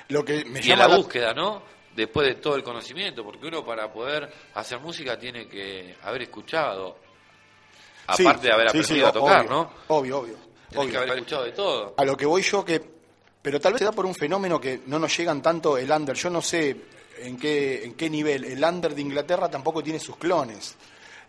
Lo 0.10 0.24
que 0.24 0.46
me 0.46 0.62
y 0.62 0.72
en 0.72 0.80
la 0.80 0.88
la- 0.88 0.96
búsqueda, 0.98 1.34
¿no? 1.34 1.64
Después 1.96 2.28
de 2.28 2.36
todo 2.36 2.56
el 2.56 2.64
conocimiento, 2.64 3.24
porque 3.24 3.46
uno 3.48 3.64
para 3.66 3.92
poder 3.92 4.32
hacer 4.56 4.80
música 4.80 5.18
tiene 5.18 5.48
que 5.48 5.96
haber 6.04 6.24
escuchado, 6.24 6.98
Sí, 8.16 8.24
aparte 8.26 8.48
de 8.48 8.54
haber 8.54 8.70
sí, 8.72 8.78
aprendido 8.80 9.06
sí, 9.08 9.10
a 9.10 9.12
tocar, 9.14 9.40
obvio, 9.42 9.50
¿no? 9.52 9.74
Obvio, 9.88 10.18
obvio. 10.20 10.36
Tienes 10.70 10.72
que 10.72 10.78
obvio. 10.80 10.98
haber 11.00 11.14
escuchado 11.20 11.44
de 11.46 11.52
todo. 11.52 11.94
A 11.98 12.04
lo 12.06 12.18
que 12.18 12.26
voy 12.26 12.42
yo 12.42 12.66
que... 12.66 12.82
Pero 13.42 13.60
tal 13.60 13.74
vez 13.74 13.80
se 13.80 13.86
da 13.86 13.92
por 13.92 14.06
un 14.06 14.16
fenómeno 14.16 14.60
que 14.60 14.82
no 14.88 14.98
nos 15.00 15.16
llegan 15.18 15.42
tanto 15.42 15.78
el 15.78 15.90
under. 15.92 16.16
Yo 16.16 16.30
no 16.30 16.42
sé 16.42 16.76
en 17.24 17.38
qué, 17.38 17.84
en 17.84 17.94
qué 17.94 18.10
nivel. 18.10 18.44
El 18.46 18.64
under 18.64 18.94
de 18.94 19.02
Inglaterra 19.02 19.50
tampoco 19.50 19.82
tiene 19.82 20.00
sus 20.00 20.18
clones, 20.18 20.76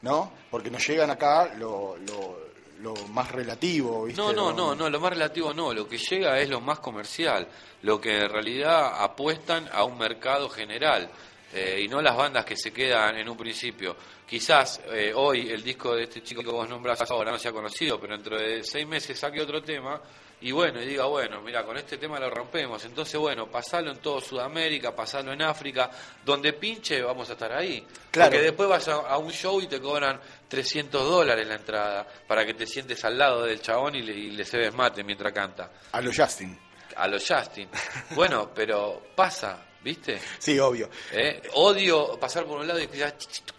¿no? 0.02 0.32
Porque 0.50 0.70
nos 0.70 0.86
llegan 0.86 1.10
acá 1.10 1.54
lo, 1.56 1.96
lo, 1.96 2.44
lo 2.80 2.94
más 3.08 3.30
relativo, 3.30 4.04
¿viste? 4.04 4.20
No, 4.20 4.32
no, 4.32 4.52
no, 4.52 4.74
no, 4.74 4.90
lo 4.90 5.00
más 5.00 5.12
relativo 5.12 5.54
no, 5.54 5.72
lo 5.72 5.88
que 5.88 5.98
llega 5.98 6.38
es 6.38 6.48
lo 6.48 6.60
más 6.60 6.80
comercial, 6.80 7.48
lo 7.82 8.00
que 8.00 8.18
en 8.18 8.28
realidad 8.28 9.02
apuestan 9.02 9.68
a 9.72 9.84
un 9.84 9.96
mercado 9.96 10.48
general 10.48 11.10
eh, 11.52 11.82
y 11.84 11.88
no 11.88 12.02
las 12.02 12.16
bandas 12.16 12.44
que 12.44 12.56
se 12.56 12.72
quedan 12.72 13.16
en 13.16 13.28
un 13.28 13.36
principio. 13.36 13.96
Quizás 14.26 14.80
eh, 14.92 15.12
hoy 15.14 15.50
el 15.50 15.62
disco 15.62 15.94
de 15.94 16.04
este 16.04 16.22
chico 16.22 16.42
que 16.42 16.50
vos 16.50 16.68
nombrás 16.68 17.08
ahora 17.10 17.30
no 17.30 17.38
sea 17.38 17.52
conocido, 17.52 18.00
pero 18.00 18.14
dentro 18.14 18.36
de 18.38 18.62
seis 18.64 18.86
meses 18.86 19.18
saque 19.18 19.40
otro 19.40 19.62
tema 19.62 20.00
y 20.44 20.52
bueno, 20.52 20.82
y 20.82 20.84
diga, 20.84 21.06
bueno, 21.06 21.40
mira, 21.40 21.64
con 21.64 21.74
este 21.78 21.96
tema 21.96 22.20
lo 22.20 22.28
rompemos, 22.28 22.84
entonces 22.84 23.18
bueno, 23.18 23.50
pasalo 23.50 23.90
en 23.90 23.96
todo 23.96 24.20
Sudamérica, 24.20 24.94
pasalo 24.94 25.32
en 25.32 25.40
África, 25.40 25.90
donde 26.22 26.52
pinche 26.52 27.00
vamos 27.00 27.30
a 27.30 27.32
estar 27.32 27.50
ahí. 27.50 27.82
Claro. 28.10 28.30
Porque 28.30 28.44
después 28.44 28.68
vas 28.68 28.86
a, 28.88 28.96
a 28.96 29.16
un 29.16 29.32
show 29.32 29.58
y 29.62 29.68
te 29.68 29.80
cobran 29.80 30.20
300 30.46 31.02
dólares 31.02 31.48
la 31.48 31.54
entrada 31.54 32.06
para 32.28 32.44
que 32.44 32.52
te 32.52 32.66
sientes 32.66 33.02
al 33.06 33.16
lado 33.16 33.44
del 33.44 33.62
chabón 33.62 33.94
y 33.94 34.02
le, 34.02 34.12
y 34.12 34.30
le 34.32 34.44
cebes 34.44 34.74
mate 34.74 35.02
mientras 35.02 35.32
canta. 35.32 35.70
A 35.92 36.02
lo 36.02 36.12
Justin. 36.14 36.58
A 36.96 37.08
los 37.08 37.26
Justin. 37.26 37.70
Bueno, 38.10 38.50
pero 38.54 39.02
pasa, 39.16 39.64
¿viste? 39.80 40.20
Sí, 40.38 40.58
obvio. 40.58 40.90
¿Eh? 41.10 41.40
Odio 41.54 42.20
pasar 42.20 42.44
por 42.44 42.60
un 42.60 42.68
lado 42.68 42.80
y 42.80 42.86
chiquitu, 42.86 43.54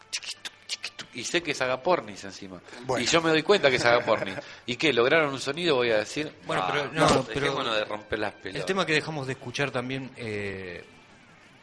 y 1.16 1.24
sé 1.24 1.42
que 1.42 1.52
es 1.52 1.62
agapornis 1.62 2.24
encima. 2.26 2.62
Bueno. 2.86 3.04
Y 3.04 3.08
yo 3.08 3.22
me 3.22 3.30
doy 3.30 3.42
cuenta 3.44 3.70
que 3.70 3.78
es 3.78 3.86
agapornis. 3.86 4.36
¿Y 4.66 4.76
qué? 4.76 4.94
¿Lograron 4.94 5.34
un 5.34 5.40
sonido? 5.40 5.76
Voy 5.76 5.92
a 5.92 5.98
decir. 5.98 6.32
Bueno, 6.46 6.64
"Ah, 6.64 6.70
pero 6.72 6.86
no, 6.92 7.24
pero 7.24 7.40
dejémonos 7.42 7.76
de 7.76 7.86
romper 7.86 8.20
las 8.20 8.34
pelotas. 8.34 8.60
el 8.62 8.66
tema 8.66 8.86
que 8.86 8.94
dejamos 8.94 9.26
de 9.28 9.34
escuchar 9.34 9.72
también 9.72 10.12
eh, 10.18 10.84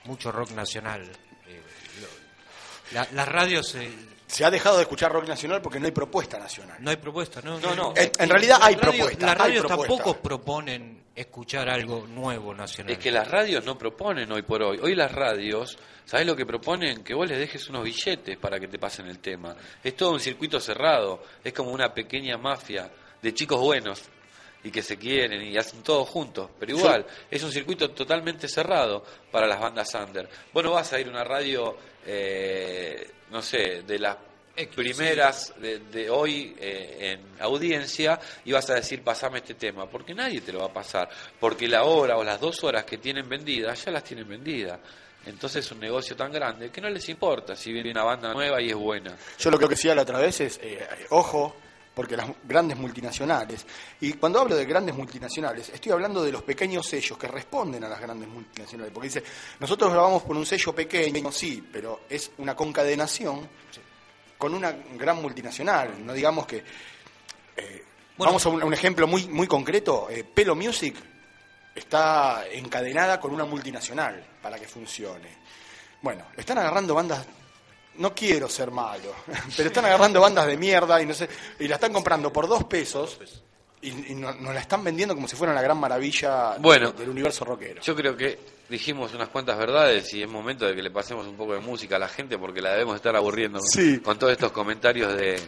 mucho 0.04 0.32
rock 0.32 0.50
nacional. 0.52 1.02
eh, 1.46 1.60
lo- 2.00 2.94
la- 3.00 3.08
las 3.12 3.28
radios 3.28 3.74
eh, 3.76 3.90
Se 4.26 4.44
ha 4.46 4.50
dejado 4.50 4.76
de 4.76 4.82
escuchar 4.82 5.12
rock 5.12 5.28
nacional 5.28 5.60
porque 5.60 5.78
no 5.78 5.84
hay 5.86 5.92
propuesta 5.92 6.38
nacional. 6.38 6.78
no 6.80 6.90
hay 6.90 6.96
propuesta, 6.96 7.40
¿no? 7.42 7.60
No, 7.60 7.74
no. 7.74 7.92
En, 7.96 8.10
en 8.18 8.28
realidad 8.30 8.58
hay 8.62 8.74
Las 8.76 8.84
radios- 8.84 8.96
propuesta. 9.06 9.26
Las 9.26 9.34
hay 9.34 9.38
radios 9.48 9.66
propuesta. 9.66 9.94
tampoco 9.96 10.22
proponen 10.22 11.01
escuchar 11.14 11.68
algo 11.68 12.06
nuevo 12.06 12.54
nacional. 12.54 12.92
Es 12.92 12.98
que 12.98 13.10
las 13.10 13.30
radios 13.30 13.64
no 13.64 13.76
proponen 13.76 14.30
hoy 14.32 14.42
por 14.42 14.62
hoy. 14.62 14.78
Hoy 14.82 14.94
las 14.94 15.12
radios, 15.12 15.78
¿sabes 16.04 16.26
lo 16.26 16.34
que 16.34 16.46
proponen? 16.46 17.04
Que 17.04 17.14
vos 17.14 17.28
les 17.28 17.38
dejes 17.38 17.68
unos 17.68 17.84
billetes 17.84 18.36
para 18.38 18.58
que 18.58 18.68
te 18.68 18.78
pasen 18.78 19.06
el 19.06 19.18
tema. 19.18 19.54
Es 19.82 19.96
todo 19.96 20.12
un 20.12 20.20
circuito 20.20 20.60
cerrado. 20.60 21.22
Es 21.42 21.52
como 21.52 21.70
una 21.70 21.92
pequeña 21.92 22.36
mafia 22.38 22.90
de 23.20 23.34
chicos 23.34 23.60
buenos 23.60 24.02
y 24.64 24.70
que 24.70 24.82
se 24.82 24.96
quieren 24.96 25.42
y 25.42 25.56
hacen 25.56 25.82
todo 25.82 26.04
juntos. 26.04 26.50
Pero 26.58 26.76
igual, 26.76 27.06
es 27.30 27.42
un 27.42 27.52
circuito 27.52 27.90
totalmente 27.90 28.48
cerrado 28.48 29.04
para 29.30 29.46
las 29.46 29.60
bandas 29.60 29.94
under. 29.94 30.28
Vos 30.52 30.64
no 30.64 30.72
vas 30.72 30.92
a 30.92 31.00
ir 31.00 31.08
a 31.08 31.10
una 31.10 31.24
radio, 31.24 31.76
eh, 32.06 33.10
no 33.30 33.42
sé, 33.42 33.82
de 33.82 33.98
las 33.98 34.16
primeras 34.74 35.54
de, 35.60 35.78
de 35.78 36.10
hoy 36.10 36.54
eh, 36.58 37.12
en 37.12 37.42
audiencia 37.42 38.20
y 38.44 38.52
vas 38.52 38.68
a 38.70 38.74
decir 38.74 39.02
pasame 39.02 39.38
este 39.38 39.54
tema 39.54 39.88
porque 39.88 40.14
nadie 40.14 40.40
te 40.40 40.52
lo 40.52 40.60
va 40.60 40.66
a 40.66 40.72
pasar 40.72 41.08
porque 41.40 41.66
la 41.66 41.84
hora 41.84 42.16
o 42.16 42.24
las 42.24 42.40
dos 42.40 42.62
horas 42.62 42.84
que 42.84 42.98
tienen 42.98 43.28
vendidas 43.28 43.84
ya 43.84 43.90
las 43.90 44.04
tienen 44.04 44.28
vendidas. 44.28 44.78
Entonces 45.24 45.64
es 45.64 45.72
un 45.72 45.78
negocio 45.78 46.16
tan 46.16 46.32
grande 46.32 46.70
que 46.70 46.80
no 46.80 46.90
les 46.90 47.08
importa 47.08 47.54
si 47.54 47.72
viene 47.72 47.90
una 47.92 48.02
banda 48.02 48.32
nueva 48.34 48.60
y 48.60 48.70
es 48.70 48.76
buena. 48.76 49.16
Yo 49.38 49.50
lo 49.50 49.58
que 49.58 49.68
decía 49.68 49.94
la 49.94 50.02
otra 50.02 50.18
vez 50.18 50.40
es, 50.40 50.58
eh, 50.62 50.86
ojo, 51.10 51.54
porque 51.94 52.16
las 52.16 52.28
grandes 52.42 52.76
multinacionales, 52.76 53.64
y 54.00 54.14
cuando 54.14 54.40
hablo 54.40 54.56
de 54.56 54.64
grandes 54.64 54.94
multinacionales, 54.94 55.68
estoy 55.68 55.92
hablando 55.92 56.24
de 56.24 56.32
los 56.32 56.42
pequeños 56.42 56.86
sellos 56.86 57.16
que 57.18 57.28
responden 57.28 57.84
a 57.84 57.88
las 57.88 58.00
grandes 58.00 58.28
multinacionales, 58.28 58.92
porque 58.92 59.08
dice, 59.08 59.22
nosotros 59.60 59.92
grabamos 59.92 60.22
por 60.22 60.36
un 60.36 60.46
sello 60.46 60.74
pequeño, 60.74 61.30
sí, 61.30 61.62
pero 61.70 62.00
es 62.08 62.32
una 62.38 62.56
concadenación 62.56 63.48
con 64.42 64.54
una 64.54 64.72
gran 64.98 65.22
multinacional, 65.22 66.04
no 66.04 66.12
digamos 66.12 66.48
que... 66.48 66.64
eh, 67.56 67.84
vamos 68.16 68.44
a 68.44 68.48
un, 68.48 68.74
ejemplo 68.74 69.06
muy, 69.06 69.28
muy 69.28 69.46
concreto, 69.46 70.10
eh, 70.10 70.24
Pelo 70.24 70.56
Music 70.56 70.96
está 71.72 72.44
encadenada 72.50 73.20
con 73.20 73.32
una 73.32 73.44
multinacional 73.44 74.20
para 74.42 74.58
que 74.58 74.66
funcione. 74.66 75.28
Bueno, 76.00 76.24
están 76.36 76.58
agarrando 76.58 76.92
bandas 76.92 77.24
no 77.98 78.12
quiero 78.12 78.48
ser 78.48 78.72
malo, 78.72 79.14
pero 79.56 79.68
están 79.68 79.84
agarrando 79.84 80.20
bandas 80.20 80.48
de 80.48 80.56
mierda 80.56 81.00
y 81.00 81.06
no 81.06 81.14
sé, 81.14 81.28
y 81.60 81.68
la 81.68 81.76
están 81.76 81.92
comprando 81.92 82.32
por 82.32 82.48
dos 82.48 82.64
pesos 82.64 83.20
y, 83.82 84.12
y 84.12 84.14
no- 84.14 84.32
nos 84.34 84.54
la 84.54 84.60
están 84.60 84.82
vendiendo 84.84 85.14
como 85.14 85.26
si 85.28 85.36
fuera 85.36 85.52
la 85.52 85.60
gran 85.62 85.76
maravilla 85.78 86.52
de- 86.54 86.60
Bueno. 86.60 86.92
del 86.92 87.08
universo 87.10 87.44
rockero. 87.44 87.82
yo 87.82 87.94
creo 87.96 88.16
que 88.16 88.38
dijimos 88.68 89.12
unas 89.14 89.28
cuantas 89.28 89.58
verdades 89.58 90.12
y 90.14 90.22
es 90.22 90.28
momento 90.28 90.64
de 90.66 90.74
que 90.74 90.82
le 90.82 90.90
pasemos 90.90 91.26
un 91.26 91.36
poco 91.36 91.52
de 91.54 91.60
música 91.60 91.96
a 91.96 91.98
la 91.98 92.08
gente 92.08 92.38
porque 92.38 92.60
la 92.62 92.70
debemos 92.72 92.96
estar 92.96 93.14
aburriendo 93.16 93.58
Sí. 93.60 93.98
con 94.00 94.18
todos 94.18 94.32
estos 94.32 94.52
comentarios 94.52 95.12
de, 95.16 95.40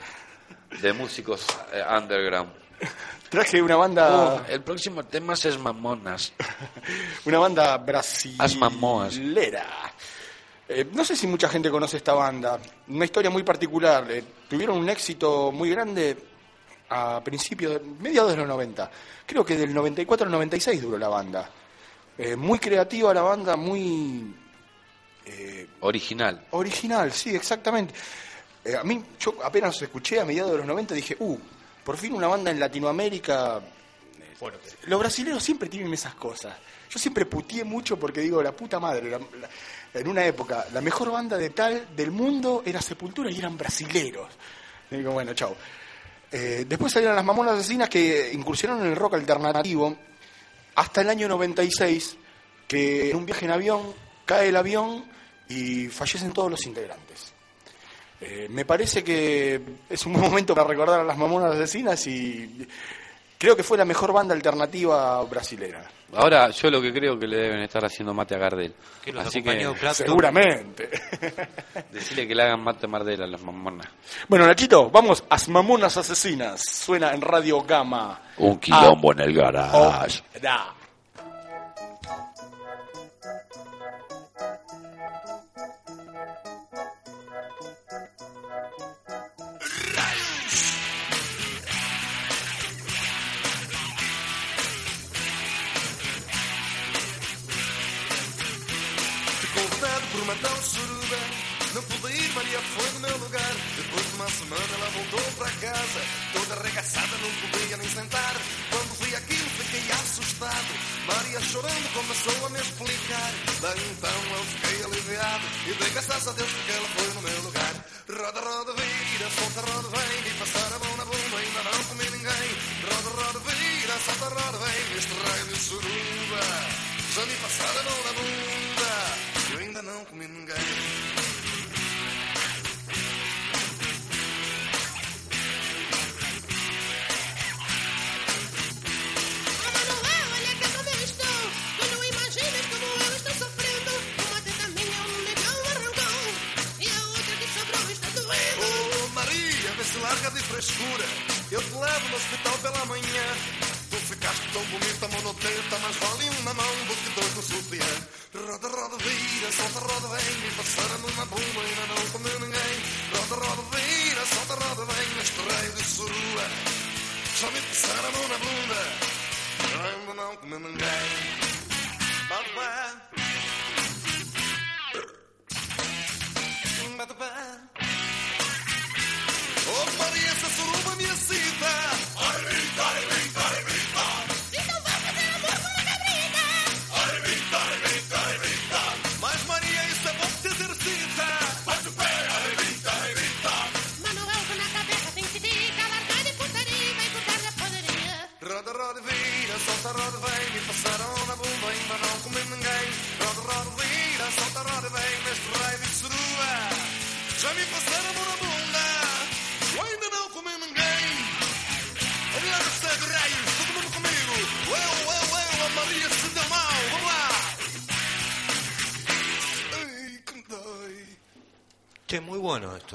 de 0.83 0.93
músicos 0.93 1.47
eh, 1.73 1.83
underground 1.97 2.51
Traje 3.31 3.63
una 3.63 3.77
banda, 3.77 4.35
Uh, 4.37 4.53
el 4.53 4.61
próximo 4.63 5.03
tema 5.05 5.33
es 5.35 5.59
Mamonas 5.59 6.33
una 7.25 7.39
banda 7.39 7.75
As 8.39 8.57
Mamoas. 8.57 9.17
brasilera. 9.17 9.65
Eh, 10.69 10.87
no 10.93 11.05
sé 11.05 11.15
si 11.17 11.27
mucha 11.27 11.49
gente 11.49 11.71
conoce 11.71 11.97
esta 11.99 12.15
banda. 12.15 12.59
Una 12.89 13.05
historia 13.05 13.31
muy 13.31 13.43
particular. 13.43 14.11
Eh, 14.11 14.25
tuvieron 14.49 14.79
un 14.79 14.89
éxito 14.89 15.51
muy 15.53 15.71
grande 15.71 16.17
a 16.89 17.23
principios, 17.25 17.73
de- 17.75 17.81
mediados 17.81 18.31
de 18.33 18.37
los 18.39 18.47
90. 18.49 18.91
Creo 19.27 19.45
que 19.45 19.57
del 19.57 19.73
94 19.75 20.27
al 20.27 20.33
96 20.33 20.83
duró 20.83 20.99
la 20.99 21.09
banda. 21.09 21.51
Eh, 22.17 22.37
muy 22.37 22.59
creativa 22.59 23.13
la 23.13 23.23
banda, 23.23 23.57
muy 23.57 24.35
eh, 25.27 25.67
original 25.81 26.45
original, 26.51 27.11
sí, 27.13 27.35
exactamente. 27.35 27.95
Eh, 28.65 28.77
a 28.77 28.85
mí, 28.85 29.03
yo 29.19 29.35
apenas 29.43 29.81
escuché 29.83 30.21
a 30.21 30.25
mediados 30.25 30.53
de 30.53 30.59
los 30.59 30.67
90 30.67 30.95
dije, 30.95 31.17
uh, 31.19 31.39
por 31.83 31.97
fin 31.97 32.13
una 32.15 32.29
banda 32.29 32.51
en 32.51 32.61
Latinoamérica. 32.61 33.61
Los 34.87 34.99
brasileños 35.01 35.43
siempre 35.43 35.69
tienen 35.69 35.93
esas 35.93 36.15
cosas. 36.15 36.57
Yo 36.91 36.99
siempre 36.99 37.27
putié 37.27 37.65
mucho 37.65 37.99
porque 37.99 38.21
digo, 38.21 38.43
la 38.43 38.53
puta 38.53 38.79
madre, 38.79 39.11
la- 39.11 39.19
la- 39.19 39.49
en 40.01 40.09
una 40.09 40.25
época, 40.27 40.67
la 40.73 40.81
mejor 40.81 41.11
banda 41.11 41.37
de 41.37 41.51
tal 41.51 41.95
del 41.97 42.11
mundo 42.11 42.63
era 42.67 42.81
Sepultura 42.83 43.31
y 43.31 43.39
eran 43.39 43.57
brasileros. 43.57 44.29
Y 44.91 44.97
digo, 44.97 45.13
bueno, 45.13 45.35
chao. 45.35 45.57
Eh, 46.33 46.65
después 46.69 46.93
salieron 46.93 47.17
las 47.17 47.25
mamonas 47.25 47.55
asesinas 47.55 47.89
que 47.89 48.33
incursionaron 48.33 48.85
en 48.85 48.91
el 48.91 48.97
rock 48.97 49.15
alternativo 49.15 49.97
hasta 50.75 51.01
el 51.03 51.11
año 51.11 51.29
96, 51.29 52.17
que 52.67 53.11
en 53.11 53.17
un 53.17 53.27
viaje 53.27 53.45
en 53.45 53.53
avión 53.53 53.95
cae 54.25 54.49
el 54.49 54.57
avión 54.57 55.05
y 55.49 55.89
fallecen 55.89 56.33
todos 56.33 56.51
los 56.51 56.67
integrantes. 56.67 57.33
Eh, 58.21 58.49
me 58.51 58.65
parece 58.65 59.05
que 59.05 59.61
es 59.89 60.07
un 60.07 60.15
buen 60.15 60.25
momento 60.25 60.55
para 60.55 60.69
recordar 60.69 61.01
a 61.01 61.05
las 61.05 61.19
mamonas 61.19 61.55
asesinas 61.55 62.07
y 62.07 62.67
creo 63.45 63.57
que 63.57 63.63
fue 63.63 63.77
la 63.77 63.85
mejor 63.85 64.11
banda 64.11 64.35
alternativa 64.35 65.23
brasilera. 65.25 65.85
Ahora 66.15 66.49
yo 66.49 66.71
lo 66.71 66.81
que 66.81 66.93
creo 66.95 67.19
que 67.19 67.27
le 67.27 67.37
deben 67.37 67.61
estar 67.61 67.85
haciendo 67.85 68.15
mate 68.15 68.35
a 68.35 68.39
Gardel. 68.39 68.75
Que 69.05 69.13
los 69.13 69.27
Así 69.27 69.43
que. 69.43 69.75
Seguramente. 69.93 70.89
decirle 71.93 72.27
que 72.27 72.35
le 72.35 72.43
hagan 72.43 72.63
mate 72.63 72.87
a 72.87 72.89
Mardel 72.89 73.23
a 73.23 73.27
las 73.27 73.43
mamonas. 73.43 73.87
Bueno, 74.29 74.47
Nachito, 74.47 74.91
vamos 74.91 75.25
a 75.29 75.37
Mamonas 75.49 75.95
Asesinas. 75.97 76.63
Suena 76.63 77.13
en 77.13 77.21
Radio 77.21 77.61
Gama. 77.63 78.19
Un 78.39 78.59
quilombo 78.59 79.13
en 79.13 79.21
el 79.21 79.35
garage. 79.35 79.77
Oh, 79.77 80.41
da. 80.41 80.75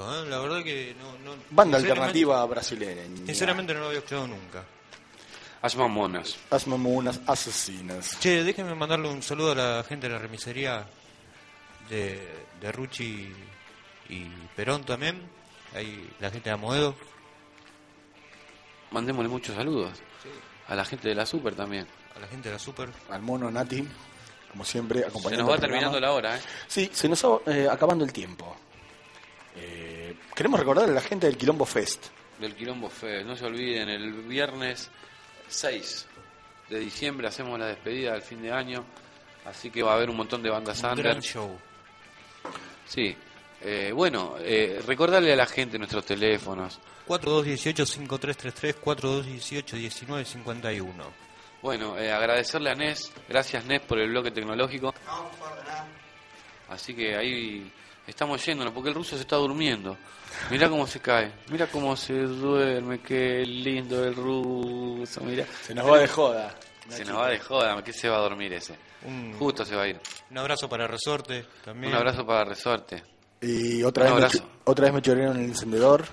¿Eh? 0.03 0.29
La 0.29 0.39
verdad 0.39 0.63
que 0.63 0.95
no... 0.99 1.11
no 1.19 1.37
Banda 1.51 1.77
alternativa 1.77 2.45
brasileña. 2.45 3.25
Sinceramente 3.25 3.73
no 3.73 3.81
lo 3.81 3.85
había 3.87 3.99
escuchado 3.99 4.27
nunca. 4.27 4.63
As 5.61 5.75
mamonas. 5.75 6.37
Las 6.49 6.67
mamonas 6.67 7.19
asesinas. 7.27 8.17
Che, 8.19 8.43
déjenme 8.43 8.75
mandarle 8.75 9.09
un 9.09 9.21
saludo 9.21 9.51
a 9.51 9.55
la 9.55 9.83
gente 9.83 10.07
de 10.07 10.13
la 10.13 10.19
remisería 10.19 10.87
de, 11.89 12.45
de 12.61 12.71
Ruchi 12.71 13.29
y 14.09 14.23
Perón 14.55 14.85
también. 14.85 15.21
Ahí 15.75 16.09
la 16.19 16.31
gente 16.31 16.49
de 16.49 16.53
Amoedo. 16.53 16.95
Mandémosle 18.91 19.29
muchos 19.29 19.55
saludos. 19.55 19.91
A 20.67 20.75
la 20.75 20.85
gente 20.85 21.09
de 21.09 21.15
la 21.15 21.25
Super 21.25 21.55
también. 21.55 21.85
A 22.15 22.19
la 22.19 22.27
gente 22.27 22.49
de 22.49 22.53
la 22.55 22.59
Super. 22.59 22.89
Al 23.09 23.21
mono 23.21 23.51
Nati, 23.51 23.85
como 24.51 24.63
siempre, 24.63 25.01
Se 25.01 25.07
acompañando. 25.07 25.43
nos 25.45 25.53
va 25.55 25.59
terminando 25.59 25.99
la 25.99 26.11
hora, 26.11 26.37
¿eh? 26.37 26.41
Sí, 26.67 26.89
se 26.93 27.09
nos 27.09 27.23
va 27.23 27.39
eh, 27.47 27.67
acabando 27.69 28.05
el 28.05 28.13
tiempo. 28.13 28.55
Queremos 30.39 30.57
recordar 30.57 30.89
a 30.89 30.93
la 30.93 31.01
gente 31.01 31.27
del 31.27 31.35
Quilombo 31.35 31.65
Fest. 31.65 32.05
Del 32.39 32.55
Quilombo 32.55 32.89
Fest. 32.89 33.27
No 33.27 33.35
se 33.35 33.43
olviden, 33.43 33.89
el 33.89 34.13
viernes 34.23 34.89
6 35.49 36.07
de 36.69 36.79
diciembre 36.79 37.27
hacemos 37.27 37.59
la 37.59 37.65
despedida 37.65 38.13
del 38.13 38.21
fin 38.21 38.41
de 38.41 38.49
año. 38.49 38.85
Así 39.43 39.69
que 39.69 39.83
va 39.83 39.91
a 39.91 39.95
haber 39.95 40.09
un 40.09 40.15
montón 40.15 40.41
de 40.41 40.49
bandas 40.49 40.81
Un 40.81 40.91
under. 40.91 41.07
gran 41.07 41.21
show. 41.21 41.59
Sí. 42.85 43.17
Eh, 43.59 43.91
bueno, 43.93 44.37
eh, 44.39 44.81
recordarle 44.87 45.33
a 45.33 45.35
la 45.35 45.45
gente 45.45 45.77
nuestros 45.77 46.05
teléfonos. 46.05 46.79
4218-5333, 47.09 48.75
4218-1951. 48.81 50.93
Bueno, 51.61 51.97
eh, 51.97 52.13
agradecerle 52.13 52.69
a 52.69 52.75
Nes. 52.75 53.11
Gracias, 53.27 53.65
Nes, 53.65 53.81
por 53.81 53.99
el 53.99 54.11
bloque 54.11 54.31
tecnológico. 54.31 54.93
Así 56.69 56.95
que 56.95 57.17
ahí 57.17 57.69
estamos 58.09 58.43
yéndonos, 58.45 58.73
porque 58.73 58.89
el 58.89 58.95
ruso 58.95 59.15
se 59.15 59.21
está 59.21 59.35
durmiendo. 59.35 59.97
Mirá 60.49 60.69
cómo 60.69 60.87
se 60.87 60.99
cae, 60.99 61.31
mira 61.49 61.67
cómo 61.67 61.95
se 61.95 62.13
duerme, 62.13 62.99
qué 62.99 63.43
lindo 63.45 64.03
el 64.03 64.15
ruso, 64.15 65.21
mirá. 65.21 65.45
Se 65.63 65.73
nos 65.73 65.89
va 65.89 65.99
de 65.99 66.07
joda. 66.07 66.55
Se 66.89 67.05
nos 67.05 67.17
va 67.17 67.29
de 67.29 67.39
joda, 67.39 67.83
¿qué 67.83 67.93
se 67.93 68.09
va 68.09 68.17
a 68.17 68.21
dormir 68.21 68.51
ese? 68.53 68.75
Un, 69.05 69.33
Justo 69.37 69.63
se 69.63 69.75
va 69.75 69.83
a 69.83 69.87
ir. 69.87 69.99
un 70.31 70.37
abrazo 70.37 70.67
para 70.67 70.87
Resorte 70.87 71.45
también. 71.63 71.93
Un 71.93 71.99
abrazo 71.99 72.25
para 72.25 72.45
Resorte. 72.45 73.03
Y 73.41 73.83
otra 73.83 74.11
Un 74.13 74.21
vez, 74.21 74.35
me, 74.35 74.47
otra 74.65 74.85
vez 74.85 74.93
me 74.93 75.01
chorearon 75.01 75.37
el 75.37 75.45
encendedor. 75.45 76.05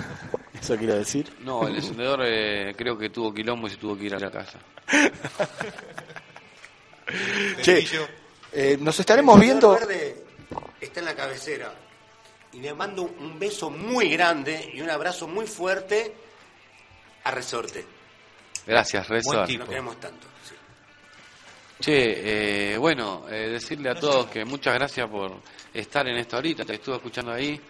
Eso 0.60 0.76
quiero 0.76 0.94
decir. 0.94 1.32
No, 1.40 1.66
el 1.66 1.76
encendedor 1.76 2.20
eh, 2.24 2.74
creo 2.76 2.98
que 2.98 3.08
tuvo 3.10 3.32
quilombo 3.32 3.66
y 3.68 3.70
se 3.70 3.76
tuvo 3.76 3.96
que 3.96 4.04
ir 4.04 4.14
a 4.14 4.18
la 4.18 4.30
casa. 4.30 4.58
Che, 7.62 7.86
eh, 8.52 8.76
nos 8.80 8.98
estaremos 8.98 9.38
viendo. 9.38 9.70
Verde 9.72 10.15
está 10.86 11.00
en 11.00 11.06
la 11.06 11.14
cabecera. 11.14 11.72
Y 12.52 12.60
le 12.60 12.72
mando 12.74 13.02
un 13.02 13.38
beso 13.38 13.70
muy 13.70 14.08
grande 14.08 14.70
y 14.74 14.80
un 14.80 14.88
abrazo 14.90 15.26
muy 15.28 15.46
fuerte 15.46 16.14
a 17.24 17.30
Resorte. 17.30 17.84
Gracias, 18.66 19.08
Resort. 19.08 19.48
Lo 19.50 19.66
queremos 19.66 20.00
tanto. 20.00 20.26
sí. 20.48 20.54
Che, 21.78 22.72
eh, 22.72 22.78
bueno, 22.78 23.26
eh, 23.28 23.50
decirle 23.50 23.90
a 23.90 23.94
todos 23.94 24.26
que 24.28 24.44
muchas 24.44 24.74
gracias 24.74 25.08
por 25.10 25.40
estar 25.74 26.06
en 26.08 26.16
esta 26.16 26.38
horita. 26.38 26.64
Te 26.64 26.74
estuve 26.74 26.96
escuchando 26.96 27.32
ahí. 27.32 27.60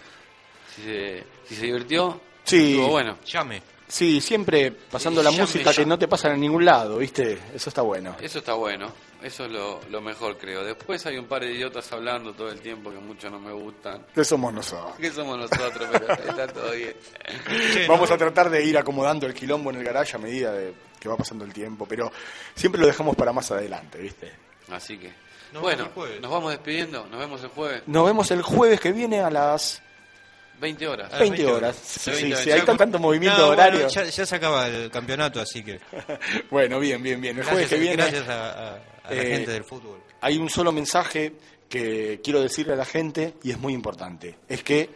Si 0.74 0.82
se, 0.82 1.24
si 1.48 1.56
se 1.56 1.66
divirtió, 1.66 2.20
Sí. 2.44 2.72
estuvo 2.72 2.88
bueno. 2.88 3.18
Llame. 3.24 3.62
Sí, 3.88 4.20
siempre 4.20 4.72
pasando 4.72 5.20
Sí, 5.20 5.24
la 5.24 5.30
música 5.30 5.72
que 5.72 5.86
no 5.86 5.98
te 5.98 6.08
pasan 6.08 6.32
en 6.32 6.40
ningún 6.40 6.64
lado, 6.64 6.98
¿viste? 6.98 7.38
Eso 7.54 7.70
está 7.70 7.82
bueno. 7.82 8.16
Eso 8.20 8.38
está 8.38 8.54
bueno. 8.54 8.92
Eso 9.22 9.44
es 9.46 9.52
lo, 9.52 9.80
lo 9.90 10.00
mejor, 10.00 10.36
creo. 10.36 10.62
Después 10.64 11.04
hay 11.06 11.16
un 11.16 11.26
par 11.26 11.42
de 11.42 11.52
idiotas 11.52 11.90
hablando 11.92 12.32
todo 12.32 12.50
el 12.50 12.60
tiempo 12.60 12.90
que 12.90 12.98
muchos 12.98 13.30
no 13.30 13.38
me 13.38 13.52
gustan. 13.52 14.06
Que 14.14 14.24
somos 14.24 14.52
nosotros. 14.52 14.96
Que 14.98 15.10
somos 15.10 15.38
nosotros, 15.38 15.88
pero 15.90 16.12
está 16.28 16.46
todo 16.48 16.72
bien. 16.72 16.94
Vamos 17.88 18.10
a 18.10 18.18
tratar 18.18 18.50
de 18.50 18.64
ir 18.64 18.76
acomodando 18.76 19.26
el 19.26 19.34
quilombo 19.34 19.70
en 19.70 19.76
el 19.76 19.84
garage 19.84 20.16
a 20.16 20.18
medida 20.18 20.52
de 20.52 20.74
que 21.00 21.08
va 21.08 21.16
pasando 21.16 21.44
el 21.44 21.52
tiempo, 21.52 21.86
pero 21.86 22.10
siempre 22.54 22.80
lo 22.80 22.86
dejamos 22.86 23.16
para 23.16 23.32
más 23.32 23.50
adelante, 23.50 23.98
¿viste? 23.98 24.32
Así 24.70 24.98
que, 24.98 25.12
Nos 25.52 25.62
bueno, 25.62 25.88
nos 26.20 26.30
vamos 26.30 26.50
despidiendo. 26.50 27.06
Nos 27.06 27.18
vemos 27.18 27.42
el 27.42 27.48
jueves. 27.48 27.82
Nos 27.86 28.06
vemos 28.06 28.30
el 28.30 28.42
jueves 28.42 28.80
que 28.80 28.92
viene 28.92 29.20
a 29.20 29.30
las 29.30 29.82
20 30.60 30.88
horas. 30.88 31.10
Ah, 31.12 31.18
20, 31.18 31.46
horas. 31.46 31.76
Sí, 31.76 32.34
sí, 32.34 32.50
hay 32.50 32.60
con... 32.62 32.76
tanto 32.76 32.98
movimiento 32.98 33.38
no, 33.38 33.48
horario. 33.48 33.88
Ya, 33.88 34.04
ya, 34.04 34.26
se 34.26 34.36
acaba 34.36 34.68
el 34.68 34.90
campeonato, 34.90 35.40
así 35.40 35.62
que. 35.62 35.80
bueno, 36.50 36.78
bien, 36.80 37.02
bien, 37.02 37.20
bien. 37.20 37.36
El 37.36 37.44
gracias, 37.44 37.52
jueves 37.52 37.68
que 37.68 37.78
viene. 37.78 37.96
Gracias 37.96 38.28
a, 38.28 38.78
la 39.08 39.14
eh, 39.14 39.36
gente 39.36 39.50
del 39.52 39.64
fútbol. 39.64 40.02
Hay 40.20 40.38
un 40.38 40.48
solo 40.48 40.72
mensaje 40.72 41.34
que 41.68 42.20
quiero 42.22 42.40
decirle 42.40 42.72
a 42.72 42.76
la 42.76 42.84
gente 42.84 43.34
y 43.42 43.50
es 43.50 43.58
muy 43.58 43.72
importante. 43.72 44.36
Es 44.48 44.62
que 44.62 44.90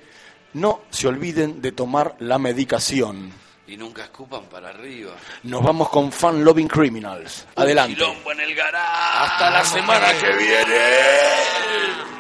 no 0.55 0.83
se 0.91 1.09
olviden 1.09 1.61
de 1.61 1.73
tomar 1.73 2.17
la 2.21 2.39
medicación. 2.39 3.33
Y 3.67 3.77
nunca 3.77 4.03
escupan 4.03 4.47
para 4.47 4.71
arriba. 4.71 5.13
Nos 5.45 5.63
vamos 5.63 5.89
con 5.91 6.11
Fan 6.11 6.45
Loving 6.45 6.67
Criminals. 6.67 7.47
Adelante. 7.55 8.03
Un 8.03 8.33
en 8.33 8.41
el 8.41 8.55
garaje. 8.55 9.19
Hasta 9.19 9.51
la 9.51 9.65
semana 9.65 10.09
que 10.21 10.37
viene. 10.37 12.20